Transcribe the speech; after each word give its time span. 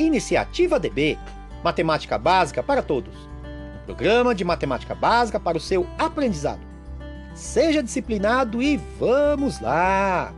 Iniciativa 0.00 0.78
DB 0.78 1.18
Matemática 1.62 2.18
Básica 2.18 2.62
para 2.62 2.82
Todos 2.82 3.30
um 3.80 3.86
programa 3.86 4.34
de 4.34 4.44
matemática 4.44 4.94
básica 4.94 5.40
para 5.40 5.56
o 5.56 5.60
seu 5.60 5.86
aprendizado. 5.98 6.60
Seja 7.34 7.82
disciplinado 7.82 8.62
e 8.62 8.76
vamos 8.98 9.60
lá! 9.60 10.32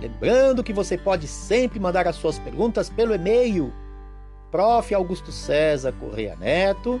Lembrando 0.00 0.64
que 0.64 0.72
você 0.72 0.98
pode 0.98 1.28
sempre 1.28 1.78
mandar 1.78 2.08
as 2.08 2.16
suas 2.16 2.38
perguntas 2.38 2.90
pelo 2.90 3.14
e-mail 3.14 3.72
prof. 4.50 4.94
Augusto 4.94 5.30
César 5.30 5.92
Correia 5.92 6.36
Neto, 6.36 7.00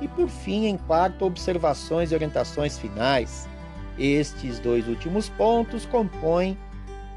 e 0.00 0.08
por 0.08 0.30
fim, 0.30 0.64
em 0.64 0.78
quarto, 0.78 1.26
observações 1.26 2.10
e 2.10 2.14
orientações 2.14 2.78
finais. 2.78 3.46
Estes 3.98 4.58
dois 4.58 4.88
últimos 4.88 5.28
pontos 5.28 5.84
compõem 5.86 6.56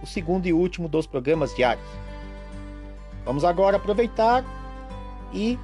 o 0.01 0.05
segundo 0.05 0.45
e 0.45 0.53
último 0.53 0.87
dos 0.87 1.07
programas 1.07 1.55
diários. 1.55 1.87
Vamos 3.25 3.45
agora 3.45 3.77
aproveitar 3.77 4.43
e 5.33 5.57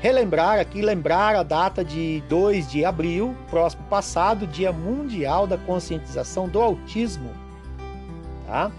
relembrar 0.00 0.58
aqui, 0.58 0.82
lembrar 0.82 1.36
a 1.36 1.42
data 1.42 1.84
de 1.84 2.22
2 2.28 2.70
de 2.70 2.84
abril, 2.84 3.34
próximo 3.48 3.84
passado, 3.84 4.46
Dia 4.46 4.72
Mundial 4.72 5.46
da 5.46 5.56
Conscientização 5.56 6.48
do 6.48 6.60
Autismo. 6.60 7.30
Tá? 8.46 8.70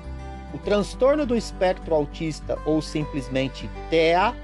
O 0.54 0.58
transtorno 0.58 1.26
do 1.26 1.36
espectro 1.36 1.96
autista, 1.96 2.58
ou 2.66 2.82
simplesmente 2.82 3.70
TEA, 3.90 4.36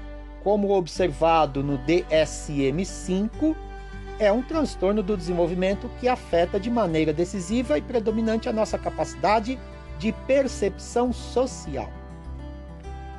como 0.42 0.76
observado 0.76 1.62
no 1.62 1.78
DSM-5, 1.78 3.54
é 4.18 4.30
um 4.30 4.42
transtorno 4.42 5.02
do 5.02 5.16
desenvolvimento 5.16 5.90
que 6.00 6.08
afeta 6.08 6.58
de 6.60 6.70
maneira 6.70 7.12
decisiva 7.12 7.76
e 7.78 7.82
predominante 7.82 8.48
a 8.48 8.52
nossa 8.52 8.78
capacidade 8.78 9.58
de 9.98 10.12
percepção 10.26 11.12
social. 11.12 11.90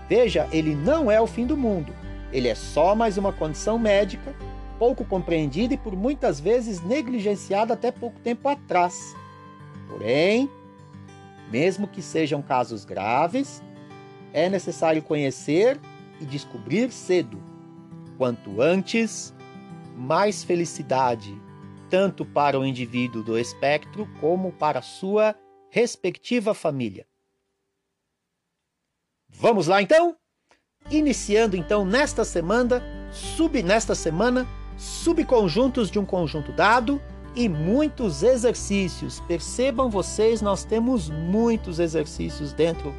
Veja, 0.08 0.48
ele 0.52 0.76
não 0.76 1.10
é 1.10 1.20
o 1.20 1.28
fim 1.28 1.46
do 1.46 1.58
mundo. 1.58 1.94
Ele 2.32 2.48
é 2.48 2.56
só 2.56 2.96
mais 2.96 3.18
uma 3.18 3.34
condição 3.34 3.80
médica, 3.80 4.34
pouco 4.78 5.04
compreendida 5.04 5.74
e 5.74 5.78
por 5.78 5.96
muitas 5.96 6.40
vezes 6.40 6.82
negligenciada 6.82 7.74
até 7.74 7.92
pouco 7.92 8.20
tempo 8.20 8.48
atrás. 8.48 9.16
Porém, 9.90 10.50
mesmo 11.52 11.88
que 11.88 12.02
sejam 12.02 12.42
casos 12.42 12.86
graves, 12.86 13.64
é 14.34 14.50
necessário 14.50 15.02
conhecer 15.02 15.80
e 16.20 16.26
descobrir 16.26 16.92
cedo. 16.92 17.42
Quanto 18.18 18.62
antes, 18.62 19.34
mais 19.96 20.44
felicidade, 20.44 21.40
tanto 21.90 22.26
para 22.26 22.60
o 22.60 22.66
indivíduo 22.66 23.24
do 23.24 23.38
espectro 23.38 24.08
como 24.20 24.52
para 24.52 24.82
sua 24.82 25.36
respectiva 25.70 26.54
família. 26.54 27.06
Vamos 29.30 29.68
lá 29.68 29.82
então? 29.82 30.16
Iniciando 30.90 31.58
então 31.58 31.86
nesta 31.86 32.24
semana, 32.24 32.82
sub 33.12 33.62
nesta 33.64 33.96
semana, 33.96 34.48
subconjuntos 34.78 35.90
de 35.90 35.98
um 36.00 36.06
conjunto 36.06 36.52
dado 36.52 37.02
e 37.36 37.50
muitos 37.50 38.24
exercícios. 38.24 39.20
Percebam 39.22 39.90
vocês, 39.90 40.42
nós 40.42 40.64
temos 40.64 41.10
muitos 41.10 41.80
exercícios 41.80 42.54
dentro 42.54 42.94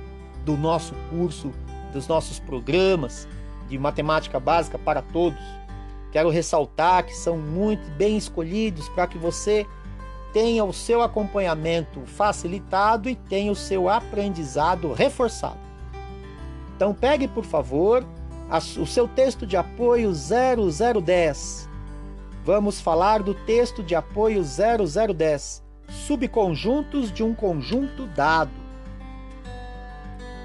do 0.44 0.56
nosso 0.56 0.94
curso 1.10 1.52
dos 1.92 2.06
nossos 2.06 2.38
programas 2.38 3.26
de 3.68 3.78
matemática 3.78 4.38
básica 4.38 4.78
para 4.78 5.00
todos. 5.00 5.40
Quero 6.12 6.30
ressaltar 6.30 7.04
que 7.04 7.14
são 7.14 7.36
muito 7.36 7.90
bem 7.92 8.16
escolhidos 8.16 8.88
para 8.90 9.06
que 9.06 9.18
você 9.18 9.66
tenha 10.32 10.64
o 10.64 10.72
seu 10.72 11.02
acompanhamento 11.02 12.00
facilitado 12.06 13.08
e 13.08 13.14
tenha 13.14 13.50
o 13.50 13.56
seu 13.56 13.88
aprendizado 13.88 14.92
reforçado. 14.92 15.58
Então 16.76 16.92
pegue, 16.92 17.26
por 17.26 17.44
favor, 17.44 18.04
o 18.78 18.86
seu 18.86 19.08
texto 19.08 19.46
de 19.46 19.56
apoio 19.56 20.12
0010. 20.12 21.68
Vamos 22.44 22.80
falar 22.80 23.22
do 23.22 23.34
texto 23.34 23.82
de 23.82 23.94
apoio 23.94 24.42
0010, 24.44 25.64
subconjuntos 25.88 27.10
de 27.10 27.24
um 27.24 27.34
conjunto 27.34 28.06
dado. 28.06 28.52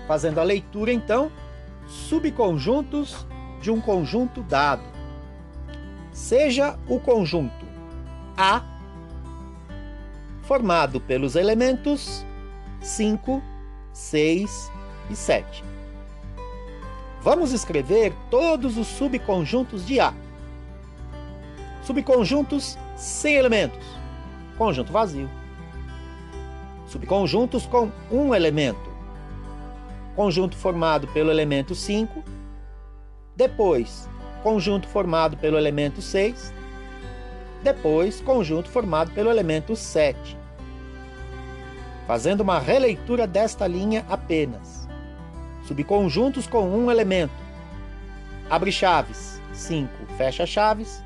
Fazendo 0.07 0.39
a 0.39 0.43
leitura, 0.43 0.91
então, 0.91 1.31
subconjuntos 1.85 3.27
de 3.61 3.69
um 3.69 3.79
conjunto 3.79 4.41
dado. 4.41 4.83
Seja 6.11 6.77
o 6.87 6.99
conjunto 6.99 7.65
A 8.37 8.63
formado 10.43 10.99
pelos 10.99 11.35
elementos 11.35 12.25
5, 12.81 13.41
6 13.93 14.71
e 15.09 15.15
7. 15.15 15.63
Vamos 17.21 17.51
escrever 17.51 18.13
todos 18.29 18.77
os 18.77 18.87
subconjuntos 18.87 19.85
de 19.85 19.99
A. 19.99 20.13
Subconjuntos 21.83 22.77
sem 22.95 23.35
elementos. 23.35 23.85
Conjunto 24.57 24.91
vazio. 24.91 25.29
Subconjuntos 26.87 27.65
com 27.65 27.91
um 28.11 28.35
elemento 28.35 28.91
conjunto 30.15 30.55
formado 30.55 31.07
pelo 31.07 31.31
elemento 31.31 31.73
5, 31.73 32.23
depois 33.35 34.09
conjunto 34.41 34.87
formado 34.87 35.37
pelo 35.37 35.57
elemento 35.57 36.01
6, 36.01 36.53
depois 37.63 38.21
conjunto 38.21 38.69
formado 38.69 39.11
pelo 39.11 39.29
elemento 39.29 39.75
7. 39.75 40.37
Fazendo 42.07 42.41
uma 42.41 42.59
releitura 42.59 43.25
desta 43.25 43.67
linha 43.67 44.05
apenas. 44.09 44.87
Subconjuntos 45.67 46.47
com 46.47 46.67
um 46.67 46.89
elemento. 46.89 47.33
Abre 48.49 48.71
chaves 48.71 49.41
5, 49.53 49.89
fecha 50.17 50.45
chaves. 50.45 51.03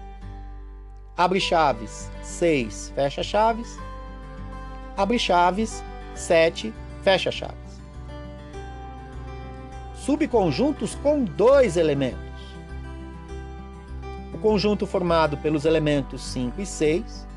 Abre 1.17 1.39
chaves 1.39 2.09
6, 2.23 2.93
fecha 2.95 3.21
chaves. 3.21 3.77
Abre 4.97 5.19
chaves 5.19 5.83
7, 6.15 6.73
fecha 7.03 7.31
chaves 7.31 7.65
subconjuntos 10.05 10.93
com 10.93 11.23
dois 11.23 11.77
elementos. 11.77 12.24
Conjunto 14.45 14.85
formado 14.85 15.37
pelos 15.37 15.65
elementos 15.65 16.21
5 16.21 16.61
e 16.61 16.67
6, 16.67 17.27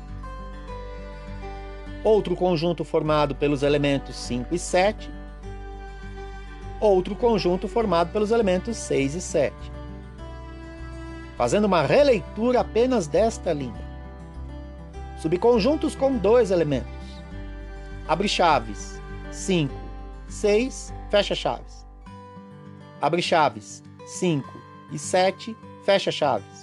outro 2.03 2.35
conjunto 2.35 2.85
formado 2.85 3.33
pelos 3.33 3.63
elementos 3.63 4.15
5 4.15 4.53
e 4.53 4.59
7, 4.59 5.09
outro 6.79 7.15
conjunto 7.15 7.67
formado 7.67 8.11
pelos 8.13 8.29
elementos 8.29 8.77
6 8.77 9.15
e 9.15 9.21
7. 9.21 9.55
Fazendo 11.35 11.65
uma 11.65 11.81
releitura 11.81 12.59
apenas 12.59 13.07
desta 13.07 13.51
linha. 13.53 13.89
Subconjuntos 15.17 15.95
com 15.95 16.15
dois 16.15 16.51
elementos. 16.51 16.93
Abre 18.07 18.27
chaves 18.27 19.01
5, 19.31 19.73
6, 20.27 20.93
fecha 21.09 21.33
chaves 21.33 21.87
abre 23.01 23.21
chaves 23.21 23.81
5 24.05 24.47
e 24.91 24.99
7, 24.99 25.57
fecha 25.83 26.11
chaves. 26.11 26.58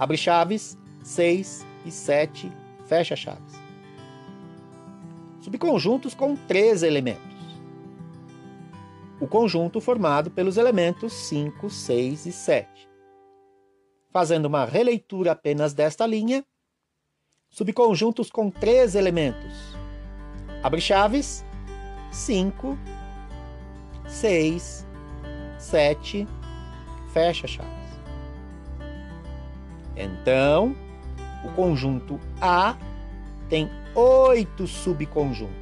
Abre 0.00 0.16
chaves 0.16 0.78
6 1.04 1.66
e 1.84 1.90
7, 1.90 2.50
fecha 2.86 3.14
chaves. 3.14 3.54
Subconjuntos 5.42 6.14
com 6.14 6.34
três 6.34 6.82
elementos. 6.82 7.28
o 9.20 9.26
conjunto 9.28 9.78
formado 9.82 10.30
pelos 10.30 10.56
elementos 10.56 11.12
5, 11.12 11.68
6 11.68 12.24
e 12.24 12.32
7. 12.32 12.88
Fazendo 14.10 14.46
uma 14.46 14.64
releitura 14.64 15.32
apenas 15.32 15.74
desta 15.74 16.06
linha, 16.06 16.42
subconjuntos 17.50 18.30
com 18.30 18.50
três 18.50 18.94
elementos. 18.94 19.76
Abre 20.62 20.80
chaves, 20.80 21.44
5, 22.10 22.78
6, 24.08 24.86
7, 25.58 26.26
fecha 27.12 27.46
chaves. 27.46 27.79
Então, 30.02 30.74
o 31.44 31.50
conjunto 31.50 32.18
A 32.40 32.74
tem 33.50 33.70
oito 33.94 34.66
subconjuntos. 34.66 35.54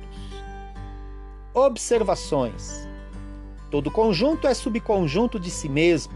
Observações. 1.52 2.86
Todo 3.68 3.90
conjunto 3.90 4.46
é 4.46 4.54
subconjunto 4.54 5.40
de 5.40 5.50
si 5.50 5.68
mesmo. 5.68 6.12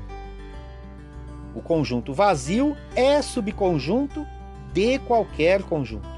O 1.53 1.61
conjunto 1.61 2.15
vazio 2.15 2.77
é 2.95 3.21
subconjunto 3.21 4.25
de 4.73 5.01
qualquer 5.01 5.65
conjunto. 5.65 6.09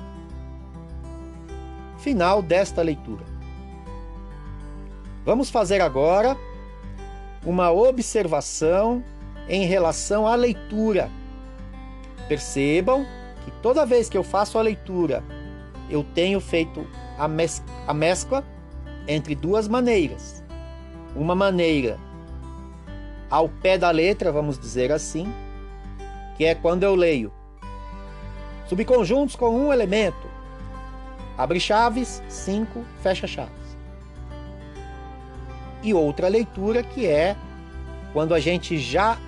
Final 1.98 2.42
desta 2.42 2.82
leitura. 2.82 3.24
Vamos 5.24 5.48
fazer 5.48 5.80
agora 5.80 6.36
uma 7.46 7.72
observação 7.72 9.02
em 9.48 9.64
relação 9.64 10.26
à 10.26 10.34
leitura. 10.34 11.10
Percebam 12.28 13.06
que 13.44 13.50
toda 13.62 13.84
vez 13.84 14.08
que 14.08 14.16
eu 14.16 14.24
faço 14.24 14.58
a 14.58 14.62
leitura, 14.62 15.22
eu 15.90 16.02
tenho 16.02 16.40
feito 16.40 16.86
a, 17.18 17.28
mes 17.28 17.62
a 17.86 17.92
mescla 17.92 18.44
entre 19.06 19.34
duas 19.34 19.68
maneiras. 19.68 20.42
Uma 21.14 21.34
maneira 21.34 21.98
ao 23.30 23.48
pé 23.48 23.76
da 23.76 23.90
letra, 23.90 24.32
vamos 24.32 24.58
dizer 24.58 24.92
assim, 24.92 25.32
que 26.36 26.44
é 26.44 26.54
quando 26.54 26.82
eu 26.82 26.94
leio 26.94 27.32
subconjuntos 28.66 29.36
com 29.36 29.50
um 29.50 29.72
elemento, 29.72 30.28
abre 31.36 31.60
chaves, 31.60 32.22
cinco, 32.28 32.84
fecha 33.02 33.26
chaves. 33.26 33.52
E 35.82 35.92
outra 35.92 36.28
leitura 36.28 36.82
que 36.82 37.06
é 37.06 37.36
quando 38.12 38.34
a 38.34 38.40
gente 38.40 38.78
já 38.78 39.18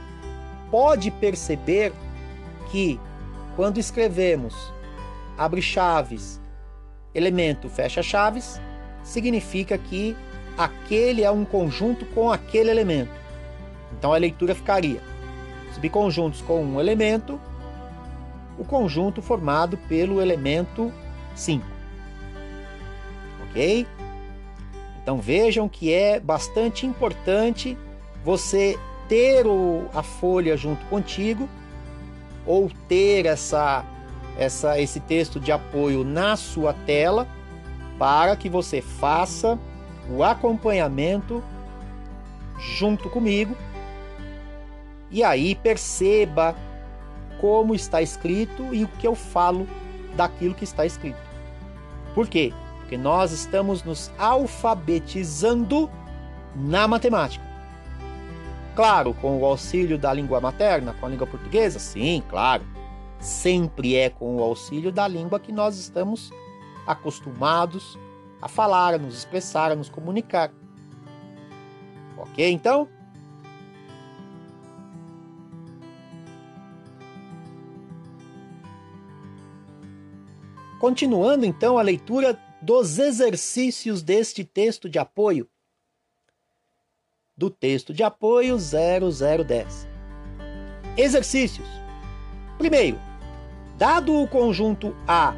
pode 0.71 1.11
perceber 1.11 1.93
que 2.77 3.01
quando 3.57 3.79
escrevemos 3.79 4.71
abre 5.39 5.63
chaves, 5.63 6.39
elemento 7.15 7.71
fecha 7.71 8.03
chaves, 8.03 8.61
significa 9.03 9.79
que 9.79 10.15
aquele 10.59 11.25
é 11.25 11.31
um 11.31 11.43
conjunto 11.43 12.05
com 12.05 12.31
aquele 12.31 12.71
elemento. 12.71 13.13
Então 13.97 14.13
a 14.13 14.19
leitura 14.19 14.55
ficaria 14.55 15.01
subconjuntos 15.73 16.43
com 16.43 16.63
um 16.63 16.79
elemento, 16.79 17.41
o 18.59 18.65
conjunto 18.65 19.23
formado 19.23 19.79
pelo 19.89 20.21
elemento 20.21 20.93
5. 21.35 21.65
Ok? 23.49 23.87
Então 25.03 25.19
vejam 25.19 25.67
que 25.67 25.95
é 25.95 26.21
bastante 26.21 26.85
importante 26.85 27.75
você 28.23 28.79
ter 29.09 29.47
a 29.95 30.03
folha 30.03 30.59
junto 30.59 30.85
contigo 30.87 31.49
ou 32.47 32.71
ter 32.89 33.27
essa, 33.27 33.85
essa, 34.39 34.81
esse 34.81 35.01
texto 35.01 35.41
de 35.41 35.51
apoio 35.51 36.05
na 36.05 36.37
sua 36.37 36.73
tela 36.73 37.27
para 37.99 38.37
que 38.37 38.49
você 38.49 38.81
faça 38.81 39.59
o 40.09 40.23
acompanhamento 40.23 41.43
junto 42.59 43.11
comigo 43.11 43.57
e 45.11 45.23
aí 45.23 45.55
perceba 45.55 46.55
como 47.41 47.75
está 47.75 48.03
escrito 48.03 48.75
e 48.75 48.85
o 48.85 48.89
que 48.89 49.07
eu 49.07 49.15
falo 49.15 49.67
daquilo 50.17 50.55
que 50.55 50.65
está 50.65 50.87
escrito. 50.87 51.19
Por 52.15 52.27
quê? 52.29 52.53
Porque 52.79 52.97
nós 52.97 53.33
estamos 53.33 53.83
nos 53.83 54.11
alfabetizando 54.19 55.91
na 56.55 56.89
matemática. 56.89 57.45
Claro, 58.77 59.15
com 59.15 59.41
o 59.41 59.47
auxílio 59.47 59.97
da 59.97 60.13
língua 60.13 60.39
materna, 60.39 60.93
com 61.01 61.07
a 61.07 61.09
língua 61.09 61.27
portuguesa, 61.27 61.79
sim, 61.79 62.23
claro. 62.29 62.63
Sempre 63.19 63.97
é 63.97 64.11
com 64.11 64.37
o 64.37 64.43
auxílio 64.43 64.93
da 64.93 65.09
língua 65.09 65.41
que 65.41 65.51
nós 65.51 65.79
estamos 65.79 66.31
acostumados 66.87 67.99
a 68.41 68.49
falar, 68.49 68.93
a 68.93 68.99
nos 68.99 69.17
expressar, 69.17 69.73
a 69.73 69.75
nos 69.75 69.89
comunicar. 69.89 70.53
Ok, 72.19 72.51
então? 72.51 72.87
Continuando 80.79 81.47
então 81.47 81.79
a 81.79 81.83
leitura 81.83 82.39
dos 82.61 82.99
exercícios 82.99 84.03
deste 84.03 84.45
texto 84.45 84.87
de 84.87 84.99
apoio. 84.99 85.49
Do 87.39 87.51
texto 87.51 87.93
de 87.93 88.03
apoio 88.03 88.57
0010. 88.57 89.87
Exercícios. 90.97 91.69
Primeiro, 92.57 92.99
dado 93.77 94.23
o 94.23 94.27
conjunto 94.27 94.97
A, 95.07 95.35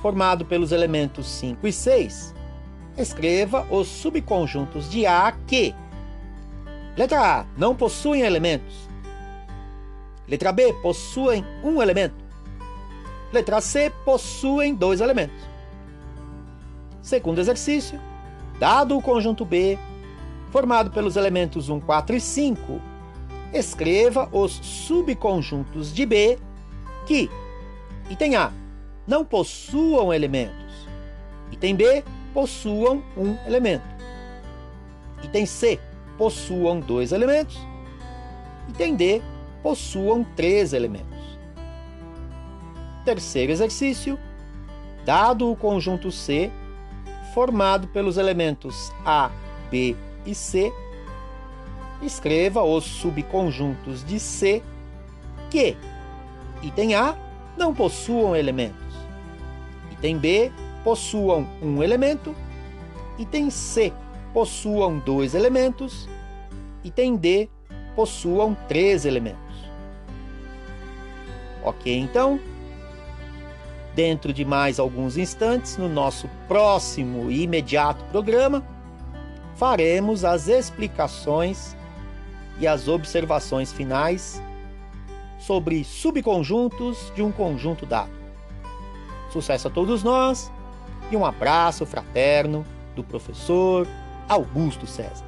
formado 0.00 0.46
pelos 0.46 0.72
elementos 0.72 1.26
5 1.26 1.66
e 1.66 1.72
6, 1.72 2.34
escreva 2.96 3.66
os 3.70 3.86
subconjuntos 3.86 4.90
de 4.90 5.04
A 5.04 5.30
que 5.46 5.74
Letra 6.96 7.40
A, 7.40 7.46
não 7.58 7.76
possuem 7.76 8.22
elementos. 8.22 8.88
Letra 10.26 10.52
B, 10.52 10.72
possuem 10.80 11.44
um 11.62 11.82
elemento. 11.82 12.24
Letra 13.30 13.60
C, 13.60 13.92
possuem 14.06 14.74
dois 14.74 15.02
elementos. 15.02 15.46
Segundo 17.02 17.38
exercício, 17.38 18.00
dado 18.58 18.96
o 18.96 19.02
conjunto 19.02 19.44
B, 19.44 19.78
formado 20.50 20.90
pelos 20.90 21.16
elementos 21.16 21.68
1, 21.68 21.80
4 21.80 22.16
e 22.16 22.20
5, 22.20 22.80
escreva 23.52 24.28
os 24.32 24.52
subconjuntos 24.52 25.92
de 25.92 26.06
B 26.06 26.38
que, 27.06 27.30
item 28.10 28.36
A, 28.36 28.52
não 29.06 29.24
possuam 29.24 30.12
elementos, 30.12 30.88
item 31.50 31.74
B, 31.74 32.04
possuam 32.34 33.02
um 33.16 33.36
elemento, 33.46 33.86
item 35.22 35.46
C, 35.46 35.80
possuam 36.18 36.80
dois 36.80 37.12
elementos, 37.12 37.58
item 38.68 38.94
D, 38.94 39.22
possuam 39.62 40.24
três 40.36 40.72
elementos. 40.72 41.06
Terceiro 43.04 43.52
exercício: 43.52 44.18
dado 45.04 45.50
o 45.50 45.56
conjunto 45.56 46.10
C, 46.10 46.50
formado 47.32 47.86
pelos 47.88 48.16
elementos 48.16 48.92
A, 49.04 49.30
B 49.70 49.96
e 50.26 50.34
C, 50.34 50.72
escreva 52.02 52.62
os 52.62 52.84
subconjuntos 52.84 54.04
de 54.04 54.20
C 54.20 54.62
que, 55.50 55.76
item 56.62 56.94
A, 56.94 57.16
não 57.56 57.74
possuam 57.74 58.36
elementos, 58.36 58.94
item 59.92 60.18
B, 60.18 60.52
possuam 60.84 61.46
um 61.62 61.82
elemento, 61.82 62.34
item 63.18 63.48
C, 63.50 63.92
possuam 64.34 64.98
dois 64.98 65.34
elementos, 65.34 66.08
item 66.84 67.16
D, 67.16 67.48
possuam 67.94 68.56
três 68.68 69.04
elementos. 69.06 69.40
Ok, 71.64 71.98
então? 71.98 72.38
dentro 73.96 74.30
de 74.30 74.44
mais 74.44 74.78
alguns 74.78 75.16
instantes, 75.16 75.78
no 75.78 75.88
nosso 75.88 76.28
próximo 76.46 77.30
e 77.30 77.42
imediato 77.42 78.04
programa, 78.12 78.62
faremos 79.56 80.24
as 80.24 80.48
explicações 80.48 81.74
e 82.58 82.66
as 82.66 82.88
observações 82.88 83.72
finais 83.72 84.40
sobre 85.38 85.82
subconjuntos 85.84 87.12
de 87.14 87.22
um 87.22 87.32
conjunto 87.32 87.84
dado. 87.86 88.10
Sucesso 89.30 89.68
a 89.68 89.70
todos 89.70 90.02
nós 90.02 90.50
e 91.10 91.16
um 91.16 91.24
abraço 91.24 91.84
fraterno 91.86 92.64
do 92.94 93.02
professor 93.02 93.86
Augusto 94.28 94.86
César. 94.86 95.24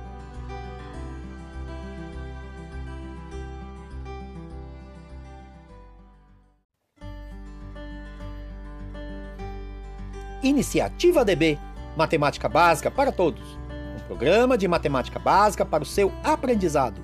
Iniciativa 10.42 11.24
DB 11.24 11.58
Matemática 11.96 12.48
Básica 12.48 12.90
para 12.90 13.10
Todos 13.10 13.67
programa 14.08 14.56
de 14.56 14.66
matemática 14.66 15.18
básica 15.18 15.66
para 15.66 15.82
o 15.82 15.86
seu 15.86 16.10
aprendizado. 16.24 17.00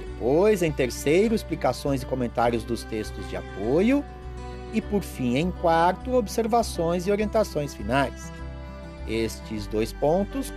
Depois, 0.00 0.62
em 0.62 0.70
terceiro, 0.70 1.34
explicações 1.34 2.02
e 2.02 2.06
comentários 2.06 2.64
dos 2.64 2.84
textos 2.84 3.26
de 3.30 3.38
apoio. 3.38 4.04
E 4.74 4.82
por 4.82 5.00
fim, 5.00 5.38
em 5.38 5.50
quarto, 5.50 6.12
observações 6.12 7.06
e 7.06 7.10
orientações 7.10 7.72
finais. 7.72 8.30
Estes 9.08 9.66
dois 9.66 9.90
pontos 9.90 10.52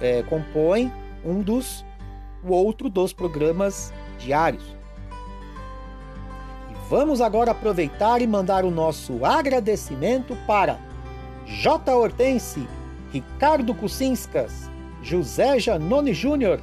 é, 0.00 0.24
compõem 0.24 0.92
um 1.24 1.40
dos, 1.40 1.84
o 2.44 2.52
outro 2.52 2.88
dos 2.88 3.12
programas 3.12 3.92
diários. 4.18 4.64
E 6.70 6.74
vamos 6.88 7.20
agora 7.20 7.50
aproveitar 7.50 8.20
e 8.22 8.26
mandar 8.26 8.64
o 8.64 8.70
nosso 8.70 9.24
agradecimento 9.24 10.36
para 10.46 10.78
J. 11.46 11.94
Hortense, 11.94 12.66
Ricardo 13.12 13.74
Kucinskas, 13.74 14.70
José 15.02 15.58
Janone 15.58 16.12
Júnior, 16.12 16.60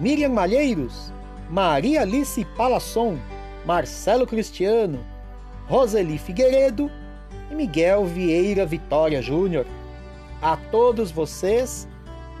Miriam 0.00 0.30
Malheiros, 0.30 1.12
Maria 1.50 2.02
Alice 2.02 2.44
Palasson, 2.56 3.18
Marcelo 3.66 4.26
Cristiano, 4.26 5.04
Roseli 5.66 6.18
Figueiredo 6.18 6.90
e 7.50 7.54
Miguel 7.54 8.04
Vieira 8.04 8.66
Vitória 8.66 9.20
Júnior. 9.22 9.66
A 10.40 10.56
todos 10.56 11.10
vocês, 11.10 11.88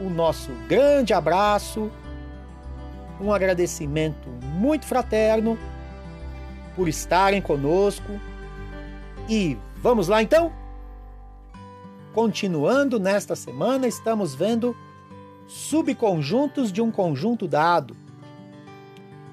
o 0.00 0.10
nosso 0.10 0.50
grande 0.68 1.12
abraço, 1.12 1.90
um 3.20 3.32
agradecimento 3.32 4.28
muito 4.42 4.86
fraterno 4.86 5.58
por 6.74 6.88
estarem 6.88 7.40
conosco. 7.40 8.20
E 9.28 9.56
vamos 9.76 10.08
lá 10.08 10.22
então? 10.22 10.52
Continuando 12.12 13.00
nesta 13.00 13.34
semana, 13.34 13.86
estamos 13.86 14.34
vendo 14.34 14.76
subconjuntos 15.46 16.72
de 16.72 16.80
um 16.80 16.90
conjunto 16.90 17.46
dado. 17.46 17.96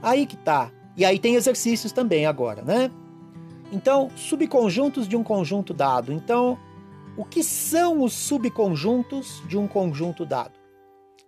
Aí 0.01 0.25
que 0.25 0.35
tá. 0.35 0.71
E 0.97 1.05
aí 1.05 1.19
tem 1.19 1.35
exercícios 1.35 1.91
também 1.91 2.25
agora, 2.25 2.61
né? 2.61 2.91
Então, 3.71 4.09
subconjuntos 4.15 5.07
de 5.07 5.15
um 5.15 5.23
conjunto 5.23 5.73
dado. 5.73 6.11
Então, 6.11 6.57
o 7.17 7.25
que 7.25 7.43
são 7.43 8.03
os 8.03 8.13
subconjuntos 8.13 9.43
de 9.47 9.57
um 9.57 9.67
conjunto 9.67 10.25
dado? 10.25 10.53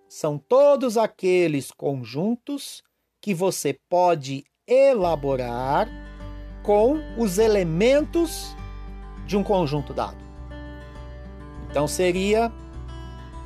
São 0.07 0.37
todos 0.37 0.97
aqueles 0.97 1.71
conjuntos 1.71 2.83
que 3.21 3.33
você 3.33 3.77
pode 3.89 4.43
elaborar 4.67 5.89
com 6.61 6.99
os 7.17 7.37
elementos 7.37 8.55
de 9.25 9.35
um 9.35 9.43
conjunto 9.43 9.93
dado. 9.93 10.23
Então 11.69 11.87
seria, 11.87 12.51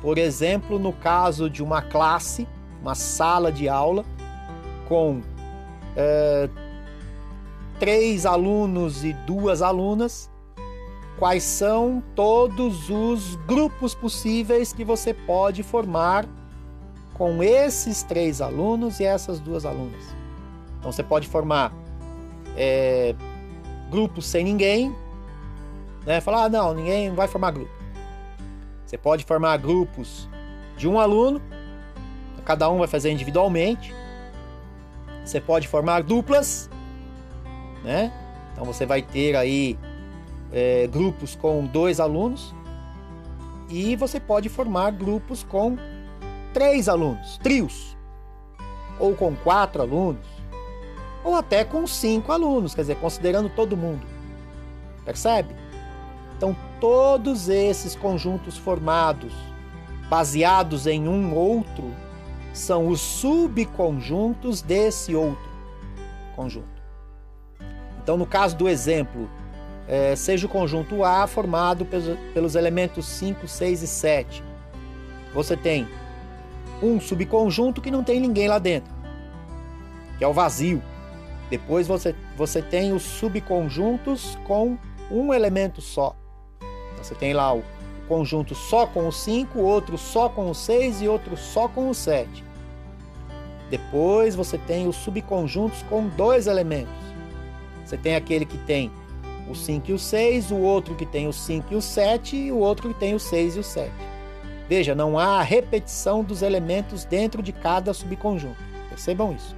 por 0.02 0.18
exemplo, 0.18 0.78
no 0.78 0.92
caso 0.92 1.48
de 1.48 1.62
uma 1.62 1.82
classe, 1.82 2.46
uma 2.80 2.94
sala 2.94 3.50
de 3.50 3.68
aula, 3.68 4.04
com 4.86 5.22
é, 5.96 6.48
três 7.80 8.26
alunos 8.26 9.04
e 9.04 9.12
duas 9.12 9.62
alunas, 9.62 10.30
quais 11.18 11.42
são 11.42 12.02
todos 12.14 12.88
os 12.88 13.34
grupos 13.46 13.94
possíveis 13.94 14.72
que 14.72 14.84
você 14.84 15.12
pode 15.12 15.62
formar 15.62 16.24
com 17.14 17.42
esses 17.42 18.02
três 18.04 18.40
alunos 18.40 19.00
e 19.00 19.04
essas 19.04 19.40
duas 19.40 19.66
alunas. 19.66 20.14
Então 20.78 20.92
você 20.92 21.02
pode 21.02 21.26
formar 21.26 21.72
é, 22.56 23.14
grupos 23.90 24.26
sem 24.26 24.44
ninguém, 24.44 24.94
né? 26.06 26.20
Falar, 26.20 26.44
ah, 26.44 26.48
não, 26.48 26.72
ninguém 26.72 27.12
vai 27.12 27.26
formar 27.26 27.50
grupo. 27.50 27.72
Você 28.86 28.96
pode 28.96 29.24
formar 29.24 29.56
grupos 29.56 30.28
de 30.76 30.88
um 30.88 30.98
aluno, 31.00 31.42
cada 32.44 32.70
um 32.70 32.78
vai 32.78 32.88
fazer 32.88 33.10
individualmente. 33.10 33.94
Você 35.24 35.40
pode 35.40 35.66
formar 35.66 36.02
duplas, 36.02 36.70
né? 37.84 38.12
Então 38.52 38.64
você 38.64 38.86
vai 38.86 39.02
ter 39.02 39.36
aí 39.36 39.76
é, 40.52 40.86
grupos 40.86 41.34
com 41.34 41.64
dois 41.66 42.00
alunos 42.00 42.54
e 43.68 43.96
você 43.96 44.18
pode 44.18 44.48
formar 44.48 44.92
grupos 44.92 45.42
com 45.44 45.76
três 46.52 46.88
alunos, 46.88 47.38
trios, 47.38 47.96
ou 48.98 49.14
com 49.14 49.34
quatro 49.36 49.82
alunos, 49.82 50.26
ou 51.22 51.36
até 51.36 51.64
com 51.64 51.86
cinco 51.86 52.32
alunos, 52.32 52.74
quer 52.74 52.82
dizer, 52.82 52.96
considerando 52.96 53.50
todo 53.50 53.76
mundo. 53.76 54.06
Percebe? 55.04 55.54
Então, 56.36 56.56
todos 56.80 57.48
esses 57.48 57.94
conjuntos 57.94 58.56
formados, 58.56 59.32
baseados 60.08 60.86
em 60.86 61.08
um 61.08 61.34
outro, 61.34 61.92
são 62.52 62.88
os 62.88 63.00
subconjuntos 63.00 64.62
desse 64.62 65.14
outro 65.14 65.48
conjunto. 66.34 66.82
Então, 68.02 68.16
no 68.16 68.24
caso 68.26 68.56
do 68.56 68.68
exemplo, 68.68 69.28
é, 69.88 70.14
seja 70.14 70.46
o 70.46 70.50
conjunto 70.50 71.02
A 71.02 71.26
formado 71.26 71.86
pelos, 72.34 72.54
elementos 72.54 73.06
5, 73.06 73.48
6 73.48 73.82
e 73.82 73.86
7. 73.86 74.44
Você 75.32 75.56
tem 75.56 75.88
um 76.82 77.00
subconjunto 77.00 77.80
que 77.80 77.90
não 77.90 78.04
tem 78.04 78.20
ninguém 78.20 78.46
lá 78.46 78.58
dentro, 78.58 78.92
que 80.18 80.24
é 80.24 80.28
o 80.28 80.32
vazio. 80.32 80.82
Depois 81.50 81.88
você, 81.88 82.14
você 82.36 82.60
tem 82.60 82.92
os 82.92 83.02
subconjuntos 83.02 84.38
com 84.44 84.76
um 85.10 85.32
elemento 85.32 85.80
só. 85.80 86.14
Você 86.98 87.14
tem 87.14 87.32
lá 87.32 87.54
o 87.54 87.64
conjunto 88.06 88.54
só 88.54 88.86
com 88.86 89.08
o 89.08 89.12
5, 89.12 89.58
outro 89.58 89.96
só 89.96 90.28
com 90.28 90.50
o 90.50 90.54
6 90.54 91.02
e 91.02 91.08
outro 91.08 91.36
só 91.36 91.66
com 91.66 91.88
o 91.88 91.94
7. 91.94 92.44
Depois 93.70 94.34
você 94.34 94.58
tem 94.58 94.86
os 94.86 94.96
subconjuntos 94.96 95.82
com 95.84 96.08
dois 96.08 96.46
elementos. 96.46 96.92
Você 97.84 97.96
tem 97.96 98.14
aquele 98.14 98.44
que 98.44 98.58
tem 98.58 98.90
o 99.48 99.54
5 99.54 99.90
e 99.90 99.94
o 99.94 99.98
6, 99.98 100.50
o 100.50 100.58
outro 100.58 100.94
que 100.94 101.06
tem 101.06 101.26
o 101.26 101.32
5 101.32 101.72
e 101.72 101.76
o 101.76 101.82
7 101.82 102.36
e 102.36 102.52
o 102.52 102.58
outro 102.58 102.88
que 102.88 102.98
tem 102.98 103.14
o 103.14 103.20
6 103.20 103.56
e 103.56 103.58
o 103.58 103.64
7. 103.64 103.90
Veja, 104.68 104.94
não 104.94 105.18
há 105.18 105.42
repetição 105.42 106.22
dos 106.22 106.42
elementos 106.42 107.04
dentro 107.04 107.42
de 107.42 107.52
cada 107.52 107.94
subconjunto. 107.94 108.62
Percebam 108.90 109.32
isso. 109.32 109.56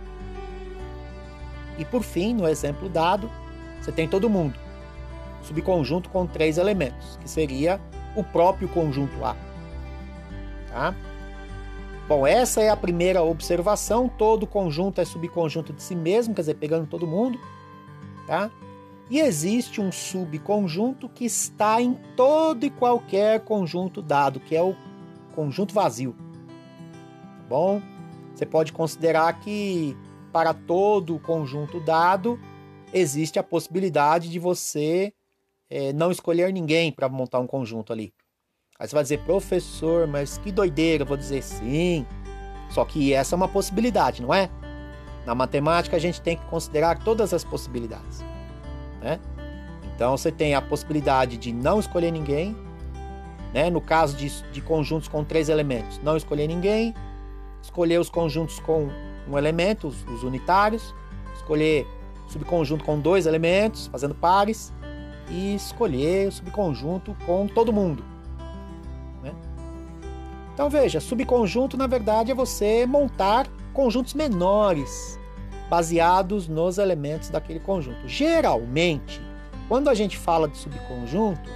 E 1.77 1.85
por 1.85 2.03
fim, 2.03 2.35
no 2.35 2.47
exemplo 2.47 2.89
dado, 2.89 3.31
você 3.81 3.91
tem 3.91 4.07
todo 4.07 4.31
mundo. 4.31 4.59
Subconjunto 5.43 6.11
com 6.11 6.27
três 6.27 6.59
elementos, 6.59 7.19
que 7.21 7.29
seria 7.29 7.81
o 8.15 8.23
próprio 8.23 8.69
conjunto 8.69 9.25
A. 9.25 9.35
Tá? 10.69 10.95
Bom, 12.07 12.27
essa 12.27 12.61
é 12.61 12.69
a 12.69 12.77
primeira 12.77 13.23
observação. 13.23 14.09
Todo 14.09 14.47
conjunto 14.47 15.01
é 15.01 15.05
subconjunto 15.05 15.73
de 15.73 15.83
si 15.83 15.97
mesmo, 15.97 16.35
quer 16.35 16.43
dizer, 16.43 16.55
pegando 16.55 16.87
todo 16.87 17.07
mundo, 17.07 17.41
tá? 18.27 18.51
E 19.11 19.19
existe 19.19 19.81
um 19.81 19.91
subconjunto 19.91 21.09
que 21.09 21.25
está 21.25 21.83
em 21.83 21.95
todo 22.17 22.65
e 22.65 22.71
qualquer 22.71 23.41
conjunto 23.41 24.01
dado, 24.01 24.39
que 24.39 24.55
é 24.55 24.63
o 24.63 24.77
conjunto 25.35 25.75
vazio. 25.75 26.15
Tá 27.39 27.45
bom? 27.49 27.83
Você 28.33 28.47
pode 28.47 28.73
considerar 28.73 29.41
que 29.41 29.97
para 30.33 30.55
todo 30.55 31.19
conjunto 31.19 31.81
dado 31.81 32.39
existe 32.93 33.37
a 33.37 33.43
possibilidade 33.43 34.31
de 34.31 34.39
você 34.39 35.13
é, 35.69 35.93
não 35.93 36.13
escolher 36.13 36.53
ninguém 36.53 36.93
para 36.93 37.09
montar 37.09 37.41
um 37.41 37.49
conjunto 37.49 37.93
ali. 37.93 38.15
Aí 38.79 38.87
você 38.89 38.95
vai 38.95 39.03
dizer, 39.03 39.19
professor, 39.25 40.07
mas 40.07 40.39
que 40.39 40.53
doideira. 40.53 41.03
Eu 41.03 41.07
vou 41.07 41.17
dizer 41.17 41.43
sim. 41.43 42.07
Só 42.71 42.85
que 42.85 43.13
essa 43.13 43.35
é 43.35 43.37
uma 43.37 43.49
possibilidade, 43.49 44.23
não 44.23 44.33
é? 44.33 44.49
Na 45.27 45.35
matemática, 45.35 45.97
a 45.97 46.01
gente 46.01 46.23
tem 46.23 46.37
que 46.37 46.45
considerar 46.47 47.03
todas 47.03 47.35
as 47.35 47.43
possibilidades. 47.43 48.25
Né? 49.01 49.19
Então, 49.95 50.17
você 50.17 50.33
tem 50.33 50.55
a 50.55 50.63
possibilidade 50.63 51.37
de 51.37 51.53
não 51.53 51.79
escolher 51.79 52.11
ninguém. 52.11 52.57
Né? 53.53 53.69
No 53.69 53.81
caso 53.81 54.17
de, 54.17 54.31
de 54.51 54.61
conjuntos 54.61 55.09
com 55.09 55.25
três 55.25 55.49
elementos, 55.49 56.01
não 56.03 56.17
escolher 56.17 56.47
ninguém. 56.47 56.95
Escolher 57.63 58.01
os 58.01 58.09
conjuntos 58.09 58.59
com 58.61 58.89
um 59.29 59.37
elemento, 59.37 59.89
os, 59.89 60.03
os 60.09 60.23
unitários. 60.23 60.95
Escolher 61.35 61.87
subconjunto 62.29 62.85
com 62.85 62.99
dois 62.99 63.27
elementos, 63.27 63.89
fazendo 63.89 64.15
pares. 64.15 64.73
E 65.29 65.55
escolher 65.55 66.29
o 66.29 66.33
subconjunto 66.33 67.17
com 67.27 67.47
todo 67.47 67.73
mundo. 67.73 68.05
Né? 69.23 69.33
Então, 70.55 70.69
veja, 70.71 70.99
subconjunto, 70.99 71.77
na 71.77 71.87
verdade, 71.87 72.33
é 72.33 72.35
você 72.35 72.87
montar 72.87 73.47
conjuntos 73.73 74.15
menores 74.15 75.20
baseados 75.71 76.49
nos 76.49 76.79
elementos 76.79 77.31
daquele 77.31 77.61
conjunto. 77.61 78.09
Geralmente, 78.09 79.23
quando 79.69 79.89
a 79.89 79.95
gente 79.95 80.19
fala 80.19 80.49
de 80.49 80.59
subconjunto, 80.59 81.49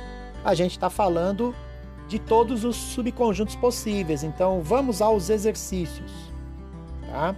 a 0.44 0.54
gente 0.54 0.70
está 0.70 0.88
falando 0.88 1.52
de 2.06 2.20
todos 2.20 2.64
os 2.64 2.76
subconjuntos 2.76 3.56
possíveis. 3.56 4.22
Então, 4.22 4.62
vamos 4.62 5.02
aos 5.02 5.30
exercícios. 5.30 6.12
Tá? 7.10 7.34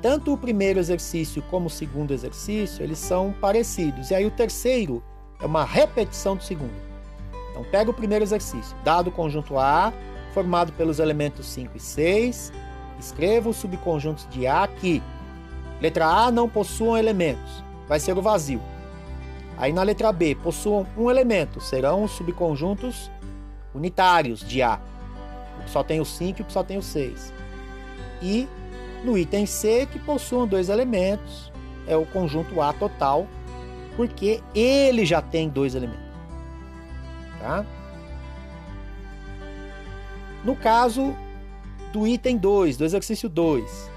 Tanto 0.00 0.32
o 0.32 0.38
primeiro 0.38 0.78
exercício 0.78 1.42
como 1.50 1.66
o 1.66 1.70
segundo 1.70 2.14
exercício, 2.14 2.84
eles 2.84 2.98
são 2.98 3.34
parecidos. 3.40 4.10
E 4.10 4.14
aí 4.14 4.24
o 4.24 4.30
terceiro 4.30 5.02
é 5.40 5.46
uma 5.46 5.64
repetição 5.64 6.36
do 6.36 6.44
segundo. 6.44 6.84
Então, 7.50 7.64
pega 7.64 7.90
o 7.90 7.94
primeiro 7.94 8.24
exercício. 8.24 8.76
Dado 8.84 9.08
o 9.08 9.12
conjunto 9.12 9.58
A, 9.58 9.92
formado 10.32 10.72
pelos 10.74 11.00
elementos 11.00 11.46
5 11.46 11.76
e 11.76 11.80
6, 11.80 12.52
Escreva 12.98 13.48
os 13.48 13.56
subconjuntos 13.56 14.26
de 14.30 14.46
A 14.46 14.66
que, 14.66 15.02
letra 15.80 16.06
A, 16.06 16.30
não 16.30 16.48
possuam 16.48 16.96
elementos, 16.96 17.62
vai 17.88 18.00
ser 18.00 18.16
o 18.16 18.22
vazio. 18.22 18.60
Aí 19.56 19.72
na 19.72 19.82
letra 19.82 20.12
B, 20.12 20.34
possuam 20.34 20.86
um 20.96 21.10
elemento, 21.10 21.60
serão 21.60 22.04
os 22.04 22.12
subconjuntos 22.12 23.10
unitários 23.74 24.40
de 24.40 24.62
A, 24.62 24.80
o 25.60 25.64
que 25.64 25.70
só 25.70 25.82
tem 25.82 26.00
o 26.00 26.04
5 26.04 26.40
e 26.40 26.42
o 26.42 26.44
que 26.44 26.52
só 26.52 26.62
tem 26.62 26.78
o 26.78 26.82
6. 26.82 27.32
E 28.22 28.48
no 29.04 29.18
item 29.18 29.44
C, 29.44 29.86
que 29.86 29.98
possuam 29.98 30.46
dois 30.46 30.68
elementos, 30.68 31.52
é 31.86 31.96
o 31.96 32.06
conjunto 32.06 32.60
A 32.60 32.72
total, 32.72 33.26
porque 33.96 34.42
ele 34.54 35.04
já 35.04 35.20
tem 35.20 35.48
dois 35.48 35.74
elementos. 35.74 36.02
Tá? 37.38 37.64
No 40.42 40.56
caso 40.56 41.14
do 41.94 42.08
item 42.08 42.36
2, 42.36 42.76
do 42.76 42.84
exercício 42.84 43.28
2. 43.28 43.88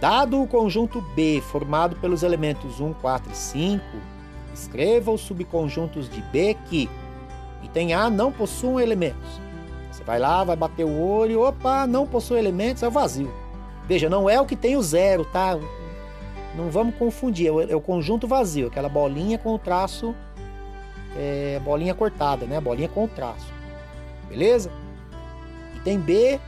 Dado 0.00 0.40
o 0.40 0.46
conjunto 0.46 1.00
B 1.16 1.42
formado 1.50 1.96
pelos 1.96 2.22
elementos 2.22 2.78
1, 2.78 2.92
4 2.94 3.32
e 3.32 3.36
5, 3.36 3.84
escreva 4.54 5.10
os 5.10 5.20
subconjuntos 5.22 6.08
de 6.08 6.22
B 6.22 6.56
que 6.66 6.88
item 7.64 7.92
A 7.92 8.08
não 8.08 8.30
possuam 8.30 8.78
elementos. 8.78 9.40
Você 9.90 10.04
vai 10.04 10.20
lá, 10.20 10.44
vai 10.44 10.54
bater 10.54 10.84
o 10.84 11.00
olho, 11.02 11.42
opa, 11.42 11.88
não 11.88 12.06
possui 12.06 12.38
elementos, 12.38 12.84
é 12.84 12.88
o 12.88 12.90
vazio. 12.90 13.34
Veja, 13.88 14.08
não 14.08 14.30
é 14.30 14.40
o 14.40 14.46
que 14.46 14.54
tem 14.54 14.76
o 14.76 14.82
zero, 14.82 15.24
tá? 15.24 15.58
Não 16.56 16.70
vamos 16.70 16.94
confundir, 16.94 17.48
é 17.48 17.50
o, 17.50 17.60
é 17.60 17.80
conjunto 17.80 18.28
vazio, 18.28 18.68
aquela 18.68 18.88
bolinha 18.88 19.38
com 19.38 19.52
o 19.52 19.58
traço, 19.58 20.14
é, 21.16 21.60
bolinha 21.64 21.96
cortada, 21.96 22.46
né? 22.46 22.60
Bolinha 22.60 22.88
com 22.88 23.04
o 23.04 23.08
traço. 23.08 23.52
Beleza? 24.28 24.70
Item 25.74 25.98
B 25.98 26.40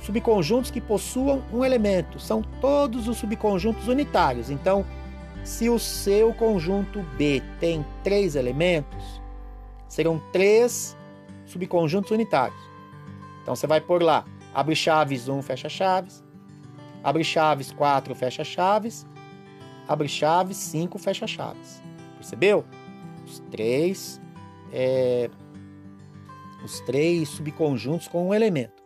subconjuntos 0.00 0.70
que 0.70 0.80
possuam 0.80 1.42
um 1.52 1.64
elemento. 1.64 2.18
São 2.18 2.42
todos 2.60 3.08
os 3.08 3.18
subconjuntos 3.18 3.88
unitários. 3.88 4.50
Então, 4.50 4.84
se 5.44 5.68
o 5.68 5.78
seu 5.78 6.32
conjunto 6.34 7.02
B 7.16 7.42
tem 7.58 7.84
três 8.02 8.34
elementos, 8.34 9.20
serão 9.88 10.20
três 10.32 10.96
subconjuntos 11.46 12.10
unitários. 12.10 12.60
Então, 13.42 13.54
você 13.54 13.66
vai 13.66 13.80
por 13.80 14.02
lá, 14.02 14.24
abre 14.54 14.74
chaves 14.74 15.28
1, 15.28 15.42
fecha 15.42 15.68
chaves, 15.68 16.22
abre 17.02 17.24
chaves 17.24 17.72
4, 17.72 18.14
fecha 18.14 18.44
chaves, 18.44 19.06
abre 19.88 20.08
chaves 20.08 20.56
5, 20.56 20.98
fecha 20.98 21.26
chaves. 21.26 21.82
Percebeu? 22.16 22.64
Os 23.24 23.38
três, 23.50 24.20
é, 24.72 25.30
os 26.64 26.80
três 26.80 27.28
subconjuntos 27.30 28.08
com 28.08 28.28
um 28.28 28.34
elemento. 28.34 28.79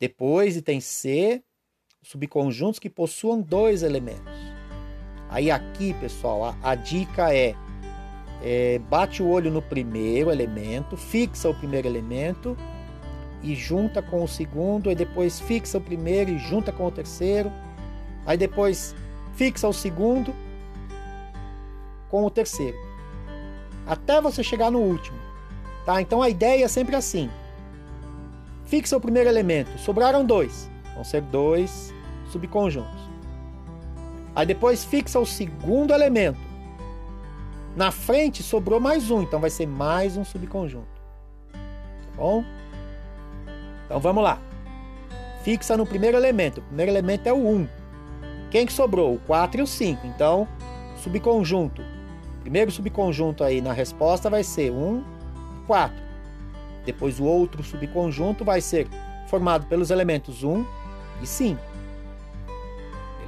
Depois, 0.00 0.56
item 0.56 0.80
C, 0.80 1.42
subconjuntos 2.02 2.78
que 2.78 2.90
possuam 2.90 3.40
dois 3.40 3.82
elementos. 3.82 4.32
Aí 5.28 5.50
aqui, 5.50 5.94
pessoal, 5.94 6.44
a, 6.44 6.56
a 6.62 6.74
dica 6.74 7.34
é, 7.34 7.54
é, 8.42 8.78
bate 8.78 9.22
o 9.22 9.28
olho 9.28 9.50
no 9.50 9.62
primeiro 9.62 10.30
elemento, 10.30 10.96
fixa 10.96 11.48
o 11.48 11.54
primeiro 11.54 11.88
elemento 11.88 12.56
e 13.42 13.54
junta 13.54 14.02
com 14.02 14.22
o 14.22 14.28
segundo, 14.28 14.88
aí 14.88 14.94
depois 14.94 15.40
fixa 15.40 15.78
o 15.78 15.80
primeiro 15.80 16.30
e 16.30 16.38
junta 16.38 16.70
com 16.70 16.86
o 16.86 16.90
terceiro, 16.90 17.50
aí 18.26 18.36
depois 18.36 18.94
fixa 19.34 19.68
o 19.68 19.72
segundo 19.72 20.34
com 22.08 22.24
o 22.24 22.30
terceiro, 22.30 22.76
até 23.86 24.20
você 24.20 24.42
chegar 24.42 24.70
no 24.70 24.78
último, 24.78 25.18
tá? 25.84 26.00
Então 26.00 26.22
a 26.22 26.28
ideia 26.28 26.64
é 26.64 26.68
sempre 26.68 26.94
assim: 26.96 27.30
Fixa 28.64 28.96
o 28.96 29.00
primeiro 29.00 29.28
elemento. 29.28 29.78
Sobraram 29.78 30.24
dois. 30.24 30.70
Vão 30.94 31.04
ser 31.04 31.20
dois 31.22 31.92
subconjuntos. 32.30 33.04
Aí 34.34 34.46
depois 34.46 34.84
fixa 34.84 35.18
o 35.20 35.26
segundo 35.26 35.92
elemento. 35.92 36.40
Na 37.76 37.90
frente 37.90 38.42
sobrou 38.42 38.80
mais 38.80 39.10
um, 39.10 39.22
então 39.22 39.40
vai 39.40 39.50
ser 39.50 39.66
mais 39.66 40.16
um 40.16 40.24
subconjunto. 40.24 40.86
Tá 41.52 42.16
bom? 42.16 42.44
Então 43.84 44.00
vamos 44.00 44.22
lá. 44.22 44.40
Fixa 45.42 45.76
no 45.76 45.84
primeiro 45.84 46.16
elemento. 46.16 46.58
O 46.58 46.62
primeiro 46.62 46.90
elemento 46.90 47.28
é 47.28 47.32
o 47.32 47.46
1. 47.48 47.68
Quem 48.50 48.64
que 48.64 48.72
sobrou? 48.72 49.14
O 49.14 49.18
4 49.20 49.60
e 49.60 49.62
o 49.62 49.66
5. 49.66 50.06
Então, 50.06 50.48
subconjunto. 50.96 51.82
Primeiro 52.40 52.70
subconjunto 52.70 53.42
aí 53.42 53.60
na 53.60 53.72
resposta 53.72 54.30
vai 54.30 54.44
ser 54.44 54.70
1 54.70 54.98
e 54.98 55.66
4. 55.66 56.03
Depois 56.84 57.18
o 57.18 57.24
outro 57.24 57.62
subconjunto 57.62 58.44
vai 58.44 58.60
ser 58.60 58.86
formado 59.28 59.66
pelos 59.66 59.90
elementos 59.90 60.42
1 60.42 60.64
e 61.22 61.26
5. 61.26 61.60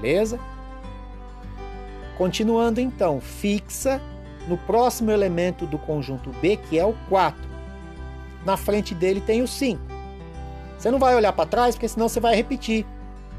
Beleza? 0.00 0.38
Continuando 2.16 2.80
então, 2.80 3.20
fixa 3.20 4.00
no 4.46 4.56
próximo 4.56 5.10
elemento 5.10 5.66
do 5.66 5.78
conjunto 5.78 6.30
B, 6.40 6.56
que 6.56 6.78
é 6.78 6.84
o 6.84 6.94
4. 7.08 7.40
Na 8.44 8.56
frente 8.56 8.94
dele 8.94 9.20
tem 9.20 9.42
o 9.42 9.48
5. 9.48 9.80
Você 10.78 10.90
não 10.90 10.98
vai 10.98 11.14
olhar 11.16 11.32
para 11.32 11.48
trás, 11.48 11.74
porque 11.74 11.88
senão 11.88 12.08
você 12.08 12.20
vai 12.20 12.36
repetir. 12.36 12.86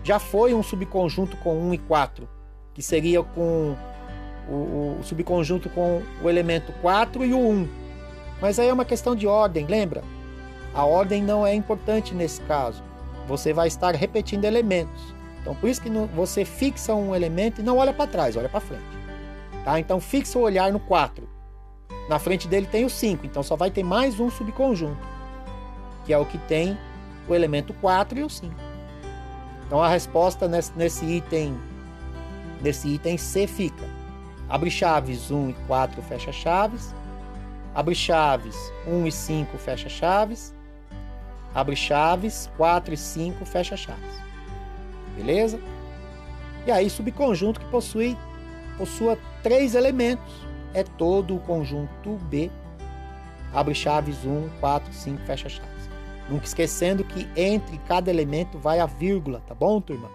Já 0.04 0.20
foi 0.20 0.54
um 0.54 0.64
subconjunto 0.64 1.38
com 1.38 1.56
1 1.70 1.74
e 1.74 1.78
4, 1.80 2.28
que 2.74 2.82
seria 2.82 3.24
com 3.24 3.76
o, 4.50 4.98
o 5.00 5.04
subconjunto 5.04 5.70
com 5.70 6.02
o 6.22 6.30
elemento 6.30 6.72
4 6.82 7.26
e 7.26 7.34
o 7.34 7.40
1. 7.40 7.68
Mas 8.42 8.60
aí 8.60 8.68
é 8.68 8.74
uma 8.74 8.86
questão 8.86 9.16
de 9.16 9.28
ordem, 9.28 9.66
lembra? 9.66 10.04
A 10.74 10.86
ordem 10.86 11.24
não 11.24 11.46
é 11.46 11.54
importante 11.54 12.14
nesse 12.14 12.42
caso. 12.42 12.84
Você 13.28 13.52
vai 13.52 13.68
estar 13.68 13.96
repetindo 13.96 14.46
elementos. 14.46 15.16
Então, 15.42 15.56
por 15.56 15.70
isso 15.70 15.82
que 15.82 15.90
você 15.90 16.44
fixa 16.46 16.94
um 16.94 17.16
elemento 17.16 17.62
e 17.62 17.64
não 17.64 17.78
olha 17.78 17.94
para 17.94 18.10
trás, 18.10 18.36
olha 18.36 18.50
para 18.50 18.60
frente. 18.60 18.84
Tá? 19.64 19.80
Então, 19.80 20.00
fixa 20.00 20.38
o 20.38 20.42
olhar 20.42 20.72
no 20.72 20.80
4. 20.80 21.28
Na 22.10 22.20
frente 22.20 22.48
dele 22.48 22.68
tem 22.68 22.86
o 22.86 22.90
5, 22.90 23.26
então 23.26 23.44
só 23.44 23.56
vai 23.56 23.70
ter 23.70 23.84
mais 23.84 24.20
um 24.20 24.30
subconjunto, 24.30 25.06
que 26.06 26.14
é 26.14 26.18
o 26.18 26.26
que 26.26 26.38
tem 26.38 26.78
o 27.28 27.36
elemento 27.36 27.74
4 27.74 28.20
e 28.20 28.24
o 28.24 28.30
5. 28.30 28.54
Então, 29.66 29.82
a 29.82 29.90
resposta 29.90 30.48
nesse, 30.48 31.06
item 31.06 31.58
nesse 32.62 32.88
item 32.88 33.18
C 33.18 33.48
fica: 33.48 33.84
abre 34.48 34.72
chaves 34.72 35.32
1 35.32 35.50
e 35.50 35.54
4, 35.68 36.02
fecha 36.02 36.32
chaves. 36.32 36.96
Abre 37.78 37.94
chaves 37.94 38.74
1 38.88 39.06
e 39.06 39.12
5, 39.12 39.56
fecha 39.60 39.88
chaves. 39.88 40.52
Abre 41.54 41.76
chaves 41.76 42.50
4 42.58 42.96
e 42.96 42.98
5, 42.98 43.46
fecha 43.46 43.78
chaves. 43.78 44.20
Beleza? 45.16 45.60
E 46.66 46.72
aí, 46.72 46.90
subconjunto 46.90 47.60
que 47.60 47.68
possui 47.68 48.18
possua 48.80 49.16
três 49.44 49.76
elementos. 49.76 50.34
É 50.74 50.84
todo 50.84 51.36
o 51.36 51.40
conjunto 51.40 52.16
B. 52.32 52.50
Abre 53.54 53.76
chaves 53.76 54.26
1, 54.26 54.50
4, 54.60 54.92
5, 54.92 55.22
fecha 55.28 55.48
chaves. 55.48 55.90
Nunca 56.28 56.46
esquecendo 56.46 57.04
que 57.04 57.30
entre 57.40 57.78
cada 57.88 58.10
elemento 58.10 58.58
vai 58.58 58.80
a 58.80 58.88
vírgula, 58.88 59.40
tá 59.46 59.54
bom, 59.54 59.80
turma? 59.80 60.10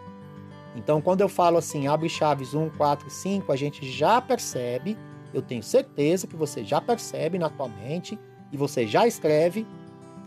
Então, 0.74 1.00
quando 1.00 1.20
eu 1.20 1.28
falo 1.28 1.58
assim, 1.58 1.86
abre 1.86 2.08
chaves 2.08 2.54
1, 2.54 2.70
4 2.70 3.06
e 3.06 3.10
5, 3.12 3.52
a 3.52 3.56
gente 3.56 3.88
já 3.88 4.20
percebe 4.20 4.98
eu 5.32 5.42
tenho 5.42 5.62
certeza 5.62 6.26
que 6.26 6.36
você 6.36 6.64
já 6.64 6.80
percebe 6.80 7.38
na 7.38 7.48
tua 7.48 7.68
mente 7.68 8.18
e 8.50 8.56
você 8.56 8.86
já 8.86 9.06
escreve 9.06 9.66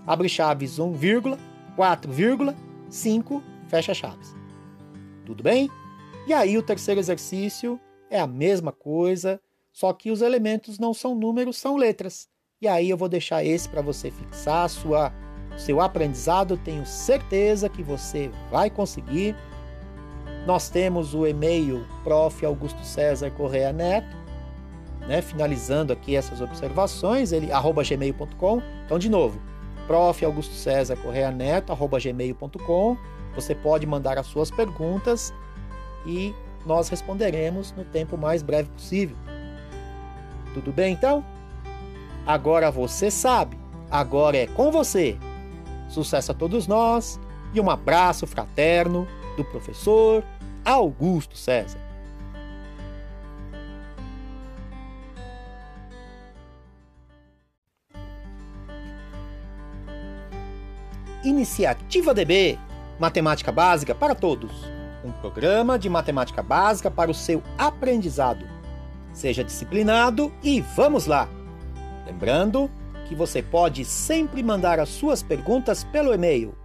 abre 0.05 0.29
chaves 0.29 0.79
1, 0.79 0.93
4, 1.75 2.11
5, 2.89 3.43
fecha 3.67 3.93
chaves. 3.93 4.35
Tudo 5.25 5.43
bem? 5.43 5.69
E 6.27 6.33
aí 6.33 6.57
o 6.57 6.63
terceiro 6.63 6.99
exercício 6.99 7.79
é 8.09 8.19
a 8.19 8.27
mesma 8.27 8.71
coisa, 8.71 9.41
só 9.71 9.91
que 9.91 10.11
os 10.11 10.21
elementos 10.21 10.79
não 10.79 10.93
são 10.93 11.15
números, 11.15 11.57
são 11.57 11.75
letras. 11.75 12.27
E 12.61 12.67
aí 12.67 12.89
eu 12.89 12.97
vou 12.97 13.09
deixar 13.09 13.43
esse 13.43 13.67
para 13.67 13.81
você 13.81 14.09
fixar 14.09 14.69
sua 14.69 15.11
seu 15.57 15.79
aprendizado, 15.79 16.57
tenho 16.57 16.85
certeza 16.85 17.69
que 17.69 17.81
você 17.81 18.29
vai 18.51 18.69
conseguir. 18.69 19.35
Nós 20.45 20.69
temos 20.69 21.13
o 21.13 21.25
e-mail 21.25 21.85
prof. 22.03 22.45
Augusto 22.45 22.83
César 22.83 23.31
Correia 23.31 23.71
Neto, 23.71 24.15
né? 25.07 25.21
finalizando 25.21 25.93
aqui 25.93 26.15
essas 26.15 26.41
observações, 26.41 27.31
ele 27.31 27.51
arroba 27.51 27.83
gmail.com. 27.83 28.61
Então, 28.85 28.99
de 28.99 29.09
novo, 29.09 29.39
prof. 29.87 30.23
Augusto 30.25 30.53
César 30.53 30.95
Correia 30.97 31.31
Neto, 31.31 31.71
arroba 31.71 31.99
gmail.com. 31.99 32.97
Você 33.35 33.53
pode 33.53 33.85
mandar 33.85 34.17
as 34.17 34.27
suas 34.27 34.49
perguntas 34.49 35.33
e 36.05 36.33
nós 36.65 36.89
responderemos 36.89 37.73
no 37.73 37.83
tempo 37.83 38.17
mais 38.17 38.41
breve 38.41 38.69
possível. 38.69 39.15
Tudo 40.53 40.71
bem 40.71 40.93
então? 40.93 41.23
Agora 42.25 42.71
você 42.71 43.11
sabe, 43.11 43.57
agora 43.91 44.37
é 44.37 44.47
com 44.47 44.71
você. 44.71 45.17
Sucesso 45.89 46.31
a 46.31 46.35
todos 46.35 46.65
nós 46.65 47.19
e 47.53 47.59
um 47.59 47.69
abraço 47.69 48.25
fraterno 48.25 49.07
do 49.37 49.43
professor 49.43 50.23
Augusto 50.63 51.37
César. 51.37 51.84
Iniciativa 61.25 62.13
DB 62.13 62.57
Matemática 62.99 63.51
Básica 63.51 63.93
para 63.93 64.15
Todos 64.15 64.75
um 65.05 65.11
programa 65.11 65.77
de 65.77 65.87
matemática 65.87 66.41
básica 66.41 66.89
para 66.89 67.11
o 67.11 67.13
seu 67.13 67.41
aprendizado. 67.57 68.45
Seja 69.13 69.43
disciplinado 69.43 70.33
e 70.43 70.59
vamos 70.59 71.05
lá! 71.05 71.29
Lembrando 72.05 72.69
que 73.07 73.15
você 73.15 73.41
pode 73.41 73.85
sempre 73.85 74.41
mandar 74.41 74.79
as 74.79 74.89
suas 74.89 75.21
perguntas 75.21 75.83
pelo 75.83 76.13
e-mail 76.13 76.55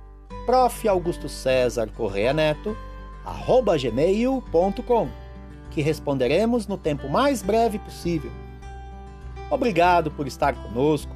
prof. 0.46 0.88
Augusto 0.88 1.28
César 1.28 1.88
Correia 1.94 2.32
Neto, 2.32 2.76
arroba 3.24 3.76
gmail.com, 3.76 5.08
que 5.70 5.82
responderemos 5.82 6.66
no 6.66 6.78
tempo 6.78 7.08
mais 7.08 7.42
breve 7.42 7.78
possível. 7.78 8.32
Obrigado 9.50 10.10
por 10.10 10.26
estar 10.26 10.54
conosco. 10.54 11.14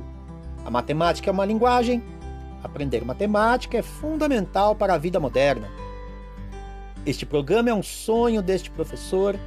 A 0.65 0.71
matemática 0.71 1.31
é 1.31 1.33
uma 1.33 1.45
linguagem. 1.45 2.03
Aprender 2.65 3.05
matemática 3.05 3.77
é 3.77 3.83
fundamental 3.83 4.75
para 4.75 4.95
a 4.95 4.99
vida 4.99 5.21
moderna. 5.21 5.69
Este 7.05 7.27
programa 7.27 7.69
é 7.69 7.75
um 7.75 7.83
sonho 7.83 8.41
deste 8.41 8.71
professor, 8.71 9.39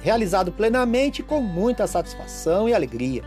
realizado 0.00 0.52
plenamente 0.52 1.20
com 1.20 1.40
muita 1.40 1.84
satisfação 1.88 2.68
e 2.68 2.74
alegria. 2.74 3.24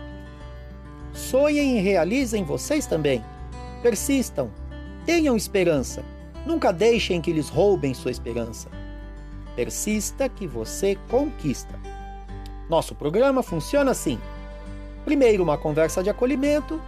Sonhem 1.14 1.78
e 1.78 1.82
realizem 1.82 2.46
vocês 2.46 2.88
também. 2.88 3.22
Persistam, 3.84 4.50
tenham 5.06 5.36
esperança, 5.36 6.02
nunca 6.46 6.72
deixem 6.72 7.20
que 7.20 7.34
lhes 7.34 7.50
roubem 7.50 7.94
sua 7.94 8.12
esperança. 8.12 8.70
Persista 9.58 10.30
que 10.30 10.48
você 10.48 10.98
conquista. 11.10 11.78
Nosso 12.70 12.96
programa 12.96 13.44
funciona 13.44 13.92
assim: 13.92 14.18
primeiro 15.04 15.44
uma 15.44 15.58
conversa 15.58 16.02
de 16.02 16.10
acolhimento, 16.10 16.82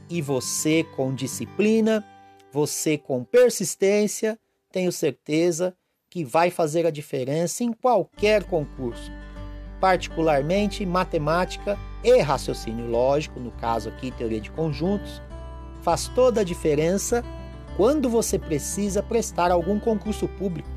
E 0.08 0.22
você 0.22 0.84
com 0.96 1.14
disciplina, 1.14 2.06
você 2.52 2.96
com 2.96 3.24
persistência, 3.24 4.38
tenho 4.72 4.92
certeza 4.92 5.76
que 6.12 6.24
vai 6.24 6.52
fazer 6.52 6.86
a 6.86 6.92
diferença 6.92 7.64
em 7.64 7.74
qualquer 7.74 8.44
concurso, 8.44 9.12
particularmente 9.82 10.86
matemática 10.86 11.80
e 12.04 12.20
raciocínio 12.20 12.88
lógico, 12.88 13.40
no 13.40 13.50
caso 13.54 13.90
aqui 13.90 14.12
teoria 14.12 14.40
de 14.40 14.52
conjuntos, 14.52 15.20
faz 15.82 16.08
toda 16.10 16.42
a 16.42 16.44
diferença 16.44 17.24
quando 17.76 18.08
você 18.08 18.38
precisa 18.38 19.02
prestar 19.02 19.50
algum 19.50 19.80
concurso 19.80 20.28
público, 20.28 20.70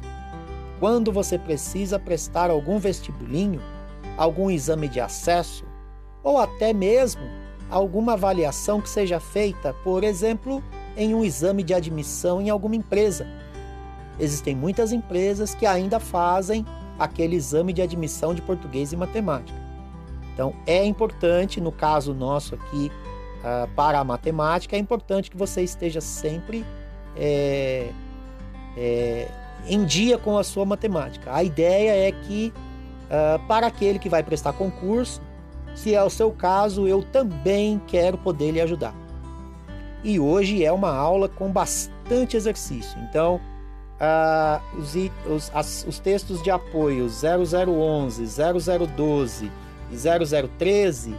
quando 0.80 1.12
você 1.12 1.38
precisa 1.38 1.98
prestar 1.98 2.48
algum 2.48 2.78
vestibulinho, 2.78 3.60
algum 4.16 4.50
exame 4.50 4.88
de 4.88 5.00
acesso 5.00 5.65
ou 6.26 6.38
até 6.38 6.72
mesmo 6.72 7.22
alguma 7.70 8.14
avaliação 8.14 8.80
que 8.80 8.88
seja 8.88 9.20
feita, 9.20 9.72
por 9.84 10.02
exemplo, 10.02 10.60
em 10.96 11.14
um 11.14 11.24
exame 11.24 11.62
de 11.62 11.72
admissão 11.72 12.42
em 12.42 12.50
alguma 12.50 12.74
empresa. 12.74 13.28
Existem 14.18 14.52
muitas 14.52 14.90
empresas 14.90 15.54
que 15.54 15.64
ainda 15.64 16.00
fazem 16.00 16.66
aquele 16.98 17.36
exame 17.36 17.72
de 17.72 17.80
admissão 17.80 18.34
de 18.34 18.42
português 18.42 18.92
e 18.92 18.96
matemática. 18.96 19.56
Então, 20.34 20.52
é 20.66 20.84
importante, 20.84 21.60
no 21.60 21.70
caso 21.70 22.12
nosso 22.12 22.56
aqui, 22.56 22.90
uh, 23.38 23.68
para 23.76 24.00
a 24.00 24.04
matemática, 24.04 24.74
é 24.74 24.80
importante 24.80 25.30
que 25.30 25.36
você 25.36 25.62
esteja 25.62 26.00
sempre 26.00 26.66
é, 27.16 27.88
é, 28.76 29.28
em 29.68 29.84
dia 29.84 30.18
com 30.18 30.36
a 30.36 30.42
sua 30.42 30.64
matemática. 30.64 31.32
A 31.32 31.44
ideia 31.44 32.08
é 32.08 32.10
que, 32.10 32.52
uh, 33.04 33.46
para 33.46 33.68
aquele 33.68 34.00
que 34.00 34.08
vai 34.08 34.24
prestar 34.24 34.54
concurso, 34.54 35.22
se 35.76 35.94
é 35.94 36.02
o 36.02 36.10
seu 36.10 36.32
caso, 36.32 36.88
eu 36.88 37.02
também 37.02 37.80
quero 37.86 38.16
poder 38.16 38.50
lhe 38.50 38.60
ajudar. 38.60 38.94
E 40.02 40.18
hoje 40.18 40.64
é 40.64 40.72
uma 40.72 40.90
aula 40.90 41.28
com 41.28 41.52
bastante 41.52 42.36
exercício. 42.36 42.98
Então, 43.08 43.40
uh, 44.00 44.78
os, 44.78 44.94
os, 45.26 45.52
as, 45.54 45.84
os 45.86 45.98
textos 45.98 46.42
de 46.42 46.50
apoio 46.50 47.06
0011, 47.08 48.24
0012 48.26 49.52
e 49.92 49.96
0013 49.96 51.14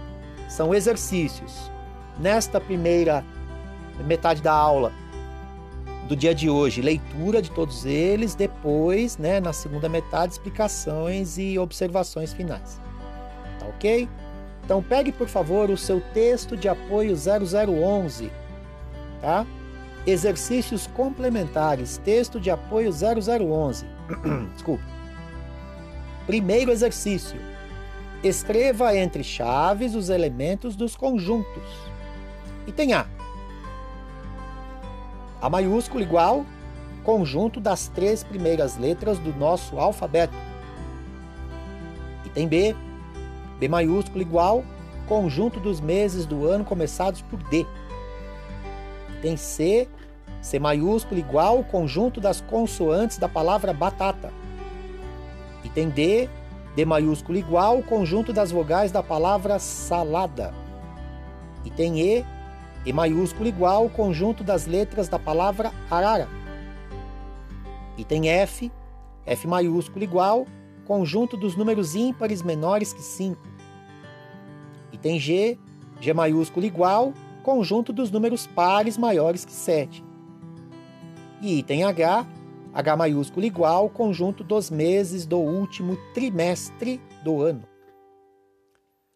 são 0.50 0.74
exercícios 0.74 1.72
nesta 2.20 2.60
primeira 2.60 3.24
metade 4.06 4.42
da 4.42 4.54
aula 4.54 4.92
do 6.08 6.16
dia 6.16 6.34
de 6.34 6.50
hoje, 6.50 6.82
leitura 6.82 7.42
de 7.42 7.52
todos 7.52 7.86
eles, 7.86 8.34
depois, 8.34 9.18
né, 9.18 9.40
na 9.40 9.54
segunda 9.54 9.90
metade, 9.90 10.34
explicações 10.34 11.38
e 11.38 11.60
observações 11.60 12.34
finais. 12.34 12.82
Tá 13.60 13.68
ok? 13.68 14.08
Então 14.68 14.84
pegue, 14.84 15.14
por 15.14 15.30
favor, 15.30 15.70
o 15.70 15.78
seu 15.78 16.02
texto 16.14 16.58
de 16.58 16.68
apoio 16.68 17.16
0011, 17.16 18.30
tá? 19.22 19.48
Exercícios 20.06 20.88
complementares, 20.88 22.02
texto 22.04 22.38
de 22.38 22.52
apoio 22.52 22.92
0011. 22.92 23.86
Desculpe. 24.52 24.84
Primeiro 26.26 26.70
exercício. 26.70 27.40
Escreva 28.22 28.94
entre 28.94 29.24
chaves 29.24 29.96
os 29.96 30.10
elementos 30.10 30.76
dos 30.76 30.98
conjuntos. 30.98 31.64
Item 32.68 32.92
A. 32.92 33.06
A 35.42 35.50
maiúsculo 35.50 36.04
igual 36.04 36.46
conjunto 37.06 37.62
das 37.62 37.88
três 37.88 38.22
primeiras 38.22 38.76
letras 38.76 39.18
do 39.18 39.34
nosso 39.34 39.80
alfabeto. 39.80 40.36
Item 42.26 42.50
B. 42.50 42.87
B 43.60 43.68
maiúsculo 43.68 44.22
igual 44.22 44.64
conjunto 45.08 45.60
dos 45.60 45.80
meses 45.80 46.26
do 46.26 46.48
ano 46.48 46.64
começados 46.64 47.22
por 47.22 47.42
D. 47.44 47.66
Item 49.18 49.38
C. 49.38 49.88
C 50.42 50.60
maiúsculo 50.60 51.20
igual 51.20 51.64
conjunto 51.64 52.22
das 52.22 52.42
consoantes 52.42 53.18
da 53.18 53.28
palavra 53.28 53.74
batata. 53.74 54.32
Item 55.64 55.90
D. 55.90 56.30
D 56.76 56.86
maiúsculo 56.86 57.38
igual 57.38 57.82
conjunto 57.82 58.32
das 58.32 58.52
vogais 58.52 58.92
da 58.92 59.02
palavra 59.02 59.58
salada. 59.58 60.54
Item 61.66 62.00
E. 62.00 62.26
E 62.86 62.94
maiúsculo 62.94 63.50
igual 63.50 63.90
conjunto 63.90 64.44
das 64.44 64.68
letras 64.68 65.10
da 65.10 65.18
palavra 65.18 65.72
arara. 65.90 66.28
Item 67.98 68.30
F. 68.30 68.72
F 69.26 69.48
maiúsculo 69.48 70.04
igual 70.04 70.46
conjunto 70.88 71.36
dos 71.36 71.58
números 71.58 71.96
ímpares 71.96 72.42
menores 72.42 72.94
que 72.94 73.02
5. 73.02 73.38
Item 74.94 75.20
G. 75.20 75.60
G 76.00 76.14
maiúsculo 76.14 76.66
igual 76.66 77.14
conjunto 77.44 77.92
dos 77.92 78.10
números 78.10 78.48
pares 78.48 78.98
maiores 78.98 79.44
que 79.44 79.52
7. 79.52 80.04
E 81.42 81.60
item 81.60 81.84
H, 81.84 82.26
H 82.74 82.96
maiúsculo 82.96 83.46
igual 83.46 83.90
conjunto 83.90 84.44
dos 84.44 84.70
meses 84.70 85.26
do 85.26 85.38
último 85.38 85.98
trimestre 86.14 87.02
do 87.24 87.42
ano. 87.42 87.64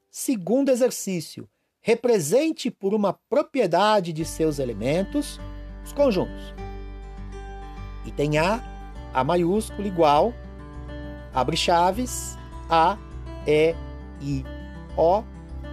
Segundo 0.09 0.69
exercício, 0.69 1.47
represente 1.79 2.69
por 2.69 2.93
uma 2.93 3.13
propriedade 3.13 4.11
de 4.11 4.25
seus 4.25 4.59
elementos 4.59 5.39
os 5.83 5.93
conjuntos. 5.93 6.53
Item 8.05 8.39
A, 8.39 8.61
A 9.13 9.23
maiúsculo 9.23 9.87
igual, 9.87 10.33
abre 11.33 11.55
chaves, 11.55 12.37
A, 12.69 12.97
E, 13.47 13.75
I, 14.21 14.45
O, 14.97 15.23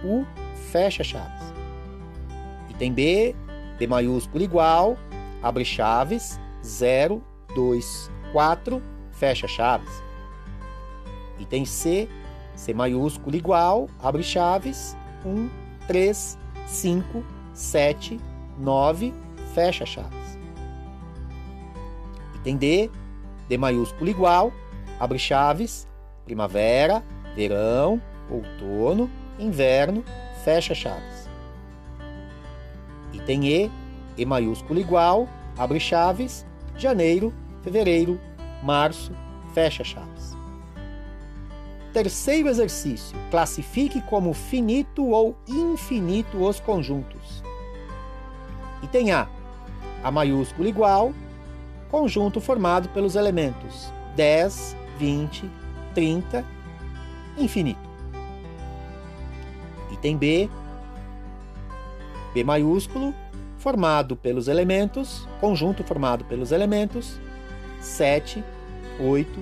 U, 0.03 0.25
fecha 0.71 1.03
chaves. 1.03 1.53
Item 2.69 2.93
B, 2.93 3.35
B 3.77 3.87
maiúsculo 3.87 4.43
igual, 4.43 4.97
abre 5.43 5.63
chaves, 5.63 6.39
0, 6.63 7.21
2, 7.55 8.11
4, 8.31 8.81
fecha 9.11 9.47
chaves. 9.47 10.03
Item 11.39 11.65
C, 11.65 12.09
C 12.55 12.73
maiúsculo 12.73 13.35
igual, 13.35 13.87
abre 14.01 14.23
chaves, 14.23 14.95
1, 15.23 15.49
3, 15.87 16.37
5, 16.67 17.23
7, 17.53 18.19
9, 18.57 19.13
fecha 19.53 19.85
chaves. 19.85 20.37
Item 22.35 22.57
D, 22.57 22.91
D 23.47 23.57
maiúsculo 23.57 24.09
igual, 24.09 24.53
abre 24.99 25.17
chaves, 25.17 25.87
primavera, 26.25 27.03
verão, 27.35 28.01
outono, 28.29 29.09
inverno, 29.39 30.03
fecha 30.43 30.75
chaves. 30.75 31.29
Item 33.13 33.47
E, 33.47 33.71
E 34.17 34.25
maiúsculo 34.25 34.79
igual, 34.79 35.29
abre 35.57 35.79
chaves, 35.79 36.45
janeiro, 36.75 37.33
fevereiro, 37.61 38.19
março, 38.61 39.13
fecha 39.53 39.83
chaves. 39.83 40.37
Terceiro 41.93 42.49
exercício: 42.49 43.17
classifique 43.31 44.01
como 44.01 44.33
finito 44.33 45.07
ou 45.07 45.37
infinito 45.47 46.43
os 46.45 46.59
conjuntos. 46.59 47.41
Item 48.83 49.11
A, 49.11 49.27
A 50.03 50.11
maiúsculo 50.11 50.67
igual, 50.67 51.13
conjunto 51.89 52.39
formado 52.39 52.89
pelos 52.89 53.15
elementos 53.15 53.91
10, 54.15 54.75
20, 54.99 55.49
30, 55.95 56.45
infinito. 57.37 57.79
Item 59.91 60.17
B, 60.17 60.49
B 62.33 62.43
maiúsculo, 62.43 63.15
formado 63.57 64.17
pelos 64.17 64.49
elementos, 64.49 65.27
conjunto 65.39 65.83
formado 65.83 66.25
pelos 66.25 66.51
elementos 66.51 67.19
7, 67.79 68.43
8, 68.99 69.39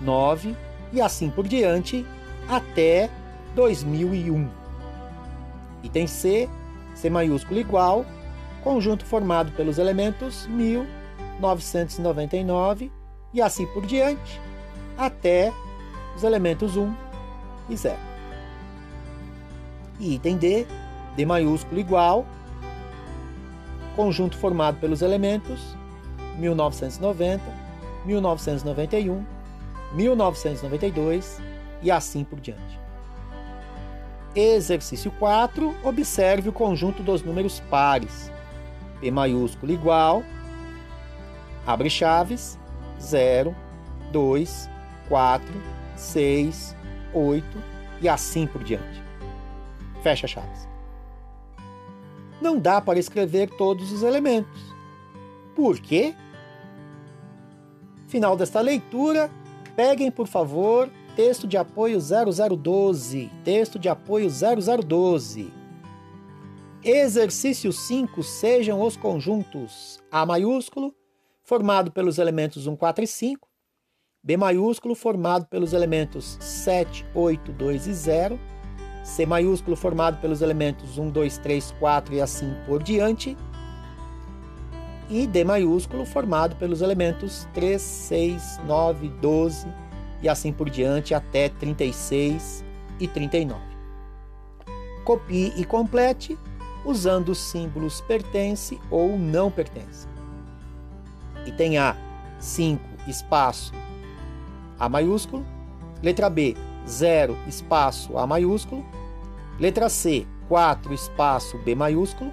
9 0.00 0.56
e 0.92 1.00
assim 1.00 1.28
por 1.28 1.48
diante 1.48 2.06
até 2.48 3.10
2001. 3.56 4.48
Item 5.82 6.06
C, 6.06 6.48
C 6.94 7.10
maiúsculo 7.10 7.58
igual, 7.58 8.06
conjunto 8.62 9.04
formado 9.04 9.50
pelos 9.52 9.78
elementos 9.78 10.46
1999 10.46 12.92
e 13.34 13.42
assim 13.42 13.66
por 13.66 13.84
diante 13.84 14.40
até 14.96 15.52
os 16.16 16.22
elementos 16.22 16.76
1 16.76 16.94
e 17.68 17.76
0. 17.76 17.96
E 20.00 20.14
item 20.14 20.36
D, 20.36 20.66
D 21.16 21.24
maiúsculo 21.24 21.80
igual, 21.80 22.26
conjunto 23.94 24.36
formado 24.36 24.78
pelos 24.78 25.02
elementos 25.02 25.76
1990, 26.38 27.42
1991, 28.04 29.24
1992 29.94 31.40
e 31.82 31.90
assim 31.90 32.24
por 32.24 32.40
diante. 32.40 32.80
Exercício 34.34 35.10
4. 35.18 35.74
Observe 35.84 36.48
o 36.48 36.52
conjunto 36.52 37.02
dos 37.02 37.22
números 37.22 37.60
pares. 37.70 38.30
P 39.00 39.10
maiúsculo 39.10 39.72
igual, 39.72 40.22
abre 41.66 41.90
chaves, 41.90 42.58
0, 43.00 43.54
2, 44.12 44.70
4, 45.12 45.46
6, 45.94 46.74
8 47.12 47.46
e 48.00 48.08
assim 48.08 48.46
por 48.46 48.64
diante. 48.64 49.02
Fecha 50.02 50.26
chaves. 50.26 50.66
Não 52.40 52.58
dá 52.58 52.80
para 52.80 52.98
escrever 52.98 53.50
todos 53.58 53.92
os 53.92 54.02
elementos. 54.02 54.58
Por 55.54 55.78
quê? 55.78 56.14
Final 58.08 58.38
desta 58.38 58.62
leitura, 58.62 59.30
peguem, 59.76 60.10
por 60.10 60.26
favor, 60.26 60.88
texto 61.14 61.46
de 61.46 61.58
apoio 61.58 61.98
0012. 62.00 63.30
Texto 63.44 63.78
de 63.78 63.90
apoio 63.90 64.30
0012. 64.30 65.52
Exercício 66.82 67.70
5 67.70 68.22
sejam 68.22 68.80
os 68.80 68.96
conjuntos 68.96 70.02
A 70.10 70.24
maiúsculo, 70.24 70.94
formado 71.42 71.92
pelos 71.92 72.16
elementos 72.16 72.66
1, 72.66 72.74
4 72.74 73.04
e 73.04 73.06
5, 73.06 73.51
B 74.24 74.36
maiúsculo, 74.36 74.94
formado 74.94 75.46
pelos 75.46 75.72
elementos 75.72 76.36
7, 76.38 77.04
8, 77.12 77.50
2 77.50 77.86
e 77.88 77.92
0, 77.92 78.38
C 79.02 79.26
maiúsculo, 79.26 79.74
formado 79.74 80.20
pelos 80.20 80.40
elementos 80.40 80.96
1, 80.96 81.10
2, 81.10 81.38
3, 81.38 81.74
4 81.80 82.14
e 82.14 82.20
assim 82.20 82.54
por 82.64 82.84
diante, 82.84 83.36
e 85.10 85.26
D 85.26 85.42
maiúsculo, 85.42 86.06
formado 86.06 86.54
pelos 86.54 86.82
elementos 86.82 87.48
3, 87.52 87.82
6, 87.82 88.60
9, 88.64 89.08
12 89.20 89.66
e 90.22 90.28
assim 90.28 90.52
por 90.52 90.70
diante 90.70 91.14
até 91.14 91.48
36 91.48 92.64
e 93.00 93.08
39. 93.08 93.60
Copie 95.04 95.52
e 95.56 95.64
complete 95.64 96.38
usando 96.84 97.30
os 97.30 97.38
símbolos 97.38 98.00
pertence 98.02 98.80
ou 98.88 99.18
não 99.18 99.50
pertence. 99.50 100.06
Item 101.44 101.78
A, 101.78 101.96
5, 102.38 102.80
espaço 103.08 103.81
A 104.82 104.88
maiúsculo. 104.88 105.46
Letra 106.02 106.28
B, 106.28 106.56
0, 106.88 107.38
espaço 107.46 108.18
A 108.18 108.26
maiúsculo. 108.26 108.84
Letra 109.60 109.88
C, 109.88 110.26
4, 110.48 110.92
espaço 110.92 111.56
B 111.58 111.76
maiúsculo. 111.76 112.32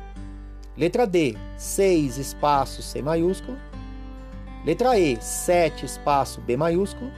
Letra 0.75 1.05
D, 1.05 1.37
6, 1.55 2.17
espaço 2.17 2.81
C 2.81 3.03
maiúsculo. 3.03 3.55
Letra 4.65 4.97
E, 4.97 5.21
7, 5.21 5.85
espaço 5.85 6.41
B 6.41 6.57
maiúsculo. 6.57 7.11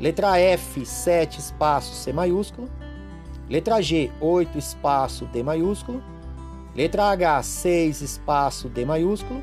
Letra 0.00 0.36
F, 0.36 0.84
7, 0.84 1.38
espaço 1.38 1.94
C 1.94 2.12
maiúsculo. 2.12 2.68
Letra 3.48 3.80
G, 3.80 4.10
8 4.20 4.58
espaço 4.58 5.26
D 5.26 5.44
maiúsculo. 5.44 6.02
Letra 6.74 7.10
H, 7.10 7.42
6 7.44 8.00
espaço 8.00 8.68
D 8.68 8.84
maiúsculo. 8.84 9.40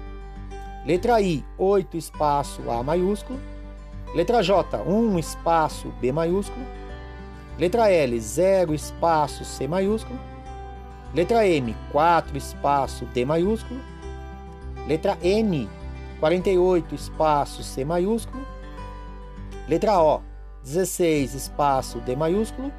Letra 0.86 1.22
I, 1.22 1.46
8 1.58 1.96
espaço 1.96 2.70
A 2.70 2.84
maiúsculo. 2.84 3.40
Letra 4.18 4.42
J, 4.42 4.82
1 4.82 5.20
espaço 5.20 5.90
B 6.02 6.12
maiúsculo. 6.12 6.66
Letra 7.60 7.92
L, 7.92 8.20
0 8.20 8.74
espaço 8.74 9.46
C 9.46 9.68
maiúsculo. 9.68 10.20
Letra 11.14 11.48
M, 11.48 11.76
4 11.92 12.36
espaço 12.36 13.06
D 13.14 13.24
maiúsculo. 13.24 13.80
Letra 14.88 15.20
N, 15.22 15.70
48 16.20 16.96
espaço 16.96 17.62
C 17.62 17.86
maiúsculo. 17.86 18.44
Letra 19.70 20.02
O, 20.02 20.24
16, 20.64 21.36
espaço 21.36 22.00
D 22.00 22.16
maiúsculo. 22.16 22.72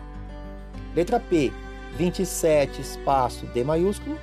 Letra 0.93 1.21
P, 1.21 1.53
27, 1.97 2.81
espaço 2.81 3.47
D 3.47 3.63
maiúsculo. 3.63 4.19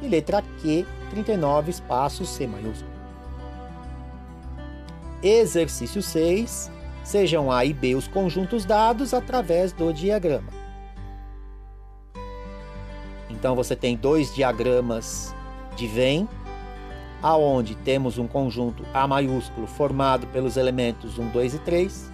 E 0.00 0.08
letra 0.08 0.42
Q, 0.62 0.86
39, 1.10 1.70
espaço 1.70 2.24
C 2.24 2.46
maiúsculo. 2.46 2.95
Exercício 5.22 6.02
6. 6.02 6.70
Sejam 7.04 7.50
A 7.50 7.64
e 7.64 7.72
B 7.72 7.94
os 7.94 8.08
conjuntos 8.08 8.64
dados 8.64 9.14
através 9.14 9.72
do 9.72 9.92
diagrama. 9.92 10.52
Então 13.30 13.54
você 13.54 13.76
tem 13.76 13.96
dois 13.96 14.34
diagramas 14.34 15.34
de 15.76 15.86
Venn, 15.86 16.26
aonde 17.22 17.74
temos 17.76 18.18
um 18.18 18.26
conjunto 18.26 18.84
A 18.92 19.06
maiúsculo 19.06 19.66
formado 19.66 20.26
pelos 20.28 20.56
elementos 20.56 21.18
1, 21.18 21.28
2 21.28 21.54
e 21.54 21.58
3, 21.60 22.12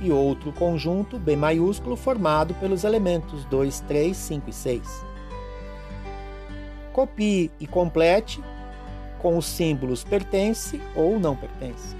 e 0.00 0.12
outro 0.12 0.52
conjunto 0.52 1.18
B 1.18 1.34
maiúsculo 1.34 1.96
formado 1.96 2.54
pelos 2.54 2.84
elementos 2.84 3.44
2, 3.46 3.80
3, 3.80 4.16
5 4.16 4.50
e 4.50 4.52
6. 4.52 5.04
Copie 6.92 7.50
e 7.58 7.66
complete 7.66 8.40
com 9.18 9.36
os 9.36 9.46
símbolos 9.46 10.04
pertence 10.04 10.80
ou 10.94 11.18
não 11.18 11.36
pertence. 11.36 11.96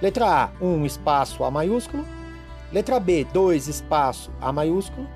Letra 0.00 0.44
A, 0.44 0.50
1 0.60 0.84
espaço 0.84 1.44
A 1.44 1.50
maiúsculo. 1.50 2.04
Letra 2.72 3.00
B, 3.00 3.24
2 3.32 3.68
espaço 3.68 4.30
A 4.40 4.52
maiúsculo. 4.52 5.08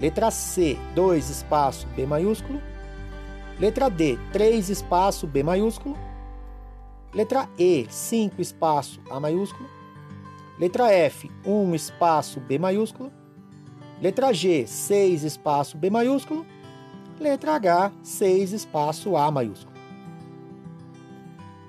Letra 0.00 0.30
C, 0.30 0.78
2 0.94 1.30
espaço 1.30 1.86
B 1.94 2.06
maiúsculo. 2.06 2.60
Letra 3.58 3.88
D, 3.88 4.18
3 4.32 4.70
espaço 4.70 5.26
B 5.26 5.42
maiúsculo. 5.42 5.96
Letra 7.14 7.48
E, 7.58 7.86
5 7.88 8.40
espaço 8.40 9.00
A 9.10 9.20
maiúsculo. 9.20 9.68
Letra 10.58 10.90
F, 10.90 11.30
1 11.44 11.74
espaço 11.74 12.40
B 12.40 12.58
maiúsculo. 12.58 13.12
Letra 14.00 14.32
G, 14.32 14.66
6 14.66 15.22
espaço 15.22 15.76
B 15.76 15.90
maiúsculo. 15.90 16.46
Letra 17.22 17.54
H, 17.54 17.92
6 18.02 18.50
espaço 18.52 19.16
A 19.16 19.30
maiúsculo. 19.30 19.72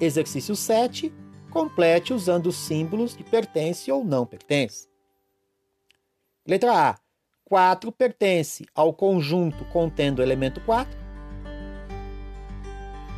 Exercício 0.01 0.55
7. 0.55 1.13
Complete 1.51 2.11
usando 2.11 2.47
os 2.47 2.55
símbolos 2.55 3.15
de 3.15 3.23
pertence 3.23 3.91
ou 3.91 4.03
não 4.03 4.25
pertence. 4.25 4.87
Letra 6.45 6.89
A. 6.89 6.95
4 7.45 7.91
pertence 7.91 8.65
ao 8.73 8.91
conjunto 8.91 9.63
contendo 9.65 10.19
o 10.19 10.21
elemento 10.23 10.59
4. 10.61 10.91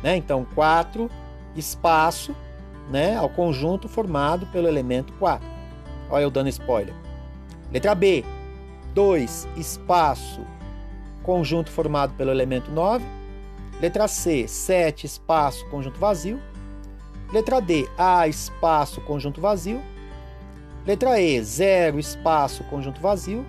Né? 0.02 0.16
Então, 0.16 0.46
4 0.54 1.10
espaço 1.56 2.36
né, 2.90 3.16
ao 3.16 3.30
conjunto 3.30 3.88
formado 3.88 4.46
pelo 4.48 4.68
elemento 4.68 5.10
4. 5.14 5.48
Olha 6.10 6.24
eu 6.24 6.30
dando 6.30 6.50
spoiler. 6.50 6.94
Letra 7.72 7.94
B. 7.94 8.22
2 8.92 9.48
espaço 9.56 10.55
conjunto 11.26 11.72
formado 11.72 12.14
pelo 12.14 12.30
elemento 12.30 12.70
9. 12.70 13.04
Letra 13.80 14.06
C, 14.06 14.46
7, 14.46 15.04
espaço, 15.04 15.68
conjunto 15.68 15.98
vazio. 15.98 16.40
Letra 17.32 17.60
D, 17.60 17.88
A, 17.98 18.28
espaço, 18.28 19.00
conjunto 19.00 19.40
vazio. 19.40 19.82
Letra 20.86 21.20
E, 21.20 21.42
0, 21.42 21.98
espaço, 21.98 22.62
conjunto 22.64 23.00
vazio. 23.00 23.44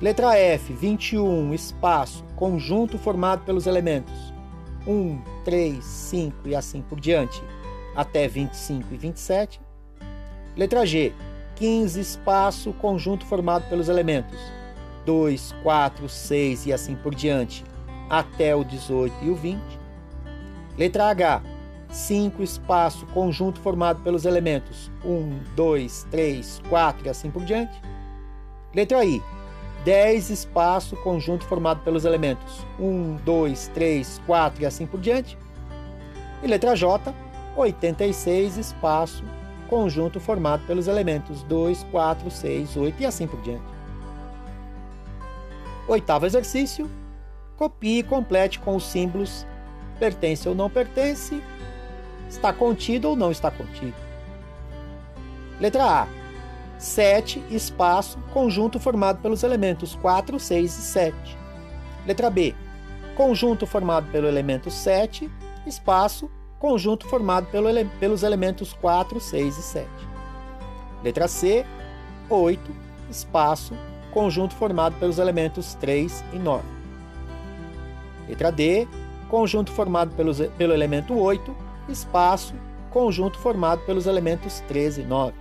Letra 0.00 0.36
F, 0.36 0.72
21, 0.72 1.54
espaço, 1.54 2.24
conjunto 2.34 2.98
formado 2.98 3.44
pelos 3.44 3.66
elementos 3.66 4.32
1, 4.86 5.20
3, 5.44 5.84
5 5.84 6.48
e 6.48 6.54
assim 6.56 6.80
por 6.80 6.98
diante, 6.98 7.40
até 7.94 8.26
25 8.26 8.92
e 8.92 8.96
27. 8.96 9.60
Letra 10.56 10.84
G, 10.84 11.12
15, 11.54 12.00
espaço, 12.00 12.72
conjunto 12.72 13.24
formado 13.26 13.68
pelos 13.68 13.88
elementos 13.88 14.59
2, 15.04 15.54
4, 15.62 16.08
6 16.08 16.66
e 16.66 16.72
assim 16.72 16.94
por 16.94 17.14
diante, 17.14 17.64
até 18.08 18.54
o 18.54 18.64
18 18.64 19.24
e 19.24 19.30
o 19.30 19.34
20. 19.34 19.60
Letra 20.76 21.10
H, 21.10 21.42
5 21.90 22.42
espaço 22.42 23.06
conjunto 23.06 23.60
formado 23.60 24.02
pelos 24.02 24.24
elementos 24.24 24.90
1, 25.04 25.40
2, 25.56 26.06
3, 26.10 26.62
4 26.68 27.06
e 27.06 27.08
assim 27.08 27.30
por 27.30 27.44
diante. 27.44 27.80
Letra 28.74 29.04
I, 29.04 29.22
10 29.84 30.30
espaço 30.30 30.96
conjunto 30.96 31.44
formado 31.44 31.82
pelos 31.82 32.04
elementos 32.04 32.64
1, 32.78 33.16
2, 33.24 33.68
3, 33.68 34.20
4 34.26 34.62
e 34.62 34.66
assim 34.66 34.86
por 34.86 35.00
diante. 35.00 35.36
E 36.42 36.46
letra 36.46 36.76
J, 36.76 37.12
86 37.56 38.56
espaço 38.56 39.24
conjunto 39.68 40.18
formado 40.20 40.66
pelos 40.66 40.88
elementos 40.88 41.42
2, 41.44 41.84
4, 41.90 42.30
6, 42.30 42.76
8 42.76 43.02
e 43.02 43.06
assim 43.06 43.26
por 43.26 43.40
diante. 43.40 43.79
Oitavo 45.90 46.24
exercício: 46.24 46.88
copie 47.56 47.98
e 47.98 48.02
complete 48.04 48.60
com 48.60 48.76
os 48.76 48.84
símbolos 48.84 49.44
pertence 49.98 50.48
ou 50.48 50.54
não 50.54 50.70
pertence, 50.70 51.42
está 52.28 52.52
contido 52.52 53.08
ou 53.08 53.16
não 53.16 53.32
está 53.32 53.50
contido. 53.50 53.96
Letra 55.58 56.02
A: 56.02 56.08
7, 56.78 57.44
espaço, 57.50 58.20
conjunto 58.32 58.78
formado 58.78 59.20
pelos 59.20 59.42
elementos 59.42 59.96
4, 59.96 60.38
6 60.38 60.78
e 60.78 60.80
7. 60.80 61.16
Letra 62.06 62.30
B: 62.30 62.54
conjunto 63.16 63.66
formado 63.66 64.08
pelo 64.12 64.28
elemento 64.28 64.70
7, 64.70 65.28
espaço, 65.66 66.30
conjunto 66.60 67.08
formado 67.08 67.48
pelo 67.48 67.68
ele 67.68 67.84
pelos 67.98 68.22
elementos 68.22 68.72
4, 68.74 69.18
6 69.20 69.58
e 69.58 69.62
7. 69.62 69.88
Letra 71.02 71.26
C: 71.26 71.66
8, 72.28 72.70
espaço, 73.10 73.74
conjunto 74.12 74.54
formado 74.54 74.96
pelos 74.98 75.18
elementos 75.18 75.74
3 75.74 76.24
e 76.32 76.38
9. 76.38 76.64
Letra 78.28 78.50
D, 78.50 78.86
conjunto 79.28 79.72
formado 79.72 80.14
pelos, 80.14 80.40
pelo 80.58 80.72
elemento 80.72 81.18
8, 81.18 81.54
espaço, 81.88 82.54
conjunto 82.90 83.38
formado 83.38 83.82
pelos 83.82 84.06
elementos 84.06 84.60
13 84.68 85.02
e 85.02 85.04
9. 85.04 85.34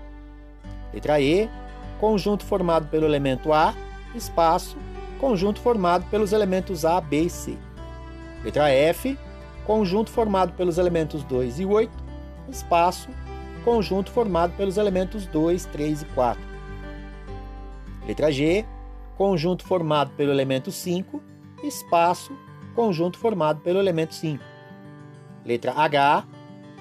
Letra 0.93 1.19
E, 1.19 1.49
conjunto 1.99 2.45
formado 2.45 2.87
pelo 2.87 3.05
elemento 3.05 3.53
A, 3.53 3.73
espaço, 4.15 4.77
conjunto 5.19 5.59
formado 5.59 6.05
pelos 6.09 6.31
elementos 6.31 6.85
A, 6.85 7.01
B 7.01 7.23
e 7.23 7.29
C. 7.29 7.57
Letra 8.43 8.69
F, 8.69 9.17
conjunto 9.65 10.09
formado 10.09 10.53
pelos 10.53 10.77
elementos 10.77 11.23
2 11.23 11.59
e 11.59 11.65
8, 11.65 11.91
espaço, 12.49 13.09
conjunto 13.63 14.11
formado 14.11 14.53
pelos 14.55 14.77
elementos 14.77 15.27
2, 15.27 15.65
3 15.65 16.01
e 16.01 16.05
4. 16.05 16.48
Letra 18.09 18.31
G, 18.31 18.65
conjunto 19.15 19.63
formado 19.63 20.09
pelo 20.15 20.31
elemento 20.31 20.71
5, 20.71 21.21
espaço, 21.63 22.35
conjunto 22.73 23.19
formado 23.19 23.61
pelo 23.61 23.77
elemento 23.77 24.15
5. 24.15 24.43
Letra 25.45 25.73
H, 25.73 26.27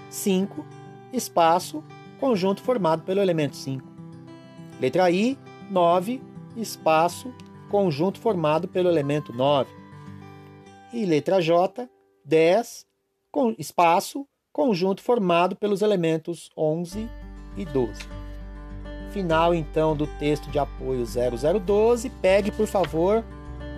5, 0.08 0.64
espaço, 1.12 1.84
conjunto 2.18 2.62
formado 2.62 3.02
pelo 3.02 3.20
elemento 3.20 3.56
5. 3.56 3.86
Letra 4.80 5.10
I, 5.10 5.38
9, 5.70 6.22
espaço, 6.56 7.30
conjunto 7.68 8.18
formado 8.18 8.66
pelo 8.66 8.88
elemento 8.88 9.30
9. 9.30 9.70
E 10.94 11.04
letra 11.04 11.42
J, 11.42 11.90
10, 12.24 12.86
com, 13.30 13.54
espaço, 13.58 14.26
conjunto 14.50 15.02
formado 15.02 15.56
pelos 15.56 15.82
elementos 15.82 16.48
11 16.56 17.06
e 17.54 17.66
12 17.66 18.17
final 19.08 19.54
então 19.54 19.96
do 19.96 20.06
texto 20.06 20.50
de 20.50 20.58
apoio 20.58 21.04
0012, 21.04 22.10
pegue 22.10 22.50
por 22.50 22.66
favor 22.66 23.24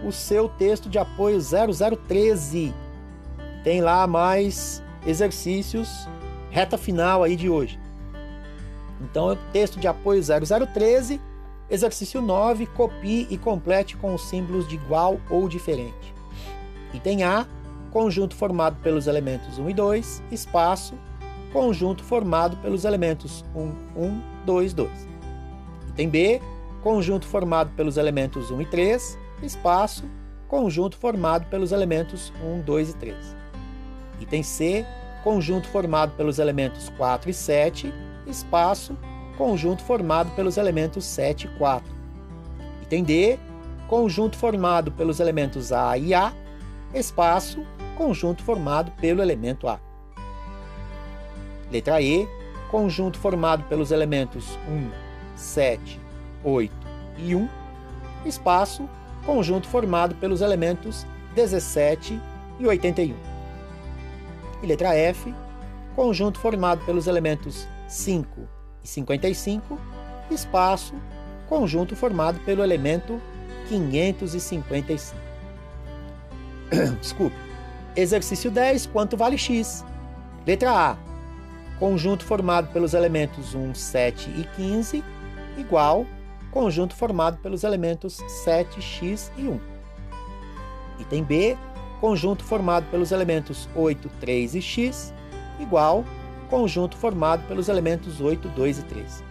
o 0.05 0.12
seu 0.12 0.48
texto 0.48 0.88
de 0.88 0.98
apoio 0.98 1.38
0013. 1.40 2.74
Tem 3.62 3.80
lá 3.80 4.07
mais 4.07 4.82
exercícios, 5.07 6.09
reta 6.50 6.78
final 6.78 7.22
aí 7.22 7.36
de 7.36 7.48
hoje. 7.48 7.78
Então, 9.00 9.36
texto 9.52 9.80
de 9.80 9.88
apoio 9.88 10.22
0013, 10.22 11.20
exercício 11.70 12.20
9, 12.20 12.66
copie 12.66 13.26
e 13.30 13.38
complete 13.38 13.96
com 13.96 14.14
os 14.14 14.22
símbolos 14.28 14.68
de 14.68 14.74
igual 14.74 15.18
ou 15.30 15.48
diferente. 15.48 16.14
Item 16.92 17.22
A, 17.22 17.46
conjunto 17.90 18.34
formado 18.34 18.76
pelos 18.82 19.07
elementos 19.07 19.59
1 19.59 19.70
e 19.70 19.74
2, 19.74 20.22
espaço, 20.30 20.94
conjunto 21.52 22.05
formado 22.05 22.57
pelos 22.59 22.84
elementos 22.84 23.44
1, 23.55 23.72
1, 23.96 24.22
2, 24.44 24.74
2. 24.74 25.09
Item 26.01 26.09
B, 26.09 26.40
conjunto 26.82 27.26
formado 27.26 27.72
pelos 27.76 27.98
elementos 27.98 28.51
1 28.51 28.62
e 28.62 28.64
3, 28.64 29.18
espaço, 29.42 30.05
conjunto 30.48 30.96
formado 30.96 31.44
pelos 31.51 31.72
elementos 31.72 32.32
1, 32.42 32.62
2 32.62 32.88
e 32.88 32.94
3. 32.94 33.36
Item 34.18 34.42
C, 34.42 34.86
conjunto 35.22 35.68
formado 35.68 36.12
pelos 36.16 36.38
elementos 36.38 36.88
4 36.96 37.28
e 37.28 37.34
7, 37.34 37.92
espaço, 38.26 38.96
conjunto 39.36 39.82
formado 39.82 40.34
pelos 40.34 40.57
elementos 40.57 41.05
7 41.05 41.46
e 41.46 41.59
4. 41.59 41.92
Item 42.80 43.05
D, 43.05 43.38
conjunto 43.86 44.38
formado 44.38 44.90
pelos 44.92 45.20
elementos 45.20 45.70
A 45.70 45.98
e 45.98 46.14
A, 46.14 46.32
espaço, 46.94 47.62
conjunto 47.98 48.42
formado 48.42 48.90
pelo 48.92 49.20
elemento 49.20 49.68
A. 49.68 49.78
Letra 51.70 52.01
E, 52.01 52.26
conjunto 52.70 53.18
formado 53.18 53.64
pelos 53.64 53.90
elementos 53.90 54.59
1, 54.66 55.09
7, 55.41 55.99
8 56.45 56.72
e 57.18 57.34
1, 57.34 57.49
espaço, 58.24 58.88
conjunto 59.24 59.66
formado 59.66 60.14
pelos 60.16 60.41
elementos 60.41 61.07
17 61.34 62.20
e 62.59 62.66
81. 62.66 63.14
E 64.62 64.66
letra 64.66 64.95
F, 64.95 65.34
conjunto 65.97 66.38
formado 66.38 66.84
pelos 66.84 67.07
elementos 67.07 67.66
5 67.88 68.49
e 68.84 68.88
55, 68.88 69.78
espaço, 70.30 70.95
conjunto 71.49 71.97
formado 71.97 72.38
pelo 72.41 72.62
elemento 72.62 73.20
555. 73.68 75.16
Desculpe. 77.01 77.36
Exercício 77.97 78.51
10, 78.51 78.86
quanto 78.86 79.16
vale 79.16 79.36
x? 79.36 79.84
Letra 80.47 80.70
A. 80.70 80.97
Conjunto 81.78 82.24
formado 82.24 82.68
pelos 82.72 82.95
elementos 82.95 83.55
1, 83.55 83.74
7 83.74 84.30
e 84.30 84.45
15, 84.57 85.03
igual 85.57 86.07
conjunto 86.51 86.94
formado 86.94 87.38
pelos 87.38 87.64
elementos 87.64 88.18
7x 88.44 89.30
e 89.36 89.42
1. 89.42 89.61
Item 91.01 91.24
B. 91.24 91.59
Conjunto 92.01 92.42
formado 92.42 92.86
pelos 92.90 93.12
elementos 93.12 93.68
8, 93.74 94.09
3 94.20 94.55
e 94.55 94.62
x, 94.62 95.12
igual 95.59 96.03
conjunto 96.48 96.96
formado 96.96 97.46
pelos 97.46 97.68
elementos 97.68 98.22
8, 98.22 98.48
2 98.48 98.78
e 98.78 98.82
3. 98.82 99.24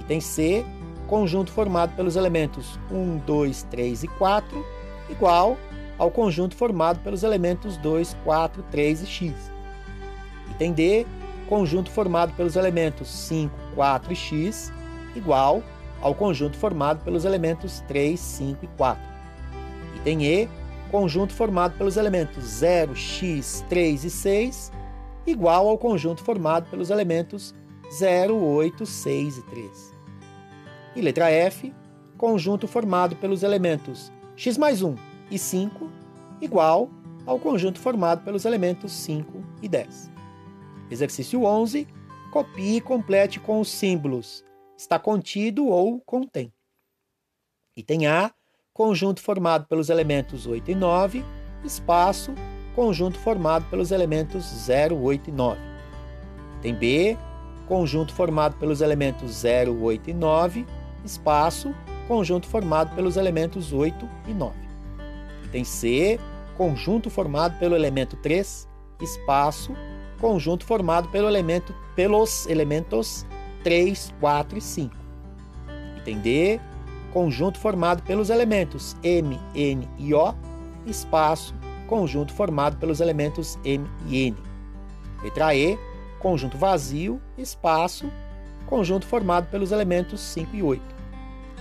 Item 0.00 0.20
C 0.20 0.64
conjunto 1.10 1.50
formado 1.50 1.92
pelos 1.96 2.14
elementos 2.14 2.78
1, 2.88 3.18
2, 3.26 3.64
3 3.64 4.04
e 4.04 4.08
4, 4.08 4.64
igual 5.10 5.58
ao 5.98 6.08
conjunto 6.08 6.54
formado 6.54 7.00
pelos 7.00 7.24
elementos 7.24 7.76
2, 7.78 8.16
4, 8.24 8.62
3 8.70 9.02
e 9.02 9.06
x. 9.06 9.52
Item 10.52 10.72
D, 10.72 11.06
conjunto 11.48 11.90
formado 11.90 12.32
pelos 12.34 12.54
elementos 12.54 13.08
5, 13.08 13.52
4 13.74 14.12
e 14.12 14.16
x, 14.16 14.72
igual 15.14 15.62
ao 16.00 16.14
conjunto 16.14 16.56
formado 16.56 17.04
pelos 17.04 17.24
elementos 17.24 17.80
3, 17.86 18.18
5 18.18 18.64
e 18.64 18.68
4. 18.76 19.02
Item 19.96 20.24
E, 20.24 20.48
conjunto 20.90 21.32
formado 21.32 21.76
pelos 21.76 21.96
elementos 21.96 22.42
0, 22.44 22.96
x, 22.96 23.64
3 23.68 24.04
e 24.04 24.10
6, 24.10 24.72
igual 25.26 25.68
ao 25.68 25.78
conjunto 25.78 26.22
formado 26.22 26.68
pelos 26.70 26.90
elementos 26.90 27.54
0, 27.92 28.36
8, 28.36 28.86
6 28.86 29.38
e 29.38 29.42
3. 29.42 29.94
E 30.96 31.00
letra 31.00 31.30
F, 31.30 31.72
conjunto 32.16 32.66
formado 32.66 33.16
pelos 33.16 33.42
elementos 33.42 34.12
x 34.36 34.56
mais 34.56 34.82
1 34.82 34.96
e 35.30 35.38
5, 35.38 35.90
igual 36.40 36.90
ao 37.26 37.38
conjunto 37.38 37.78
formado 37.78 38.24
pelos 38.24 38.44
elementos 38.44 38.92
5 38.92 39.44
e 39.62 39.68
10. 39.68 40.10
Exercício 40.90 41.44
11. 41.44 41.86
Copie 42.30 42.76
e 42.76 42.80
complete 42.80 43.40
com 43.40 43.60
os 43.60 43.68
símbolos 43.68 44.44
está 44.80 44.98
contido 44.98 45.66
ou 45.66 46.00
contém. 46.00 46.52
Item 47.76 48.06
A, 48.06 48.32
conjunto 48.72 49.20
formado 49.20 49.66
pelos 49.66 49.90
elementos 49.90 50.46
8 50.46 50.70
e 50.70 50.74
9, 50.74 51.24
espaço, 51.62 52.34
conjunto 52.74 53.18
formado 53.18 53.68
pelos 53.68 53.90
elementos 53.90 54.42
0, 54.42 54.96
8 54.96 55.28
e 55.28 55.32
9. 55.32 55.60
Item 56.58 56.74
B, 56.74 57.18
conjunto 57.68 58.14
formado 58.14 58.56
pelos 58.56 58.80
elementos 58.80 59.30
0, 59.32 59.82
8 59.82 60.10
e 60.10 60.14
9, 60.14 60.66
espaço, 61.04 61.74
conjunto 62.08 62.46
formado 62.46 62.94
pelos 62.94 63.16
elementos 63.18 63.72
8 63.74 64.08
e 64.28 64.32
9. 64.32 64.56
Item 65.44 65.64
C, 65.64 66.18
conjunto 66.56 67.10
formado 67.10 67.58
pelo 67.58 67.76
elemento 67.76 68.16
3, 68.16 68.66
espaço, 69.02 69.74
conjunto 70.18 70.64
formado 70.64 71.08
pelo 71.10 71.28
elemento, 71.28 71.74
pelos 71.94 72.46
elementos 72.46 73.26
3, 73.62 74.14
4 74.20 74.58
e 74.58 74.60
5. 74.60 74.96
Item 75.98 76.18
D, 76.18 76.60
conjunto 77.12 77.58
formado 77.58 78.02
pelos 78.02 78.30
elementos 78.30 78.96
M, 79.02 79.38
N 79.54 79.88
e 79.98 80.14
O, 80.14 80.34
espaço, 80.86 81.54
conjunto 81.86 82.32
formado 82.32 82.76
pelos 82.76 83.00
elementos 83.00 83.58
M 83.64 83.86
e 84.06 84.28
N. 84.28 84.36
Letra 85.22 85.54
E, 85.54 85.78
conjunto 86.18 86.56
vazio, 86.56 87.20
espaço, 87.36 88.10
conjunto 88.66 89.06
formado 89.06 89.48
pelos 89.50 89.72
elementos 89.72 90.20
5 90.20 90.56
e 90.56 90.62
8. 90.62 90.82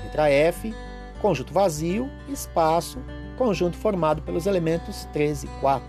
Letra 0.04 0.30
F, 0.30 0.74
conjunto 1.22 1.54
vazio, 1.54 2.10
espaço, 2.30 3.00
conjunto 3.38 3.76
formado 3.78 4.22
pelos 4.22 4.46
elementos 4.46 5.06
3 5.12 5.44
e 5.44 5.48
4. 5.60 5.88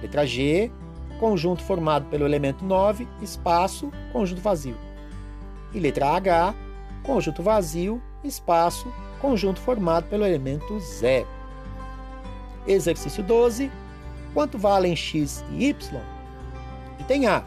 Letra 0.00 0.26
G, 0.26 0.70
conjunto 1.18 1.62
formado 1.62 2.06
pelo 2.06 2.24
elemento 2.24 2.64
9, 2.64 3.08
espaço, 3.22 3.90
conjunto 4.12 4.40
vazio. 4.40 4.85
E 5.76 5.78
letra 5.78 6.16
H, 6.16 6.54
conjunto 7.02 7.42
vazio, 7.42 8.02
espaço, 8.24 8.90
conjunto 9.20 9.60
formado 9.60 10.08
pelo 10.08 10.24
elemento 10.24 10.80
0. 10.80 11.28
Exercício 12.66 13.22
12. 13.22 13.70
Quanto 14.32 14.56
valem 14.56 14.96
x 14.96 15.44
e 15.52 15.66
y? 15.66 15.76
Item 16.98 17.26
A 17.26 17.44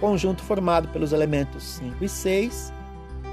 conjunto 0.00 0.42
formado 0.42 0.88
pelos 0.88 1.12
elementos 1.12 1.62
5 1.62 2.04
e 2.04 2.08
6, 2.08 2.72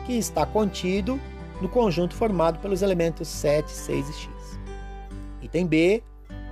que 0.05 0.13
está 0.13 0.45
contido 0.45 1.19
no 1.61 1.69
conjunto 1.69 2.13
formado 2.13 2.59
pelos 2.59 2.81
elementos 2.81 3.27
7, 3.27 3.71
6 3.71 4.09
e 4.09 4.13
x. 4.13 4.59
Item 5.41 5.65
B, 5.65 6.03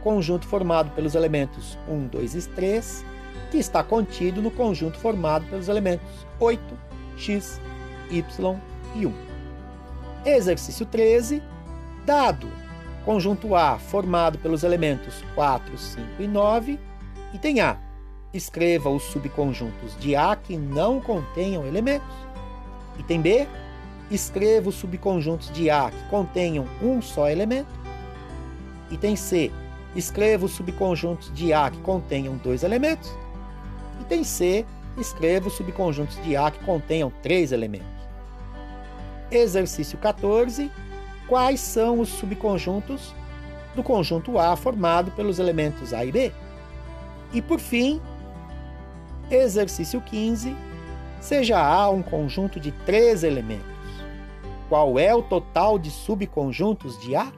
conjunto 0.03 0.47
formado 0.47 0.89
pelos 0.95 1.13
elementos 1.13 1.77
1, 1.87 2.07
2 2.07 2.35
e 2.35 2.49
3, 2.49 3.05
que 3.51 3.57
está 3.57 3.83
contido 3.83 4.41
no 4.41 4.49
conjunto 4.49 4.97
formado 4.97 5.45
pelos 5.47 5.67
elementos 5.67 6.25
8, 6.39 6.61
x, 7.17 7.59
y 8.09 8.23
e 8.95 9.05
1. 9.05 9.13
Exercício 10.25 10.85
13, 10.85 11.41
dado 12.05 12.47
conjunto 13.03 13.55
A 13.55 13.77
formado 13.77 14.39
pelos 14.39 14.63
elementos 14.63 15.23
4, 15.35 15.77
5 15.77 16.07
e 16.19 16.27
9, 16.27 16.79
item 17.33 17.61
A 17.61 17.85
escreva 18.35 18.89
os 18.89 19.03
subconjuntos 19.03 19.97
de 19.99 20.15
A 20.15 20.35
que 20.35 20.57
não 20.57 20.99
contenham 20.99 21.65
elementos. 21.65 22.15
Item 22.99 23.21
B, 23.21 23.47
escreva 24.11 24.69
os 24.69 24.75
subconjuntos 24.75 25.51
de 25.51 25.69
A 25.69 25.89
que 25.89 26.09
contenham 26.09 26.65
um 26.81 27.01
só 27.01 27.29
elemento. 27.29 27.69
Item 28.91 29.15
C, 29.15 29.51
escreva 29.95 30.45
os 30.45 30.51
subconjuntos 30.51 31.33
de 31.33 31.53
A 31.53 31.69
que 31.69 31.79
contenham 31.79 32.37
dois 32.37 32.63
elementos. 32.63 33.11
Item 34.01 34.23
C, 34.23 34.65
escreva 34.97 35.47
os 35.47 35.53
subconjuntos 35.53 36.21
de 36.23 36.35
A 36.35 36.51
que 36.51 36.63
contenham 36.65 37.11
três 37.21 37.51
elementos. 37.51 37.94
Exercício 39.37 39.97
14. 39.97 40.71
Quais 41.27 41.59
são 41.59 41.99
os 41.99 42.09
subconjuntos 42.09 43.13
do 43.75 43.83
conjunto 43.83 44.37
A 44.39 44.55
formado 44.55 45.11
pelos 45.11 45.39
elementos 45.39 45.93
A 45.93 46.05
e 46.05 46.11
B? 46.11 46.31
E 47.33 47.41
por 47.41 47.59
fim, 47.59 48.01
Exercício 49.29 49.99
15. 50.01 50.55
Seja 51.19 51.59
A 51.59 51.89
um 51.89 52.03
conjunto 52.03 52.59
de 52.59 52.71
três 52.71 53.23
elementos. 53.23 53.65
Qual 54.69 54.97
é 54.99 55.13
o 55.13 55.21
total 55.21 55.77
de 55.77 55.89
subconjuntos 55.91 56.99
de 56.99 57.15
A? 57.15 57.31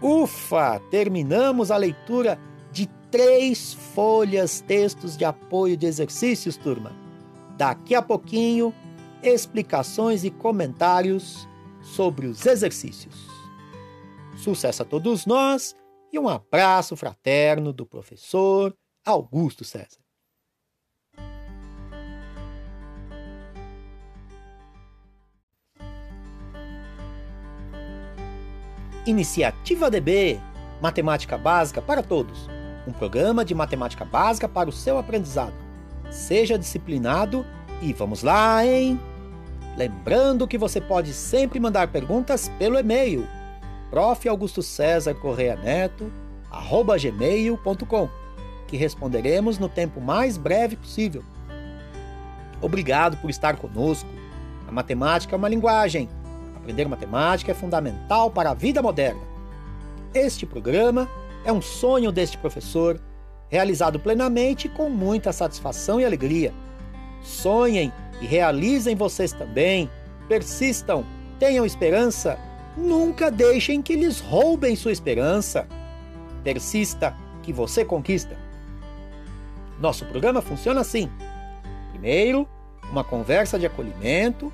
Ufa! 0.00 0.80
Terminamos 0.90 1.70
a 1.70 1.76
leitura 1.76 2.38
de 2.70 2.86
três 3.10 3.72
folhas 3.72 4.60
textos 4.60 5.16
de 5.16 5.24
apoio 5.24 5.76
de 5.76 5.86
exercícios, 5.86 6.56
turma. 6.56 6.92
Daqui 7.56 7.94
a 7.94 8.02
pouquinho, 8.02 8.74
explicações 9.24 10.24
e 10.24 10.30
comentários 10.30 11.48
sobre 11.80 12.26
os 12.26 12.44
exercícios. 12.46 13.14
Sucesso 14.36 14.82
a 14.82 14.84
todos 14.84 15.26
nós 15.26 15.74
e 16.12 16.18
um 16.18 16.28
abraço 16.28 16.96
fraterno 16.96 17.72
do 17.72 17.86
professor 17.86 18.74
Augusto 19.04 19.64
César. 19.64 20.02
Iniciativa 29.06 29.90
DB 29.90 30.40
Matemática 30.80 31.36
Básica 31.36 31.82
para 31.82 32.02
Todos 32.02 32.54
um 32.86 32.92
programa 32.92 33.44
de 33.44 33.54
matemática 33.54 34.04
básica 34.04 34.48
para 34.48 34.68
o 34.68 34.72
seu 34.72 34.98
aprendizado. 34.98 35.54
Seja 36.10 36.58
disciplinado 36.58 37.44
e 37.80 37.92
vamos 37.92 38.22
lá, 38.22 38.64
hein? 38.64 39.00
Lembrando 39.76 40.46
que 40.46 40.56
você 40.56 40.80
pode 40.80 41.12
sempre 41.12 41.58
mandar 41.58 41.88
perguntas 41.88 42.48
pelo 42.58 42.78
e-mail 42.78 43.26
prof. 43.94 44.28
Augusto 44.28 44.60
César 44.60 45.14
Correia 45.14 45.54
Neto, 45.54 46.10
arroba 46.50 46.98
gmail.com 46.98 48.08
que 48.66 48.76
responderemos 48.76 49.56
no 49.56 49.68
tempo 49.68 50.00
mais 50.00 50.36
breve 50.36 50.74
possível. 50.74 51.22
Obrigado 52.60 53.16
por 53.18 53.30
estar 53.30 53.56
conosco. 53.56 54.08
A 54.66 54.72
matemática 54.72 55.36
é 55.36 55.38
uma 55.38 55.48
linguagem. 55.48 56.08
Aprender 56.56 56.88
matemática 56.88 57.52
é 57.52 57.54
fundamental 57.54 58.30
para 58.30 58.50
a 58.50 58.54
vida 58.54 58.82
moderna. 58.82 59.20
Este 60.12 60.44
programa 60.46 61.08
é 61.44 61.52
um 61.52 61.62
sonho 61.62 62.10
deste 62.10 62.38
professor, 62.38 63.00
realizado 63.48 64.00
plenamente 64.00 64.68
com 64.68 64.88
muita 64.88 65.32
satisfação 65.32 66.00
e 66.00 66.04
alegria. 66.04 66.52
Sonhem 67.22 67.92
e 68.20 68.26
realizem 68.26 68.96
vocês 68.96 69.32
também. 69.32 69.90
Persistam, 70.28 71.04
tenham 71.38 71.66
esperança. 71.66 72.38
Nunca 72.76 73.30
deixem 73.30 73.80
que 73.82 73.94
lhes 73.94 74.20
roubem 74.20 74.74
sua 74.74 74.92
esperança. 74.92 75.66
Persista, 76.42 77.16
que 77.42 77.52
você 77.52 77.84
conquista. 77.84 78.36
Nosso 79.78 80.04
programa 80.06 80.40
funciona 80.40 80.80
assim: 80.80 81.10
primeiro, 81.90 82.48
uma 82.90 83.04
conversa 83.04 83.58
de 83.58 83.66
acolhimento, 83.66 84.52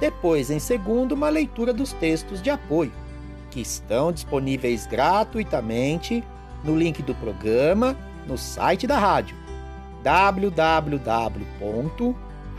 depois, 0.00 0.50
em 0.50 0.58
segundo, 0.58 1.12
uma 1.12 1.28
leitura 1.28 1.72
dos 1.72 1.92
textos 1.92 2.40
de 2.40 2.50
apoio, 2.50 2.92
que 3.50 3.60
estão 3.60 4.12
disponíveis 4.12 4.86
gratuitamente 4.86 6.22
no 6.64 6.76
link 6.76 7.02
do 7.02 7.14
programa 7.14 7.96
no 8.26 8.36
site 8.38 8.86
da 8.86 8.98
rádio 8.98 9.40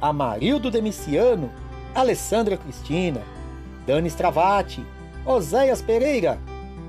Amarildo 0.00 0.70
Demiciano, 0.70 1.50
Alessandra 1.94 2.56
Cristina, 2.56 3.22
Dani 3.86 4.08
Stravati, 4.08 4.84
Oséias 5.24 5.80
Pereira, 5.80 6.38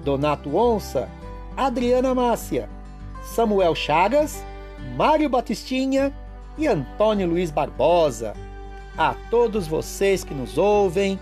Donato 0.04 0.56
Onça, 0.56 1.10
Adriana 1.56 2.14
Márcia, 2.14 2.70
Samuel 3.24 3.76
Chagas, 3.76 4.44
Mário 4.96 5.30
Batistinha 5.30 6.14
e 6.58 6.68
Antônio 6.68 7.28
Luiz 7.28 7.52
Barbosa. 7.52 8.34
A 8.98 9.14
todos 9.30 9.68
vocês 9.68 10.24
que 10.24 10.34
nos 10.34 10.58
ouvem, 10.58 11.20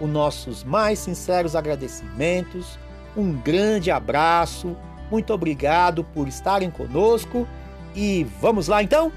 os 0.00 0.08
nossos 0.08 0.62
mais 0.62 0.98
sinceros 0.98 1.56
agradecimentos, 1.56 2.78
um 3.16 3.32
grande 3.32 3.90
abraço, 3.90 4.76
muito 5.10 5.32
obrigado 5.32 6.04
por 6.04 6.28
estarem 6.28 6.70
conosco 6.70 7.46
e 7.94 8.24
vamos 8.40 8.68
lá 8.68 8.82
então? 8.82 9.10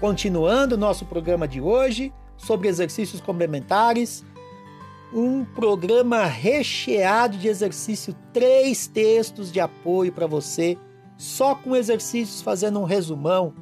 Continuando 0.00 0.78
nosso 0.78 1.04
programa 1.04 1.46
de 1.46 1.60
hoje 1.60 2.10
sobre 2.34 2.68
exercícios 2.68 3.20
complementares, 3.20 4.24
um 5.12 5.44
programa 5.44 6.24
recheado 6.24 7.36
de 7.36 7.48
exercício, 7.48 8.16
três 8.32 8.86
textos 8.86 9.52
de 9.52 9.60
apoio 9.60 10.10
para 10.10 10.26
você, 10.26 10.78
só 11.18 11.54
com 11.54 11.76
exercícios 11.76 12.40
fazendo 12.40 12.80
um 12.80 12.84
resumão. 12.84 13.52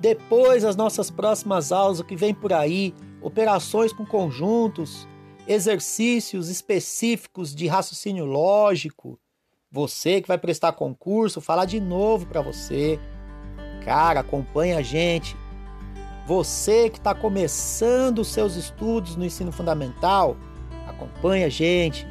Depois, 0.00 0.64
as 0.64 0.74
nossas 0.74 1.12
próximas 1.12 1.70
aulas, 1.70 2.00
o 2.00 2.04
que 2.04 2.16
vem 2.16 2.34
por 2.34 2.52
aí, 2.52 2.92
operações 3.22 3.92
com 3.92 4.04
conjuntos, 4.04 5.06
exercícios 5.46 6.48
específicos 6.48 7.54
de 7.54 7.68
raciocínio 7.68 8.24
lógico. 8.24 9.16
Você 9.70 10.20
que 10.20 10.26
vai 10.26 10.38
prestar 10.38 10.72
concurso, 10.72 11.40
falar 11.40 11.66
de 11.66 11.78
novo 11.78 12.26
para 12.26 12.40
você. 12.40 12.98
Cara, 13.84 14.20
acompanha 14.20 14.78
a 14.78 14.82
gente. 14.82 15.36
Você 16.26 16.88
que 16.88 16.96
está 16.96 17.14
começando 17.14 18.20
os 18.20 18.28
seus 18.28 18.56
estudos 18.56 19.14
no 19.14 19.24
ensino 19.24 19.52
fundamental, 19.52 20.36
acompanha 20.88 21.46
a 21.46 21.50
gente. 21.50 22.06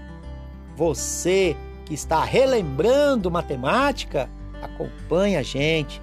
Você 0.75 1.57
que 1.85 1.93
está 1.93 2.23
relembrando 2.23 3.31
matemática, 3.31 4.29
acompanha 4.61 5.39
a 5.39 5.43
gente. 5.43 5.99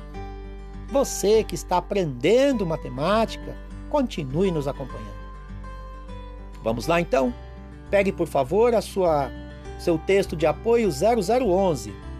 Você 0.88 1.44
que 1.44 1.54
está 1.54 1.76
aprendendo 1.76 2.66
matemática, 2.66 3.56
continue 3.88 4.50
nos 4.50 4.66
acompanhando. 4.66 5.20
Vamos 6.64 6.88
lá 6.88 7.00
então? 7.00 7.32
Pegue 7.90 8.10
por 8.10 8.26
favor 8.26 8.74
a 8.74 8.80
sua 8.80 9.30
seu 9.78 9.96
texto 9.96 10.36
de 10.36 10.46
apoio 10.46 10.90
0011 10.90 12.10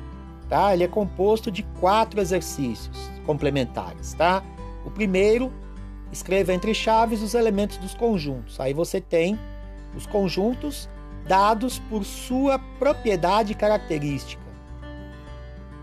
tá? 0.51 0.74
Ele 0.74 0.82
é 0.84 0.88
composto 0.88 1.51
de 1.51 1.62
quatro 1.78 2.20
exercícios 2.20 3.09
complementares, 3.30 4.12
tá? 4.14 4.42
O 4.84 4.90
primeiro, 4.90 5.52
escreva 6.10 6.52
entre 6.52 6.74
chaves 6.74 7.22
os 7.22 7.32
elementos 7.32 7.76
dos 7.76 7.94
conjuntos. 7.94 8.58
Aí 8.58 8.74
você 8.74 9.00
tem 9.00 9.38
os 9.96 10.04
conjuntos 10.04 10.88
dados 11.28 11.78
por 11.78 12.04
sua 12.04 12.58
propriedade 12.58 13.54
característica. 13.54 14.42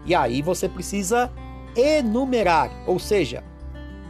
E 0.06 0.14
aí 0.14 0.42
você 0.42 0.68
precisa 0.68 1.32
enumerar, 1.74 2.70
ou 2.86 3.00
seja, 3.00 3.42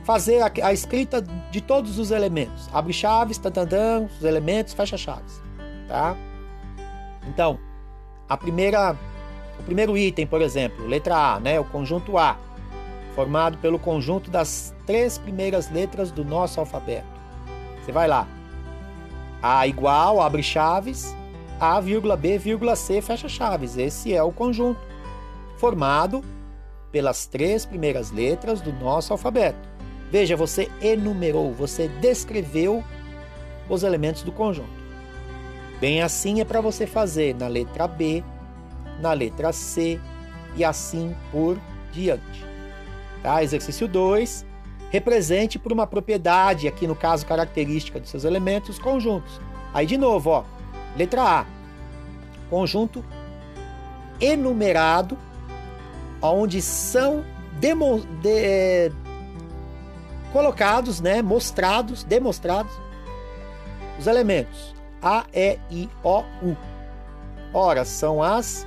fazer 0.04 0.42
a, 0.42 0.52
a 0.64 0.74
escrita 0.74 1.22
de 1.22 1.62
todos 1.62 2.00
os 2.00 2.10
elementos. 2.10 2.68
Abre 2.74 2.92
chaves, 2.92 3.38
tantandã, 3.38 4.08
os 4.18 4.24
elementos, 4.24 4.74
fecha 4.74 4.98
chaves, 4.98 5.44
tá? 5.88 6.16
Então, 7.28 7.60
a 8.28 8.36
primeira 8.36 8.98
o 9.60 9.64
primeiro 9.64 9.96
item, 9.96 10.26
por 10.26 10.42
exemplo, 10.42 10.88
letra 10.88 11.36
A, 11.36 11.40
né, 11.40 11.60
o 11.60 11.64
conjunto 11.64 12.18
A, 12.18 12.38
formado 13.18 13.58
pelo 13.58 13.80
conjunto 13.80 14.30
das 14.30 14.76
três 14.86 15.18
primeiras 15.18 15.72
letras 15.72 16.12
do 16.12 16.24
nosso 16.24 16.60
alfabeto. 16.60 17.08
Você 17.82 17.92
vai 17.92 18.08
lá. 18.08 18.28
A 19.42 19.66
igual, 19.66 20.22
abre 20.22 20.44
chaves, 20.44 21.16
A, 21.60 21.82
B, 21.82 22.40
C, 22.76 23.02
fecha 23.02 23.28
chaves. 23.28 23.76
Esse 23.76 24.14
é 24.14 24.22
o 24.22 24.32
conjunto, 24.32 24.80
formado 25.58 26.24
pelas 26.92 27.26
três 27.26 27.66
primeiras 27.66 28.12
letras 28.12 28.62
do 28.62 28.72
nosso 28.72 29.12
alfabeto. 29.14 29.68
Veja, 30.12 30.36
você 30.36 30.70
enumerou, 30.80 31.52
você 31.52 31.88
descreveu 31.88 32.84
os 33.68 33.82
elementos 33.82 34.22
do 34.22 34.32
conjunto. 34.32 34.70
Bem 35.82 36.04
assim 36.04 36.40
é 36.40 36.46
para 36.46 36.62
você 36.62 36.86
fazer 36.86 37.34
na 37.34 37.48
letra 37.48 37.88
B, 37.88 38.24
na 39.02 39.12
letra 39.12 39.52
C 39.52 40.00
e 40.56 40.64
assim 40.64 41.16
por 41.32 41.58
diante. 41.92 42.47
Tá? 43.28 43.44
Exercício 43.44 43.90
2. 43.90 44.46
Represente 44.90 45.60
por 45.60 45.74
uma 45.74 45.86
propriedade, 45.86 46.66
aqui 46.66 46.88
no 46.88 46.96
caso 46.96 47.26
característica 47.26 48.00
dos 48.00 48.10
seus 48.10 48.24
elementos, 48.24 48.80
conjuntos. 48.80 49.42
Aí 49.74 49.86
de 49.86 49.98
novo, 49.98 50.30
ó, 50.30 50.44
letra 50.96 51.42
A. 51.42 51.46
Conjunto 52.50 53.04
enumerado, 54.22 55.18
onde 56.22 56.62
são 56.62 57.22
demo, 57.60 58.00
de, 58.22 58.30
é, 58.30 58.92
colocados, 60.32 61.02
né, 61.02 61.22
mostrados, 61.22 62.06
demonstrados 62.06 62.72
os 64.00 64.08
elementos 64.08 64.74
A, 65.02 65.26
E, 65.34 65.60
I, 65.70 65.90
O, 66.02 66.20
U. 66.42 66.56
Ora, 67.54 67.84
são 67.84 68.24
as 68.24 68.66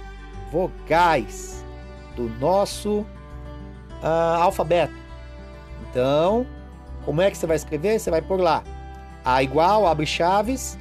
vogais 0.52 1.64
do 2.14 2.28
nosso 2.38 3.06
uh, 4.02 4.40
alfabeto. 4.42 4.94
Então, 5.88 6.46
como 7.04 7.20
é 7.20 7.30
que 7.30 7.36
você 7.36 7.46
vai 7.46 7.56
escrever? 7.56 7.98
Você 7.98 8.10
vai 8.10 8.22
por 8.22 8.40
lá. 8.40 8.62
A 9.24 9.42
igual, 9.42 9.86
abre 9.86 10.06
chaves, 10.06 10.78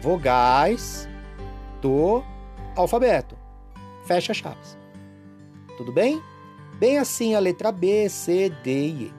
vogais 0.00 1.08
do 1.80 2.22
alfabeto. 2.76 3.36
Fecha 4.04 4.32
chaves. 4.32 4.78
Tudo 5.76 5.92
bem? 5.92 6.22
Bem 6.78 6.98
assim 6.98 7.34
a 7.34 7.40
letra 7.40 7.72
B, 7.72 8.08
C, 8.08 8.50
D 8.62 8.70
e 8.70 9.02
E. 9.04 9.12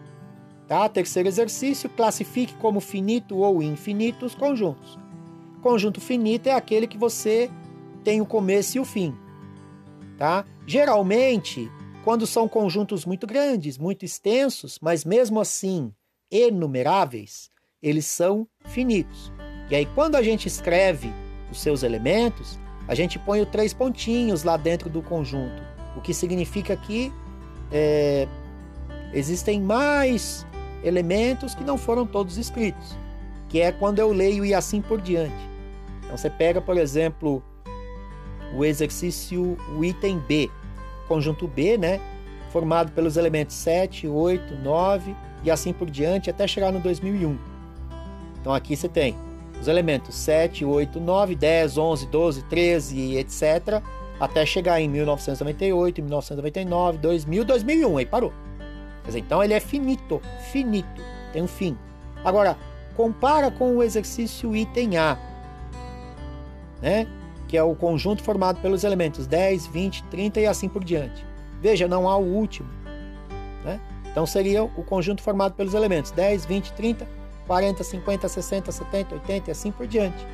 Tá? 0.67 0.87
Terceiro 0.87 1.27
exercício, 1.27 1.89
classifique 1.89 2.53
como 2.55 2.79
finito 2.79 3.37
ou 3.37 3.61
infinito 3.61 4.25
os 4.25 4.35
conjuntos. 4.35 4.99
Conjunto 5.61 5.99
finito 5.99 6.47
é 6.47 6.53
aquele 6.53 6.87
que 6.87 6.97
você 6.97 7.49
tem 8.03 8.21
o 8.21 8.25
começo 8.25 8.77
e 8.77 8.79
o 8.79 8.85
fim. 8.85 9.15
Tá? 10.17 10.45
Geralmente, 10.65 11.71
quando 12.03 12.25
são 12.25 12.47
conjuntos 12.47 13.05
muito 13.05 13.27
grandes, 13.27 13.77
muito 13.77 14.05
extensos, 14.05 14.79
mas 14.81 15.03
mesmo 15.03 15.39
assim 15.39 15.93
enumeráveis, 16.31 17.49
eles 17.81 18.05
são 18.05 18.47
finitos. 18.65 19.31
E 19.69 19.75
aí, 19.75 19.85
quando 19.93 20.15
a 20.15 20.23
gente 20.23 20.47
escreve 20.47 21.11
os 21.51 21.61
seus 21.61 21.83
elementos, 21.83 22.59
a 22.87 22.95
gente 22.95 23.19
põe 23.19 23.41
os 23.41 23.49
três 23.49 23.73
pontinhos 23.73 24.43
lá 24.43 24.57
dentro 24.57 24.89
do 24.89 25.01
conjunto, 25.01 25.61
o 25.95 26.01
que 26.01 26.13
significa 26.13 26.75
que 26.75 27.11
é, 27.71 28.27
existem 29.13 29.61
mais 29.61 30.45
elementos 30.83 31.53
que 31.53 31.63
não 31.63 31.77
foram 31.77 32.05
todos 32.05 32.37
escritos, 32.37 32.97
que 33.47 33.61
é 33.61 33.71
quando 33.71 33.99
eu 33.99 34.11
leio 34.11 34.45
e 34.45 34.53
assim 34.53 34.81
por 34.81 35.01
diante. 35.01 35.49
Então 36.03 36.17
você 36.17 36.29
pega, 36.29 36.61
por 36.61 36.77
exemplo, 36.77 37.43
o 38.55 38.65
exercício, 38.65 39.57
o 39.77 39.83
item 39.83 40.19
B, 40.19 40.49
conjunto 41.09 41.47
B, 41.47 41.77
né? 41.77 41.99
Formado 42.51 42.91
pelos 42.93 43.17
elementos 43.17 43.55
7, 43.55 44.07
8, 44.07 44.55
9 44.55 45.15
e 45.43 45.51
assim 45.51 45.73
por 45.73 45.89
diante 45.89 46.29
até 46.29 46.47
chegar 46.47 46.71
no 46.71 46.79
2001. 46.79 47.37
Então 48.39 48.53
aqui 48.53 48.75
você 48.75 48.87
tem 48.87 49.15
os 49.59 49.67
elementos 49.67 50.15
7, 50.15 50.63
8, 50.63 50.99
9, 50.99 51.35
10, 51.35 51.77
11, 51.77 52.07
12, 52.07 52.43
13, 52.43 53.17
etc. 53.17 53.83
Até 54.19 54.45
chegar 54.45 54.79
em 54.79 54.87
1998, 54.87 56.01
1999, 56.01 56.97
2000, 56.99 57.45
2001. 57.45 57.97
Aí 57.97 58.05
parou. 58.05 58.31
Dizer, 59.05 59.19
então 59.19 59.43
ele 59.43 59.53
é 59.53 59.59
finito, 59.59 60.21
finito, 60.51 61.01
tem 61.33 61.41
um 61.41 61.47
fim. 61.47 61.77
Agora, 62.23 62.57
compara 62.95 63.49
com 63.49 63.75
o 63.75 63.83
exercício 63.83 64.55
item 64.55 64.97
A, 64.97 65.17
né? 66.81 67.07
Que 67.49 67.57
é 67.57 67.63
o 67.63 67.75
conjunto 67.75 68.21
formado 68.21 68.61
pelos 68.61 68.83
elementos 68.83 69.25
10, 69.25 69.65
20, 69.67 70.03
30 70.03 70.39
e 70.39 70.45
assim 70.45 70.69
por 70.69 70.83
diante. 70.83 71.25
Veja, 71.59 71.87
não 71.87 72.07
há 72.07 72.15
o 72.15 72.23
último. 72.23 72.69
Né? 73.65 73.81
Então 74.05 74.25
seria 74.27 74.63
o 74.63 74.83
conjunto 74.83 75.23
formado 75.23 75.55
pelos 75.55 75.73
elementos 75.73 76.11
10, 76.11 76.45
20, 76.45 76.73
30, 76.73 77.07
40, 77.47 77.83
50, 77.83 78.29
60, 78.29 78.71
70, 78.71 79.15
80 79.15 79.49
e 79.49 79.51
assim 79.51 79.71
por 79.71 79.87
diante. 79.87 80.27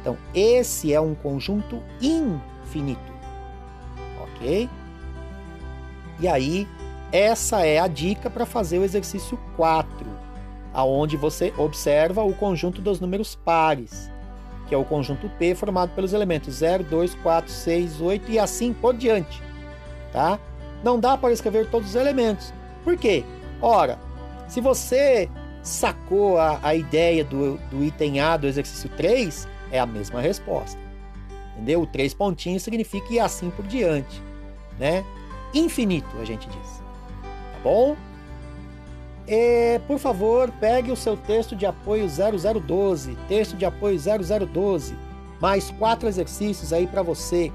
Então, 0.00 0.16
esse 0.34 0.92
é 0.92 1.00
um 1.00 1.14
conjunto 1.14 1.80
infinito. 2.00 3.12
Ok? 4.22 4.68
E 6.18 6.26
aí, 6.26 6.66
essa 7.12 7.66
é 7.66 7.78
a 7.78 7.86
dica 7.86 8.30
para 8.30 8.46
fazer 8.46 8.78
o 8.78 8.84
exercício 8.84 9.38
4, 9.56 9.88
aonde 10.72 11.18
você 11.18 11.52
observa 11.58 12.24
o 12.24 12.32
conjunto 12.34 12.80
dos 12.80 12.98
números 12.98 13.34
pares 13.34 14.10
que 14.72 14.74
é 14.74 14.78
o 14.78 14.86
conjunto 14.86 15.28
P 15.38 15.54
formado 15.54 15.94
pelos 15.94 16.14
elementos 16.14 16.54
0, 16.54 16.82
2, 16.84 17.14
4, 17.16 17.52
6, 17.52 18.00
8 18.00 18.32
e 18.32 18.38
assim 18.38 18.72
por 18.72 18.96
diante. 18.96 19.42
Tá? 20.10 20.40
Não 20.82 20.98
dá 20.98 21.14
para 21.14 21.30
escrever 21.30 21.68
todos 21.68 21.90
os 21.90 21.94
elementos. 21.94 22.54
Por 22.82 22.96
quê? 22.96 23.22
Ora, 23.60 23.98
se 24.48 24.62
você 24.62 25.28
sacou 25.62 26.38
a, 26.38 26.58
a 26.62 26.74
ideia 26.74 27.22
do, 27.22 27.58
do 27.70 27.84
item 27.84 28.18
A 28.18 28.38
do 28.38 28.46
exercício 28.46 28.88
3, 28.96 29.46
é 29.70 29.78
a 29.78 29.84
mesma 29.84 30.22
resposta. 30.22 30.80
Entendeu? 31.52 31.82
O 31.82 31.86
três 31.86 32.14
pontinhos 32.14 32.62
significa 32.62 33.12
e 33.12 33.20
assim 33.20 33.50
por 33.50 33.66
diante. 33.66 34.22
Né? 34.78 35.04
Infinito, 35.52 36.16
a 36.18 36.24
gente 36.24 36.48
diz. 36.48 36.82
Tá 37.20 37.58
bom? 37.62 37.94
E, 39.26 39.80
por 39.86 39.98
favor, 39.98 40.50
pegue 40.60 40.90
o 40.90 40.96
seu 40.96 41.16
texto 41.16 41.54
de 41.54 41.64
apoio 41.64 42.08
0012, 42.08 43.16
texto 43.28 43.56
de 43.56 43.64
apoio 43.64 43.98
0012, 43.98 44.96
mais 45.40 45.70
quatro 45.72 46.08
exercícios 46.08 46.72
aí 46.72 46.86
para 46.86 47.02
você, 47.02 47.52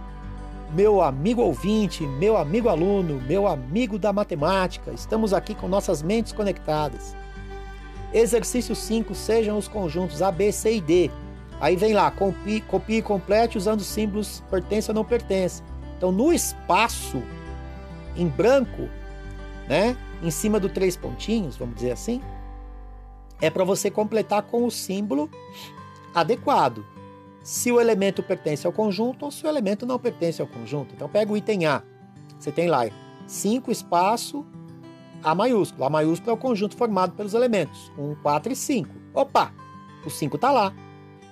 meu 0.74 1.01
amigo 1.01 1.41
ouvinte, 1.41 2.03
meu 2.03 2.38
amigo 2.38 2.70
aluno, 2.70 3.22
meu 3.22 3.47
amigo 3.47 3.97
da 3.97 4.11
matemática. 4.11 4.91
Estamos 4.91 5.34
aqui 5.34 5.55
com 5.55 5.68
nossas 5.68 6.01
mentes 6.01 6.34
conectadas. 6.34 7.15
Exercício 8.13 8.76
5, 8.76 9.13
sejam 9.13 9.57
os 9.57 9.68
conjuntos 9.68 10.22
A, 10.22 10.32
B, 10.32 10.51
C 10.51 10.76
e 10.76 10.82
D. 10.82 11.11
Aí 11.59 11.76
vem 11.76 11.93
lá, 11.93 12.11
copie, 12.11 12.61
copie 12.61 12.97
e 12.97 13.01
complete 13.01 13.57
usando 13.57 13.82
símbolos 13.82 14.43
pertence 14.49 14.89
ou 14.89 14.95
não 14.95 15.03
pertence. 15.03 15.63
Então, 15.97 16.11
no 16.11 16.32
espaço 16.32 17.22
em 18.15 18.28
branco, 18.28 18.88
né? 19.68 19.97
Em 20.22 20.32
cima 20.32 20.59
do 20.59 20.70
três 20.70 20.95
pontinhos, 20.95 21.57
vamos 21.57 21.76
dizer 21.76 21.91
assim, 21.91 22.22
é 23.41 23.49
para 23.49 23.63
você 23.63 23.91
completar 23.91 24.43
com 24.43 24.65
o 24.65 24.72
símbolo 24.72 25.30
adequado. 26.13 26.86
Se 27.43 27.72
o 27.72 27.80
elemento 27.80 28.24
pertence 28.24 28.65
ao 28.65 28.74
conjunto 28.74 29.26
ou 29.26 29.32
se 29.32 29.45
o 29.45 29.49
elemento 29.49 29.86
não 29.86 29.99
pertence 29.99 30.41
ao 30.41 30.47
conjunto. 30.47 30.93
Então 30.93 31.07
pega 31.07 31.32
o 31.32 31.38
item 31.38 31.65
A. 31.65 31.84
Você 32.38 32.51
tem 32.51 32.68
lá 32.68 32.82
5 33.26 33.72
espaço 33.72 34.45
A 35.24 35.34
maiúsculo. 35.34 35.86
A 35.86 35.89
maiúsculo 35.89 36.32
é 36.32 36.34
o 36.34 36.38
conjunto 36.38 36.76
formado 36.76 37.13
pelos 37.13 37.34
elementos 37.34 37.91
1, 37.97 38.15
4 38.15 38.51
e 38.51 38.55
5. 38.55 38.89
Opa! 39.13 39.53
O 40.05 40.09
5 40.09 40.36
está 40.36 40.51
lá. 40.51 40.74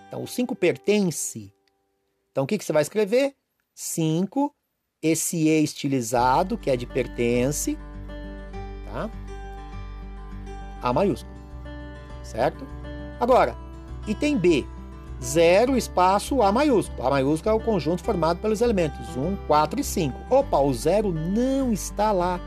Então 0.07 0.23
o 0.23 0.27
5 0.27 0.55
pertence. 0.55 1.53
Então 2.31 2.43
o 2.43 2.47
que, 2.47 2.57
que 2.57 2.65
você 2.65 2.73
vai 2.73 2.81
escrever? 2.81 3.35
5, 3.73 4.53
esse 5.01 5.47
E 5.47 5.63
estilizado, 5.63 6.57
que 6.57 6.69
é 6.69 6.77
de 6.77 6.85
pertence, 6.85 7.77
tá? 8.95 9.09
A 10.81 10.93
maiúsculo, 10.93 11.35
certo? 12.23 12.65
Agora, 13.19 13.55
item 14.07 14.37
B, 14.37 14.65
zero 15.21 15.75
espaço 15.75 16.41
A 16.41 16.51
maiúsculo. 16.51 17.05
A 17.05 17.09
maiúsculo 17.09 17.55
é 17.55 17.57
o 17.57 17.63
conjunto 17.63 18.03
formado 18.03 18.39
pelos 18.39 18.61
elementos 18.61 19.17
1, 19.17 19.35
4 19.47 19.81
e 19.81 19.83
5. 19.83 20.17
Opa, 20.33 20.59
o 20.59 20.73
zero 20.73 21.11
não 21.11 21.73
está 21.73 22.11
lá, 22.11 22.39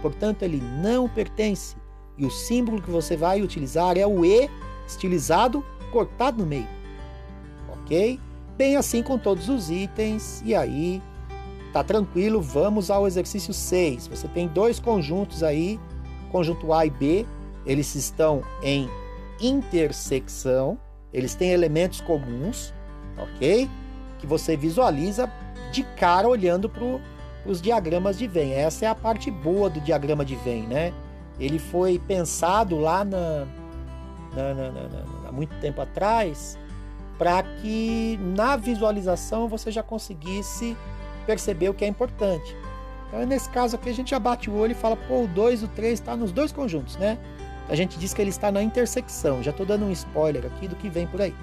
portanto 0.00 0.42
ele 0.42 0.60
não 0.60 1.08
pertence. 1.08 1.76
E 2.18 2.26
o 2.26 2.30
símbolo 2.30 2.82
que 2.82 2.90
você 2.90 3.16
vai 3.16 3.40
utilizar 3.40 3.96
é 3.96 4.06
o 4.06 4.24
E 4.24 4.50
estilizado 4.86 5.64
cortado 5.92 6.38
no 6.38 6.46
meio. 6.46 6.68
Ok? 7.68 8.18
Bem 8.56 8.76
assim 8.76 9.02
com 9.02 9.18
todos 9.18 9.48
os 9.48 9.70
itens, 9.70 10.42
e 10.44 10.54
aí 10.54 11.02
tá 11.72 11.82
tranquilo, 11.82 12.40
vamos 12.40 12.90
ao 12.90 13.06
exercício 13.06 13.52
6. 13.52 14.08
Você 14.08 14.28
tem 14.28 14.46
dois 14.48 14.78
conjuntos 14.78 15.42
aí 15.42 15.80
conjunto 16.32 16.72
A 16.72 16.86
e 16.86 16.90
B, 16.90 17.26
eles 17.64 17.94
estão 17.94 18.42
em 18.62 18.88
intersecção, 19.40 20.78
eles 21.12 21.34
têm 21.34 21.50
elementos 21.50 22.00
comuns, 22.00 22.72
ok? 23.16 23.68
Que 24.18 24.26
você 24.26 24.56
visualiza 24.56 25.30
de 25.70 25.82
cara 25.96 26.26
olhando 26.26 26.68
para 26.68 26.84
os 27.46 27.60
diagramas 27.60 28.18
de 28.18 28.26
Venn. 28.26 28.52
Essa 28.52 28.86
é 28.86 28.88
a 28.88 28.94
parte 28.94 29.30
boa 29.30 29.68
do 29.68 29.80
diagrama 29.80 30.24
de 30.24 30.34
Venn, 30.36 30.66
né? 30.66 30.92
Ele 31.38 31.58
foi 31.58 31.98
pensado 31.98 32.78
lá 32.78 33.04
na, 33.04 33.46
na, 34.34 34.54
na, 34.54 34.70
na 34.70 35.28
há 35.28 35.32
muito 35.32 35.54
tempo 35.60 35.80
atrás 35.80 36.58
para 37.18 37.42
que 37.42 38.18
na 38.20 38.56
visualização 38.56 39.48
você 39.48 39.70
já 39.70 39.82
conseguisse 39.82 40.76
perceber 41.26 41.68
o 41.68 41.74
que 41.74 41.84
é 41.84 41.88
importante. 41.88 42.56
Então, 43.12 43.26
nesse 43.26 43.50
caso 43.50 43.76
aqui, 43.76 43.90
a 43.90 43.92
gente 43.92 44.12
já 44.12 44.18
bate 44.18 44.48
o 44.48 44.54
olho 44.54 44.72
e 44.72 44.74
fala, 44.74 44.96
pô, 44.96 45.24
o 45.24 45.28
2 45.28 45.60
e 45.60 45.64
o 45.66 45.68
3 45.68 45.92
está 45.92 46.16
nos 46.16 46.32
dois 46.32 46.50
conjuntos, 46.50 46.96
né? 46.96 47.18
A 47.68 47.76
gente 47.76 47.98
diz 47.98 48.14
que 48.14 48.22
ele 48.22 48.30
está 48.30 48.50
na 48.50 48.62
intersecção. 48.62 49.42
Já 49.42 49.50
estou 49.50 49.66
dando 49.66 49.84
um 49.84 49.90
spoiler 49.90 50.46
aqui 50.46 50.66
do 50.66 50.74
que 50.74 50.88
vem 50.88 51.06
por 51.06 51.20
aí. 51.20 51.34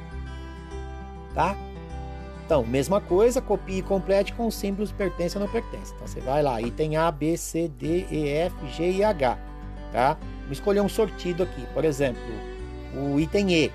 Tá? 1.35 1.55
Então, 2.43 2.65
mesma 2.65 2.99
coisa, 2.99 3.39
copie 3.39 3.77
e 3.77 3.81
complete 3.83 4.33
com 4.33 4.47
os 4.47 4.55
símbolos 4.55 4.91
pertence 4.91 5.37
ou 5.37 5.43
não 5.43 5.51
pertence. 5.51 5.93
Então, 5.93 6.07
você 6.07 6.19
vai 6.19 6.41
lá, 6.41 6.59
item 6.59 6.97
A, 6.97 7.11
B, 7.11 7.37
C, 7.37 7.67
D, 7.67 8.07
E, 8.09 8.27
F, 8.29 8.55
G 8.69 8.89
e 8.89 9.03
H. 9.03 9.37
Tá? 9.91 10.17
Vou 10.45 10.51
escolher 10.51 10.81
um 10.81 10.89
sortido 10.89 11.43
aqui. 11.43 11.63
Por 11.71 11.85
exemplo, 11.85 12.19
o 12.95 13.19
item 13.19 13.53
E. 13.53 13.71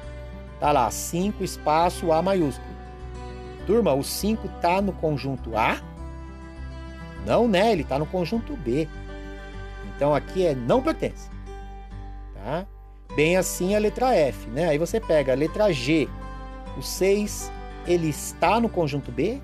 Tá 0.59 0.73
lá, 0.73 0.91
5 0.91 1.45
espaço 1.45 2.11
A 2.11 2.21
maiúsculo. 2.21 2.75
Turma, 3.69 3.95
o 3.95 4.03
5 4.03 4.49
tá 4.61 4.83
no 4.83 4.93
conjunto 4.93 5.57
A 5.57 5.94
não, 7.25 7.49
né? 7.49 7.73
Ele 7.73 7.83
está 7.83 7.99
no 7.99 8.07
conjunto 8.07 8.57
B. 8.57 8.89
Então 9.97 10.15
aqui 10.15 10.47
é 10.47 10.55
não 10.55 10.83
pertence. 10.83 11.31
Tá? 12.35 12.67
Bem 13.17 13.37
assim 13.37 13.75
a 13.75 13.79
letra 13.79 14.15
F, 14.15 14.49
né? 14.49 14.69
Aí 14.69 14.79
você 14.79 15.01
pega 15.01 15.33
a 15.33 15.37
letra 15.37 15.73
G. 15.73 16.09
O 16.77 16.83
6, 16.83 17.51
ele 17.87 18.09
está 18.09 18.59
no 18.59 18.69
conjunto 18.69 19.13
B? 19.13 19.41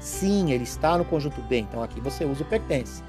Sim, 0.00 0.52
ele 0.52 0.64
está 0.64 0.96
no 0.96 1.04
conjunto 1.04 1.40
B. 1.42 1.58
Então 1.58 1.82
aqui 1.82 2.00
você 2.00 2.24
usa 2.24 2.42
o 2.42 2.46
pertence. 2.46 3.02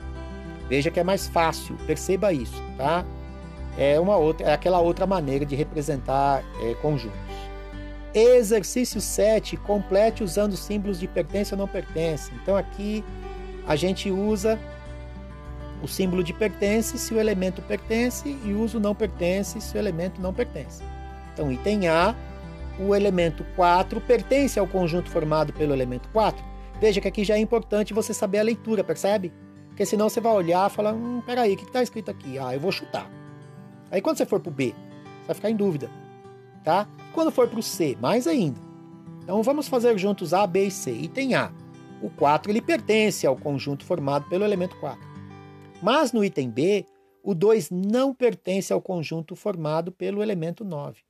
Veja 0.67 0.89
que 0.89 0.99
é 0.99 1.03
mais 1.03 1.27
fácil, 1.27 1.75
perceba 1.85 2.33
isso, 2.33 2.61
tá? 2.77 3.05
É 3.77 3.99
uma 3.99 4.17
outra, 4.17 4.47
é 4.47 4.53
aquela 4.53 4.79
outra 4.79 5.05
maneira 5.05 5.45
de 5.45 5.55
representar 5.55 6.43
é, 6.61 6.73
conjuntos. 6.75 7.19
Exercício 8.13 9.01
7, 9.01 9.57
complete 9.57 10.23
usando 10.23 10.55
símbolos 10.55 10.99
de 10.99 11.07
pertence 11.07 11.53
ou 11.53 11.57
não 11.57 11.67
pertence. 11.67 12.31
Então 12.41 12.55
aqui 12.55 13.03
a 13.67 13.75
gente 13.75 14.11
usa 14.11 14.59
o 15.81 15.87
símbolo 15.87 16.23
de 16.23 16.33
pertence 16.33 16.97
se 16.97 17.13
o 17.13 17.19
elemento 17.19 17.61
pertence 17.61 18.35
e 18.43 18.53
usa 18.53 18.77
o 18.77 18.81
não 18.81 18.95
pertence 18.95 19.59
se 19.61 19.75
o 19.75 19.79
elemento 19.79 20.21
não 20.21 20.33
pertence. 20.33 20.83
Então, 21.33 21.51
item 21.51 21.87
A, 21.87 22.15
o 22.79 22.95
elemento 22.95 23.45
4 23.55 23.99
pertence 24.01 24.59
ao 24.59 24.67
conjunto 24.67 25.09
formado 25.09 25.53
pelo 25.53 25.73
elemento 25.73 26.09
4. 26.09 26.43
Veja 26.79 26.99
que 26.99 27.07
aqui 27.07 27.23
já 27.23 27.35
é 27.35 27.39
importante 27.39 27.93
você 27.93 28.13
saber 28.13 28.39
a 28.39 28.43
leitura, 28.43 28.83
percebe? 28.83 29.31
Porque 29.67 29.85
senão 29.85 30.09
você 30.09 30.21
vai 30.21 30.33
olhar 30.33 30.69
e 30.69 30.73
falar, 30.73 30.93
hum, 30.93 31.21
peraí, 31.25 31.53
o 31.53 31.57
que 31.57 31.63
está 31.63 31.83
escrito 31.83 32.09
aqui? 32.09 32.39
Ah, 32.39 32.53
eu 32.53 32.59
vou 32.59 32.71
chutar. 32.71 33.09
Aí 33.91 34.01
quando 34.01 34.17
você 34.17 34.25
for 34.25 34.39
para 34.39 34.49
o 34.49 34.53
B, 34.53 34.73
você 35.21 35.27
vai 35.27 35.35
ficar 35.35 35.49
em 35.49 35.55
dúvida, 35.55 35.89
tá? 36.63 36.87
Quando 37.13 37.31
for 37.31 37.47
para 37.47 37.59
o 37.59 37.63
C, 37.63 37.97
mais 37.99 38.27
ainda. 38.27 38.59
Então 39.23 39.41
vamos 39.43 39.67
fazer 39.67 39.97
juntos 39.97 40.33
A, 40.33 40.45
B 40.45 40.67
e 40.67 40.71
C. 40.71 40.91
Item 40.91 41.35
A, 41.35 41.51
o 42.05 42.09
4 42.11 42.51
ele 42.51 42.61
pertence 42.61 43.25
ao 43.25 43.35
conjunto 43.35 43.83
formado 43.83 44.29
pelo 44.29 44.43
elemento 44.43 44.75
4. 44.77 44.99
Mas 45.81 46.11
no 46.11 46.23
item 46.23 46.49
B, 46.49 46.85
o 47.23 47.33
2 47.33 47.71
não 47.71 48.13
pertence 48.13 48.71
ao 48.71 48.79
conjunto 48.79 49.35
formado 49.35 49.91
pelo 49.91 50.21
elemento 50.21 50.63
9. 50.63 51.01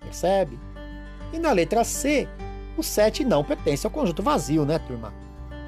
Percebe? 0.00 0.58
E 1.32 1.38
na 1.38 1.50
letra 1.50 1.82
C, 1.82 2.28
o 2.76 2.82
7 2.82 3.24
não 3.24 3.42
pertence 3.42 3.86
ao 3.86 3.90
conjunto 3.90 4.22
vazio, 4.22 4.64
né, 4.64 4.78
turma? 4.78 5.12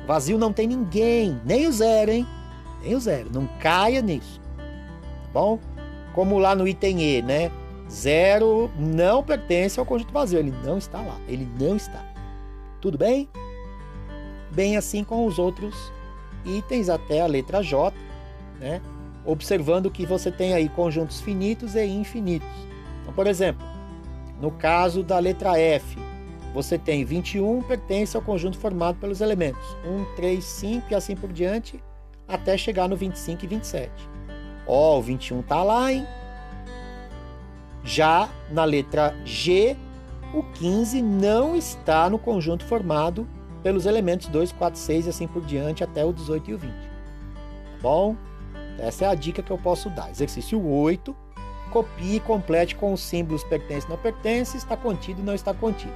Vazio 0.07 0.39
não 0.39 0.53
tem 0.53 0.69
ninguém, 0.69 1.41
nem 1.45 1.67
o 1.67 1.73
zero, 1.73 2.13
hein? 2.13 2.27
Nem 2.83 2.95
o 2.95 3.01
zero. 3.01 3.31
Não 3.33 3.47
caia 3.59 4.01
nisso. 4.01 4.41
Tá 4.57 5.33
bom? 5.33 5.59
Como 6.15 6.39
lá 6.39 6.55
no 6.55 6.67
item 6.67 7.03
E, 7.03 7.23
né? 7.23 7.51
Zero 7.91 8.71
não 8.79 9.23
pertence 9.23 9.81
ao 9.81 9.87
conjunto 9.87 10.13
vazio. 10.13 10.39
Ele 10.39 10.55
não 10.65 10.79
está 10.79 11.01
lá. 11.01 11.19
Ele 11.27 11.47
não 11.59 11.77
está. 11.77 12.05
Tudo 12.81 12.97
bem? 12.97 13.29
Bem 14.59 14.77
assim 14.77 15.05
com 15.05 15.25
os 15.25 15.39
outros 15.39 15.93
itens 16.45 16.89
até 16.89 17.21
a 17.21 17.27
letra 17.27 17.63
J, 17.63 17.97
né? 18.59 18.83
Observando 19.25 19.89
que 19.89 20.05
você 20.05 20.33
tem 20.33 20.53
aí 20.53 20.69
conjuntos 20.69 21.21
finitos 21.21 21.77
e 21.77 21.87
infinitos. 21.87 22.49
Então, 23.01 23.15
por 23.15 23.29
exemplo, 23.29 23.65
no 24.41 24.51
caso 24.51 25.05
da 25.05 25.17
letra 25.21 25.57
F, 25.57 25.97
você 26.53 26.77
tem 26.77 27.05
21 27.05 27.63
pertence 27.63 28.17
ao 28.17 28.23
conjunto 28.23 28.59
formado 28.59 28.99
pelos 28.99 29.21
elementos 29.21 29.63
1, 29.87 30.17
3, 30.17 30.43
5 30.43 30.87
e 30.91 30.95
assim 30.97 31.15
por 31.15 31.33
diante, 31.33 31.81
até 32.27 32.59
chegar 32.59 32.89
no 32.89 32.97
25 32.97 33.45
e 33.45 33.47
27. 33.47 33.93
Ó, 34.67 34.99
o 34.99 35.03
21 35.03 35.41
tá 35.41 35.63
lá, 35.63 35.93
hein? 35.93 36.05
Já 37.85 38.29
na 38.51 38.65
letra 38.65 39.15
G, 39.25 39.77
o 40.35 40.43
15 40.43 41.01
não 41.01 41.55
está 41.55 42.11
no 42.11 42.19
conjunto 42.19 42.65
formado 42.65 43.38
pelos 43.69 43.85
elementos 43.85 44.29
2, 44.29 44.53
4, 44.53 44.81
6 44.81 45.07
e 45.07 45.09
assim 45.11 45.29
por 45.29 45.43
diante 45.43 45.85
até 45.85 46.03
o 46.03 46.11
18 46.11 46.51
e 46.51 46.55
o 46.55 46.59
20. 46.59 46.73
Tá 46.73 46.79
bom? 47.83 48.17
Essa 48.79 49.05
é 49.05 49.09
a 49.09 49.15
dica 49.15 49.43
que 49.43 49.51
eu 49.51 49.59
posso 49.59 49.91
dar. 49.91 50.11
Exercício 50.11 50.67
8. 50.67 51.15
Copie 51.71 52.17
e 52.17 52.21
complete 52.21 52.75
com 52.75 52.95
os 52.95 53.03
símbolos 53.03 53.45
pertence 53.45 53.87
não 53.87 53.99
pertence, 53.99 54.57
está 54.57 54.75
contido 54.75 55.21
e 55.21 55.23
não 55.23 55.35
está 55.35 55.53
contido. 55.53 55.93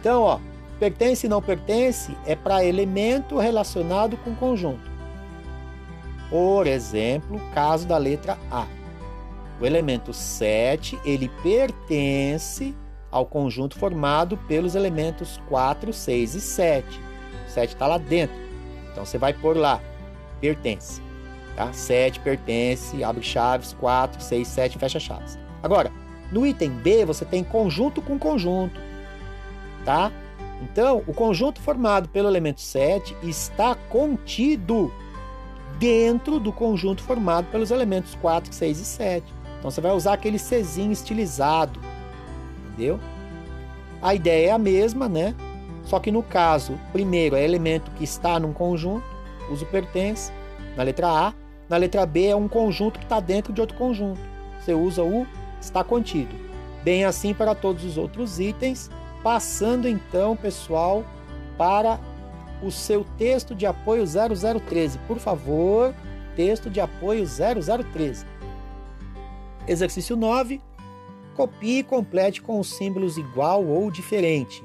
Então, 0.00 0.20
ó, 0.20 0.40
pertence 0.80 1.26
e 1.26 1.28
não 1.28 1.40
pertence 1.40 2.12
é 2.26 2.34
para 2.34 2.64
elemento 2.64 3.38
relacionado 3.38 4.16
com 4.16 4.34
conjunto. 4.34 4.90
Por 6.28 6.66
exemplo, 6.66 7.40
caso 7.54 7.86
da 7.86 7.98
letra 7.98 8.36
A. 8.50 8.66
O 9.60 9.64
elemento 9.64 10.12
7, 10.12 10.98
ele 11.04 11.28
pertence 11.40 12.74
ao 13.16 13.24
conjunto 13.24 13.78
formado 13.78 14.36
pelos 14.46 14.74
elementos 14.74 15.40
4, 15.48 15.92
6 15.92 16.34
e 16.34 16.40
7. 16.40 17.00
O 17.46 17.50
7 17.50 17.74
está 17.74 17.86
lá 17.86 17.98
dentro. 17.98 18.36
Então 18.92 19.04
você 19.04 19.16
vai 19.16 19.32
pôr 19.32 19.56
lá, 19.56 19.80
pertence. 20.40 21.00
Tá? 21.56 21.72
7 21.72 22.20
pertence, 22.20 23.02
abre 23.02 23.22
chaves, 23.22 23.72
4, 23.80 24.22
6, 24.22 24.46
7, 24.46 24.78
fecha 24.78 25.00
chaves. 25.00 25.38
Agora, 25.62 25.90
no 26.30 26.46
item 26.46 26.70
B 26.70 27.04
você 27.06 27.24
tem 27.24 27.42
conjunto 27.42 28.02
com 28.02 28.18
conjunto. 28.18 28.78
Tá? 29.84 30.12
Então, 30.62 31.02
o 31.06 31.14
conjunto 31.14 31.60
formado 31.60 32.08
pelo 32.08 32.28
elemento 32.28 32.60
7 32.60 33.16
está 33.22 33.74
contido 33.74 34.92
dentro 35.78 36.38
do 36.38 36.52
conjunto 36.52 37.02
formado 37.02 37.46
pelos 37.50 37.70
elementos 37.70 38.14
4, 38.16 38.52
6 38.52 38.78
e 38.78 38.84
7. 38.84 39.34
Então 39.58 39.70
você 39.70 39.80
vai 39.80 39.92
usar 39.92 40.12
aquele 40.14 40.38
Czinho 40.38 40.92
estilizado, 40.92 41.80
entendeu? 42.76 43.00
A 44.02 44.14
ideia 44.14 44.48
é 44.48 44.52
a 44.52 44.58
mesma, 44.58 45.08
né? 45.08 45.34
Só 45.84 45.98
que 45.98 46.10
no 46.10 46.22
caso, 46.22 46.78
primeiro 46.92 47.34
é 47.34 47.42
elemento 47.42 47.90
que 47.92 48.04
está 48.04 48.38
num 48.38 48.52
conjunto, 48.52 49.04
uso 49.50 49.64
pertence, 49.66 50.30
na 50.76 50.82
letra 50.82 51.08
A. 51.08 51.34
Na 51.68 51.76
letra 51.76 52.04
B 52.06 52.26
é 52.26 52.36
um 52.36 52.46
conjunto 52.46 52.98
que 52.98 53.04
está 53.04 53.18
dentro 53.18 53.52
de 53.52 53.60
outro 53.60 53.76
conjunto. 53.76 54.20
Você 54.60 54.74
usa 54.74 55.02
o 55.02 55.26
está 55.60 55.82
contido. 55.82 56.34
Bem 56.84 57.04
assim 57.04 57.34
para 57.34 57.54
todos 57.54 57.84
os 57.84 57.96
outros 57.96 58.38
itens. 58.38 58.90
Passando 59.22 59.88
então, 59.88 60.36
pessoal, 60.36 61.04
para 61.58 61.98
o 62.62 62.70
seu 62.70 63.04
texto 63.18 63.54
de 63.54 63.66
apoio 63.66 64.04
0013. 64.06 64.98
Por 65.08 65.18
favor, 65.18 65.92
texto 66.36 66.70
de 66.70 66.80
apoio 66.80 67.26
0013. 67.26 68.24
Exercício 69.66 70.16
9. 70.16 70.60
Copie 71.36 71.80
e 71.80 71.82
complete 71.84 72.40
com 72.40 72.58
os 72.58 72.74
símbolos 72.74 73.18
igual 73.18 73.64
ou 73.64 73.90
diferente. 73.90 74.64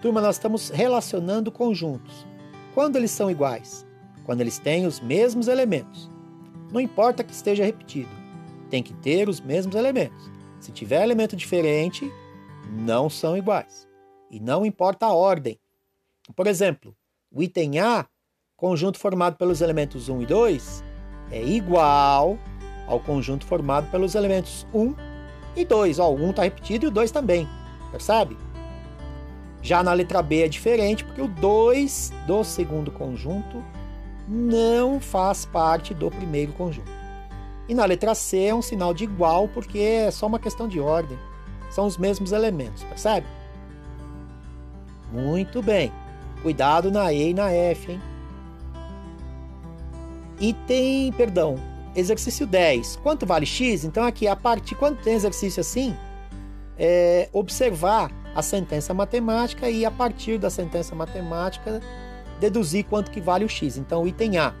Turma, 0.00 0.20
nós 0.20 0.36
estamos 0.36 0.70
relacionando 0.70 1.50
conjuntos. 1.50 2.24
Quando 2.72 2.94
eles 2.94 3.10
são 3.10 3.28
iguais? 3.28 3.84
Quando 4.24 4.40
eles 4.40 4.58
têm 4.58 4.86
os 4.86 5.00
mesmos 5.00 5.48
elementos. 5.48 6.08
Não 6.72 6.80
importa 6.80 7.24
que 7.24 7.32
esteja 7.32 7.64
repetido, 7.64 8.10
tem 8.70 8.82
que 8.82 8.94
ter 8.94 9.28
os 9.28 9.40
mesmos 9.40 9.74
elementos. 9.74 10.30
Se 10.60 10.70
tiver 10.70 11.02
elemento 11.02 11.34
diferente, 11.34 12.08
não 12.70 13.10
são 13.10 13.36
iguais. 13.36 13.88
E 14.30 14.38
não 14.38 14.64
importa 14.64 15.06
a 15.06 15.12
ordem. 15.12 15.58
Por 16.36 16.46
exemplo, 16.46 16.94
o 17.32 17.42
item 17.42 17.80
A, 17.80 18.06
conjunto 18.56 18.98
formado 18.98 19.36
pelos 19.36 19.60
elementos 19.60 20.08
1 20.08 20.22
e 20.22 20.26
2, 20.26 20.84
é 21.32 21.42
igual 21.42 22.38
ao 22.86 23.00
conjunto 23.00 23.46
formado 23.46 23.90
pelos 23.90 24.14
elementos 24.14 24.66
1 24.72 25.07
e 25.62 25.64
2. 25.64 25.98
Ó, 25.98 26.10
o 26.10 26.26
1 26.26 26.30
está 26.30 26.42
repetido 26.42 26.86
e 26.86 26.88
o 26.88 26.90
2 26.90 27.10
também. 27.10 27.48
Percebe? 27.90 28.36
Já 29.62 29.82
na 29.82 29.92
letra 29.92 30.22
B 30.22 30.44
é 30.44 30.48
diferente, 30.48 31.04
porque 31.04 31.20
o 31.20 31.28
2 31.28 32.12
do 32.26 32.44
segundo 32.44 32.90
conjunto 32.90 33.62
não 34.26 35.00
faz 35.00 35.44
parte 35.44 35.94
do 35.94 36.10
primeiro 36.10 36.52
conjunto. 36.52 36.90
E 37.68 37.74
na 37.74 37.84
letra 37.84 38.14
C 38.14 38.44
é 38.44 38.54
um 38.54 38.62
sinal 38.62 38.94
de 38.94 39.04
igual, 39.04 39.48
porque 39.48 39.78
é 39.78 40.10
só 40.10 40.26
uma 40.26 40.38
questão 40.38 40.68
de 40.68 40.80
ordem. 40.80 41.18
São 41.70 41.86
os 41.86 41.98
mesmos 41.98 42.32
elementos, 42.32 42.82
percebe? 42.84 43.26
Muito 45.12 45.62
bem. 45.62 45.92
Cuidado 46.42 46.90
na 46.90 47.12
E 47.12 47.30
e 47.30 47.34
na 47.34 47.50
F, 47.50 47.92
hein? 47.92 48.00
Item, 50.40 51.12
perdão, 51.12 51.56
exercício 51.94 52.46
10. 52.46 52.96
Quanto 52.96 53.26
vale 53.26 53.46
x? 53.46 53.84
Então 53.84 54.04
aqui, 54.04 54.26
a 54.26 54.36
partir 54.36 54.74
quando 54.74 55.00
tem 55.02 55.14
exercício 55.14 55.60
assim, 55.60 55.96
é 56.78 57.28
observar 57.32 58.10
a 58.34 58.42
sentença 58.42 58.94
matemática 58.94 59.68
e 59.68 59.84
a 59.84 59.90
partir 59.90 60.38
da 60.38 60.48
sentença 60.48 60.94
matemática 60.94 61.80
deduzir 62.38 62.84
quanto 62.84 63.10
que 63.10 63.20
vale 63.20 63.44
o 63.44 63.48
x. 63.48 63.76
Então, 63.76 64.06
item 64.06 64.38
A. 64.38 64.54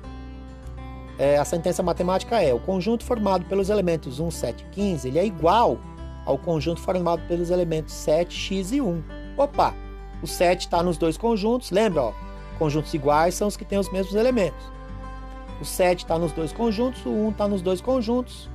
É, 1.18 1.36
a 1.36 1.44
sentença 1.44 1.82
matemática 1.82 2.40
é: 2.42 2.52
o 2.52 2.60
conjunto 2.60 3.04
formado 3.04 3.44
pelos 3.46 3.70
elementos 3.70 4.20
1, 4.20 4.30
7 4.30 4.64
e 4.64 4.74
15 4.74 5.08
ele 5.08 5.18
é 5.18 5.26
igual 5.26 5.78
ao 6.24 6.36
conjunto 6.36 6.80
formado 6.80 7.22
pelos 7.26 7.50
elementos 7.50 7.94
7, 7.94 8.36
x 8.36 8.72
e 8.72 8.80
1. 8.80 9.02
Opa! 9.36 9.74
O 10.22 10.26
7 10.26 10.60
está 10.60 10.82
nos 10.82 10.98
dois 10.98 11.16
conjuntos, 11.16 11.70
lembra? 11.70 12.02
Ó, 12.02 12.12
conjuntos 12.58 12.92
iguais 12.92 13.34
são 13.34 13.48
os 13.48 13.56
que 13.56 13.64
têm 13.64 13.78
os 13.78 13.90
mesmos 13.90 14.14
elementos. 14.14 14.77
O 15.60 15.64
7 15.64 16.04
está 16.04 16.18
nos 16.18 16.32
dois 16.32 16.52
conjuntos, 16.52 17.04
o 17.04 17.10
1 17.10 17.30
está 17.30 17.48
nos 17.48 17.62
dois 17.62 17.80
conjuntos. 17.80 18.48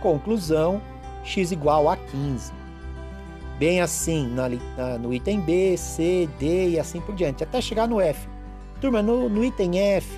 Conclusão: 0.00 0.80
x 1.24 1.50
igual 1.50 1.88
a 1.88 1.96
15. 1.96 2.52
Bem 3.58 3.80
assim 3.80 4.28
na, 4.28 4.48
na, 4.48 4.98
no 4.98 5.12
item 5.12 5.40
B, 5.40 5.76
C, 5.76 6.28
D 6.38 6.70
e 6.70 6.78
assim 6.78 7.00
por 7.00 7.14
diante, 7.14 7.42
até 7.42 7.60
chegar 7.60 7.88
no 7.88 8.00
F. 8.00 8.28
Turma, 8.80 9.02
no, 9.02 9.28
no 9.28 9.44
item 9.44 9.78
F, 9.78 10.16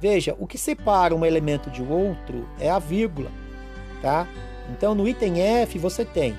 veja, 0.00 0.34
o 0.38 0.46
que 0.46 0.56
separa 0.56 1.14
um 1.14 1.26
elemento 1.26 1.70
de 1.70 1.82
outro 1.82 2.48
é 2.58 2.70
a 2.70 2.78
vírgula, 2.78 3.30
tá? 4.00 4.26
Então, 4.70 4.94
no 4.94 5.06
item 5.06 5.40
F, 5.40 5.78
você 5.78 6.06
tem 6.06 6.34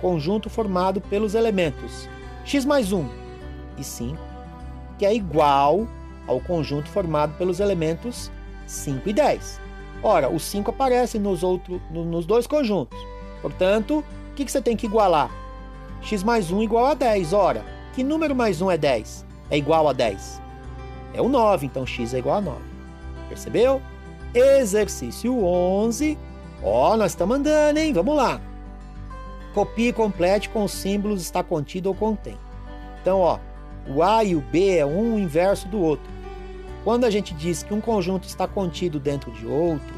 conjunto 0.00 0.48
formado 0.48 1.00
pelos 1.00 1.34
elementos 1.34 2.08
x 2.44 2.64
mais 2.64 2.92
1 2.92 3.06
e 3.76 3.84
5, 3.84 4.16
que 4.98 5.04
é 5.04 5.14
igual 5.14 5.86
ao 6.26 6.40
conjunto 6.40 6.88
formado 6.88 7.36
pelos 7.36 7.60
elementos 7.60 8.30
5 8.66 9.08
e 9.08 9.12
10. 9.12 9.60
Ora, 10.02 10.28
o 10.28 10.38
5 10.38 10.70
aparece 10.70 11.18
nos, 11.18 11.42
outro, 11.42 11.80
no, 11.90 12.04
nos 12.04 12.26
dois 12.26 12.46
conjuntos. 12.46 12.98
Portanto, 13.40 14.04
o 14.30 14.34
que, 14.34 14.44
que 14.44 14.52
você 14.52 14.60
tem 14.60 14.76
que 14.76 14.86
igualar? 14.86 15.30
x 16.02 16.22
mais 16.22 16.50
1 16.50 16.62
igual 16.62 16.86
a 16.86 16.94
10. 16.94 17.32
Ora, 17.32 17.64
que 17.94 18.02
número 18.02 18.34
mais 18.34 18.60
1 18.60 18.70
é 18.70 18.78
10? 18.78 19.26
É 19.50 19.56
igual 19.56 19.88
a 19.88 19.92
10. 19.92 20.40
É 21.14 21.22
o 21.22 21.28
9, 21.28 21.66
então 21.66 21.86
x 21.86 22.12
é 22.14 22.18
igual 22.18 22.36
a 22.36 22.40
9. 22.40 22.60
Percebeu? 23.28 23.80
Exercício 24.34 25.42
11. 25.42 26.18
Ó, 26.62 26.96
nós 26.96 27.12
estamos 27.12 27.36
andando, 27.36 27.78
hein? 27.78 27.92
Vamos 27.92 28.16
lá. 28.16 28.40
Copie 29.54 29.88
e 29.88 29.92
complete 29.92 30.48
com 30.50 30.64
os 30.64 30.72
símbolos 30.72 31.22
está 31.22 31.42
contido 31.42 31.86
ou 31.86 31.94
contém. 31.94 32.38
Então, 33.00 33.20
ó, 33.20 33.38
o 33.88 34.02
A 34.02 34.22
e 34.24 34.36
o 34.36 34.40
B 34.40 34.76
é 34.76 34.84
um 34.84 35.18
inverso 35.18 35.66
do 35.68 35.80
outro. 35.80 36.15
Quando 36.86 37.02
a 37.02 37.10
gente 37.10 37.34
diz 37.34 37.64
que 37.64 37.74
um 37.74 37.80
conjunto 37.80 38.28
está 38.28 38.46
contido 38.46 39.00
dentro 39.00 39.32
de 39.32 39.44
outro, 39.44 39.96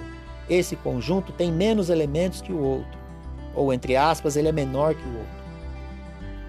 esse 0.49 0.75
conjunto 0.75 1.35
tem 1.35 1.53
menos 1.53 1.91
elementos 1.91 2.41
que 2.41 2.51
o 2.51 2.59
outro, 2.59 2.99
ou 3.55 3.75
entre 3.75 3.95
aspas, 3.95 4.37
ele 4.37 4.49
é 4.49 4.53
menor 4.53 4.95
que 4.95 5.07
o 5.07 5.19
outro. 5.19 5.39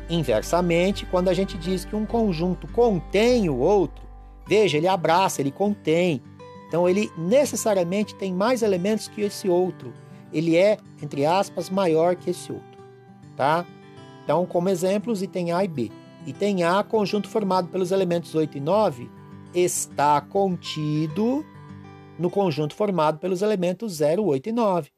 Inversamente, 0.09 1.05
quando 1.05 1.27
a 1.27 1.33
gente 1.33 1.57
diz 1.57 1.83
que 1.83 1.93
um 1.93 2.05
conjunto 2.05 2.69
contém 2.69 3.49
o 3.49 3.57
outro, 3.57 4.01
veja, 4.47 4.77
ele 4.77 4.87
abraça, 4.87 5.41
ele 5.41 5.51
contém. 5.51 6.21
Então 6.69 6.87
ele 6.87 7.11
necessariamente 7.17 8.15
tem 8.15 8.33
mais 8.33 8.61
elementos 8.61 9.09
que 9.09 9.19
esse 9.19 9.49
outro. 9.49 9.93
Ele 10.31 10.55
é, 10.55 10.77
entre 11.03 11.25
aspas, 11.25 11.69
maior 11.69 12.15
que 12.15 12.29
esse 12.29 12.49
outro 12.49 12.69
tá? 13.39 13.65
Então, 14.25 14.45
como 14.45 14.67
exemplos, 14.67 15.21
item 15.21 15.53
A 15.53 15.63
e 15.63 15.67
B. 15.67 15.89
Item 16.25 16.63
A, 16.63 16.83
conjunto 16.83 17.29
formado 17.29 17.69
pelos 17.69 17.89
elementos 17.89 18.35
8 18.35 18.57
e 18.57 18.59
9, 18.59 19.09
está 19.53 20.21
contido 20.21 21.45
no 22.17 22.29
conjunto 22.29 22.75
formado 22.75 23.17
pelos 23.19 23.41
elementos 23.41 23.93
0, 23.93 24.23
8 24.23 24.49
e 24.49 24.51
9. 24.51 24.91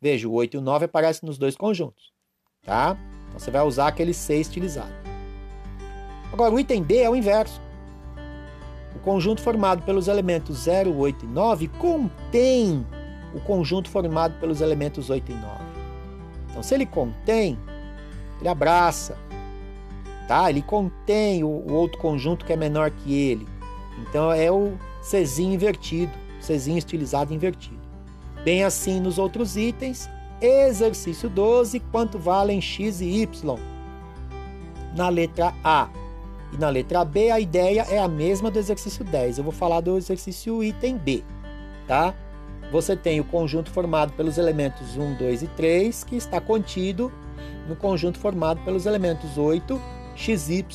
Veja, 0.00 0.28
o 0.28 0.32
8 0.32 0.54
e 0.54 0.58
o 0.58 0.60
9 0.60 0.86
aparecem 0.86 1.26
nos 1.26 1.38
dois 1.38 1.56
conjuntos. 1.56 2.12
Tá? 2.62 2.96
Então 3.28 3.38
você 3.38 3.50
vai 3.50 3.62
usar 3.62 3.88
aquele 3.88 4.14
C 4.14 4.40
estilizado. 4.40 4.92
Agora, 6.32 6.54
o 6.54 6.58
item 6.58 6.82
B 6.82 6.98
é 6.98 7.10
o 7.10 7.14
inverso. 7.14 7.60
O 8.96 8.98
conjunto 9.00 9.42
formado 9.42 9.82
pelos 9.82 10.08
elementos 10.08 10.64
0, 10.64 10.96
8 10.96 11.24
e 11.24 11.28
9 11.28 11.68
contém 11.68 12.86
o 13.34 13.40
conjunto 13.40 13.90
formado 13.90 14.38
pelos 14.40 14.60
elementos 14.60 15.10
8 15.10 15.30
e 15.30 15.34
9. 15.34 15.46
Então, 16.50 16.62
se 16.62 16.74
ele 16.74 16.86
contém, 16.86 17.58
ele 18.40 18.48
abraça. 18.48 19.16
Tá? 20.26 20.48
Ele 20.48 20.62
contém 20.62 21.44
o, 21.44 21.48
o 21.48 21.72
outro 21.74 21.98
conjunto 21.98 22.44
que 22.44 22.52
é 22.52 22.56
menor 22.56 22.90
que 22.90 23.12
ele. 23.12 23.51
Então, 23.98 24.32
é 24.32 24.50
o 24.50 24.72
Czinho 25.02 25.54
invertido, 25.54 26.12
Czinho 26.40 26.78
estilizado 26.78 27.32
invertido. 27.32 27.80
Bem 28.44 28.64
assim 28.64 29.00
nos 29.00 29.18
outros 29.18 29.56
itens, 29.56 30.08
exercício 30.40 31.28
12, 31.28 31.80
quanto 31.92 32.18
valem 32.18 32.60
x 32.60 33.00
e 33.00 33.22
y? 33.22 33.58
Na 34.96 35.08
letra 35.08 35.54
A 35.62 35.88
e 36.52 36.56
na 36.58 36.68
letra 36.68 37.04
B, 37.04 37.30
a 37.30 37.40
ideia 37.40 37.86
é 37.88 37.98
a 37.98 38.08
mesma 38.08 38.50
do 38.50 38.58
exercício 38.58 39.04
10. 39.04 39.38
Eu 39.38 39.44
vou 39.44 39.52
falar 39.52 39.80
do 39.80 39.96
exercício 39.96 40.62
item 40.62 40.98
B, 40.98 41.22
tá? 41.86 42.14
Você 42.70 42.96
tem 42.96 43.20
o 43.20 43.24
conjunto 43.24 43.70
formado 43.70 44.12
pelos 44.12 44.36
elementos 44.36 44.96
1, 44.96 45.14
2 45.14 45.42
e 45.42 45.46
3, 45.48 46.04
que 46.04 46.16
está 46.16 46.40
contido 46.40 47.12
no 47.68 47.76
conjunto 47.76 48.18
formado 48.18 48.60
pelos 48.64 48.86
elementos 48.86 49.38
8, 49.38 49.80
xy 50.16 50.66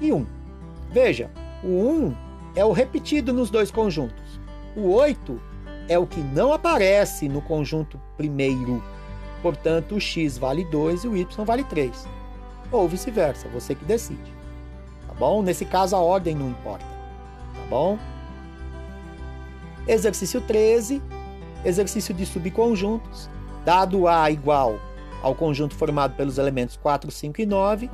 e 0.00 0.12
1. 0.12 0.26
Veja, 0.90 1.30
o 1.62 1.68
1 1.68 2.29
é 2.60 2.64
o 2.64 2.72
repetido 2.72 3.32
nos 3.32 3.48
dois 3.48 3.70
conjuntos. 3.70 4.38
O 4.76 4.90
8 4.90 5.40
é 5.88 5.98
o 5.98 6.06
que 6.06 6.20
não 6.20 6.52
aparece 6.52 7.26
no 7.26 7.40
conjunto 7.40 7.98
primeiro. 8.18 8.84
Portanto, 9.40 9.94
o 9.94 10.00
x 10.00 10.36
vale 10.36 10.62
2 10.66 11.04
e 11.04 11.08
o 11.08 11.16
y 11.16 11.44
vale 11.46 11.64
3. 11.64 12.06
Ou 12.70 12.86
vice-versa, 12.86 13.48
você 13.48 13.74
que 13.74 13.82
decide. 13.86 14.30
Tá 15.08 15.14
bom? 15.14 15.42
Nesse 15.42 15.64
caso, 15.64 15.96
a 15.96 16.00
ordem 16.00 16.34
não 16.34 16.50
importa. 16.50 16.84
Tá 16.84 17.62
bom? 17.70 17.98
Exercício 19.88 20.42
13, 20.42 21.02
exercício 21.64 22.12
de 22.12 22.26
subconjuntos. 22.26 23.30
Dado 23.64 24.06
A 24.06 24.30
igual 24.30 24.78
ao 25.22 25.34
conjunto 25.34 25.74
formado 25.74 26.14
pelos 26.14 26.36
elementos 26.36 26.76
4, 26.76 27.10
5 27.10 27.40
e 27.40 27.46
9, 27.46 27.90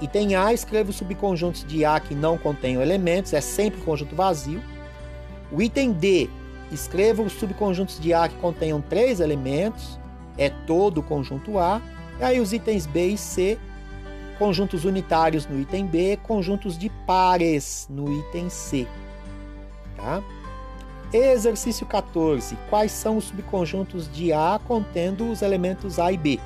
item 0.00 0.34
A, 0.34 0.52
escreva 0.52 0.90
os 0.90 0.96
subconjuntos 0.96 1.64
de 1.64 1.84
A 1.84 1.98
que 2.00 2.14
não 2.14 2.36
contenham 2.36 2.82
elementos, 2.82 3.32
é 3.32 3.40
sempre 3.40 3.80
conjunto 3.80 4.14
vazio. 4.14 4.62
O 5.50 5.62
item 5.62 5.92
D 5.92 6.28
Escreva 6.70 7.22
os 7.22 7.32
subconjuntos 7.34 8.00
de 8.00 8.12
A 8.12 8.28
que 8.28 8.34
contenham 8.36 8.80
três 8.80 9.20
elementos, 9.20 9.98
é 10.36 10.50
todo 10.50 10.98
o 10.98 11.02
conjunto 11.02 11.58
A. 11.58 11.80
E 12.18 12.24
aí 12.24 12.40
os 12.40 12.52
itens 12.52 12.86
B 12.86 13.08
e 13.08 13.18
C, 13.18 13.58
conjuntos 14.38 14.84
unitários 14.84 15.46
no 15.46 15.60
item 15.60 15.86
B, 15.86 16.18
conjuntos 16.22 16.76
de 16.76 16.90
pares 17.06 17.86
no 17.88 18.12
item 18.12 18.48
C. 18.48 18.86
Tá? 19.96 20.22
Exercício 21.12 21.86
14. 21.86 22.56
Quais 22.68 22.90
são 22.90 23.16
os 23.16 23.24
subconjuntos 23.24 24.12
de 24.12 24.32
A 24.32 24.60
contendo 24.66 25.30
os 25.30 25.42
elementos 25.42 25.98
A 25.98 26.10
e 26.10 26.16
B? 26.16 26.40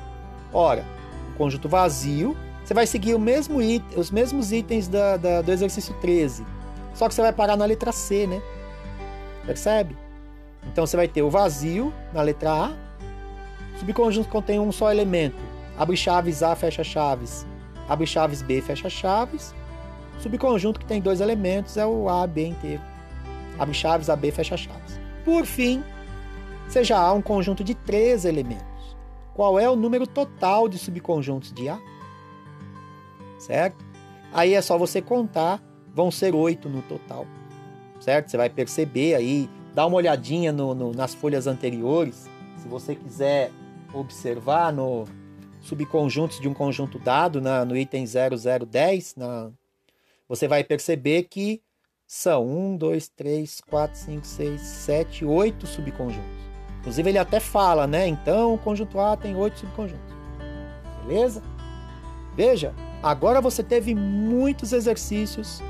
Ora, 0.53 0.85
o 1.33 1.37
conjunto 1.37 1.67
vazio, 1.67 2.37
você 2.71 2.73
vai 2.73 2.87
seguir 2.87 3.19
mesmo 3.19 3.59
os 3.97 4.09
mesmos 4.09 4.53
itens 4.53 4.87
da, 4.87 5.17
da, 5.17 5.41
do 5.41 5.51
exercício 5.51 5.93
13, 5.95 6.45
só 6.93 7.09
que 7.09 7.13
você 7.13 7.21
vai 7.21 7.33
parar 7.33 7.57
na 7.57 7.65
letra 7.65 7.91
C, 7.91 8.25
né? 8.25 8.41
Percebe? 9.45 9.97
Então 10.71 10.87
você 10.87 10.95
vai 10.95 11.05
ter 11.05 11.21
o 11.21 11.29
vazio 11.29 11.93
na 12.13 12.21
letra 12.21 12.49
A, 12.49 12.71
subconjunto 13.77 14.29
contém 14.29 14.57
um 14.57 14.71
só 14.71 14.89
elemento, 14.89 15.35
abre 15.77 15.97
chaves 15.97 16.41
A, 16.41 16.55
fecha 16.55 16.81
chaves, 16.81 17.45
abre 17.89 18.07
chaves 18.07 18.41
B, 18.41 18.61
fecha 18.61 18.89
chaves. 18.89 19.53
Subconjunto 20.19 20.79
que 20.79 20.85
tem 20.85 21.01
dois 21.01 21.19
elementos 21.19 21.75
é 21.75 21.85
o 21.85 22.07
A, 22.07 22.25
B 22.25 22.47
inteiro. 22.47 22.81
Abre 23.59 23.73
chaves, 23.73 24.09
A, 24.09 24.15
B, 24.15 24.31
fecha 24.31 24.55
chaves. 24.55 24.97
Por 25.25 25.45
fim, 25.45 25.83
você 26.69 26.85
já 26.85 26.99
há 26.99 27.11
um 27.11 27.21
conjunto 27.21 27.65
de 27.65 27.75
três 27.75 28.23
elementos. 28.23 28.95
Qual 29.33 29.59
é 29.59 29.69
o 29.69 29.75
número 29.75 30.07
total 30.07 30.69
de 30.69 30.77
subconjuntos 30.77 31.51
de 31.51 31.67
A? 31.67 31.77
Certo? 33.41 33.83
Aí 34.31 34.53
é 34.53 34.61
só 34.61 34.77
você 34.77 35.01
contar, 35.01 35.61
vão 35.93 36.09
ser 36.09 36.33
oito 36.33 36.69
no 36.69 36.81
total. 36.83 37.25
Certo? 37.99 38.29
Você 38.29 38.37
vai 38.37 38.49
perceber 38.49 39.15
aí 39.15 39.49
dá 39.73 39.85
uma 39.85 39.97
olhadinha 39.97 40.51
no, 40.51 40.73
no, 40.73 40.91
nas 40.91 41.13
folhas 41.13 41.47
anteriores, 41.47 42.29
se 42.57 42.67
você 42.67 42.95
quiser 42.95 43.51
observar 43.93 44.71
no 44.71 45.05
subconjuntos 45.61 46.39
de 46.39 46.47
um 46.47 46.53
conjunto 46.53 46.99
dado, 46.99 47.41
na, 47.41 47.63
no 47.63 47.77
item 47.77 48.05
0010, 48.05 49.15
na, 49.15 49.51
você 50.27 50.47
vai 50.47 50.63
perceber 50.63 51.23
que 51.23 51.61
são 52.07 52.45
1, 52.45 52.77
2, 52.77 53.07
3, 53.09 53.61
4, 53.61 53.97
5, 53.97 54.27
6, 54.27 54.61
7, 54.61 55.25
8 55.25 55.67
subconjuntos. 55.67 56.41
Inclusive 56.79 57.09
ele 57.09 57.17
até 57.17 57.39
fala, 57.39 57.85
né? 57.85 58.07
Então 58.07 58.53
o 58.53 58.57
conjunto 58.57 58.99
A 58.99 59.15
tem 59.15 59.35
8 59.35 59.59
subconjuntos. 59.59 60.13
Beleza? 61.05 61.41
Veja, 62.35 62.73
agora 63.01 63.41
você 63.41 63.63
teve 63.63 63.93
muitos 63.95 64.73
exercícios. 64.73 65.61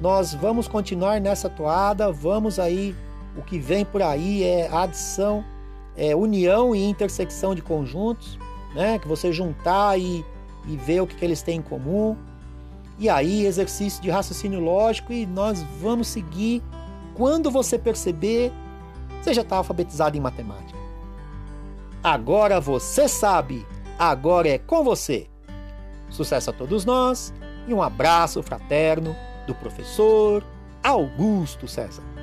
Nós 0.00 0.34
vamos 0.34 0.68
continuar 0.68 1.20
nessa 1.20 1.48
toada, 1.48 2.12
vamos 2.12 2.58
aí 2.58 2.94
o 3.36 3.42
que 3.42 3.58
vem 3.58 3.84
por 3.84 4.02
aí 4.02 4.42
é 4.42 4.68
adição, 4.68 5.44
é 5.96 6.16
união 6.16 6.74
e 6.74 6.84
intersecção 6.84 7.54
de 7.54 7.60
conjuntos, 7.60 8.38
né? 8.74 8.98
Que 8.98 9.06
você 9.06 9.30
juntar 9.30 9.98
e, 9.98 10.24
e 10.66 10.76
ver 10.76 11.02
o 11.02 11.06
que, 11.06 11.14
que 11.14 11.24
eles 11.24 11.42
têm 11.42 11.58
em 11.58 11.62
comum. 11.62 12.16
E 12.98 13.10
aí, 13.10 13.44
exercício 13.44 14.02
de 14.02 14.08
raciocínio 14.08 14.58
lógico 14.58 15.12
e 15.12 15.26
nós 15.26 15.62
vamos 15.80 16.08
seguir. 16.08 16.62
Quando 17.14 17.50
você 17.50 17.78
perceber, 17.78 18.50
você 19.20 19.34
já 19.34 19.42
está 19.42 19.56
alfabetizado 19.56 20.16
em 20.16 20.20
matemática. 20.20 20.78
Agora 22.02 22.60
você 22.60 23.08
sabe, 23.08 23.66
agora 23.98 24.48
é 24.48 24.58
com 24.58 24.82
você. 24.82 25.28
Sucesso 26.10 26.50
a 26.50 26.52
todos 26.52 26.84
nós 26.84 27.32
e 27.66 27.74
um 27.74 27.82
abraço 27.82 28.42
fraterno 28.42 29.14
do 29.46 29.54
professor 29.54 30.44
Augusto 30.82 31.66
César. 31.66 32.15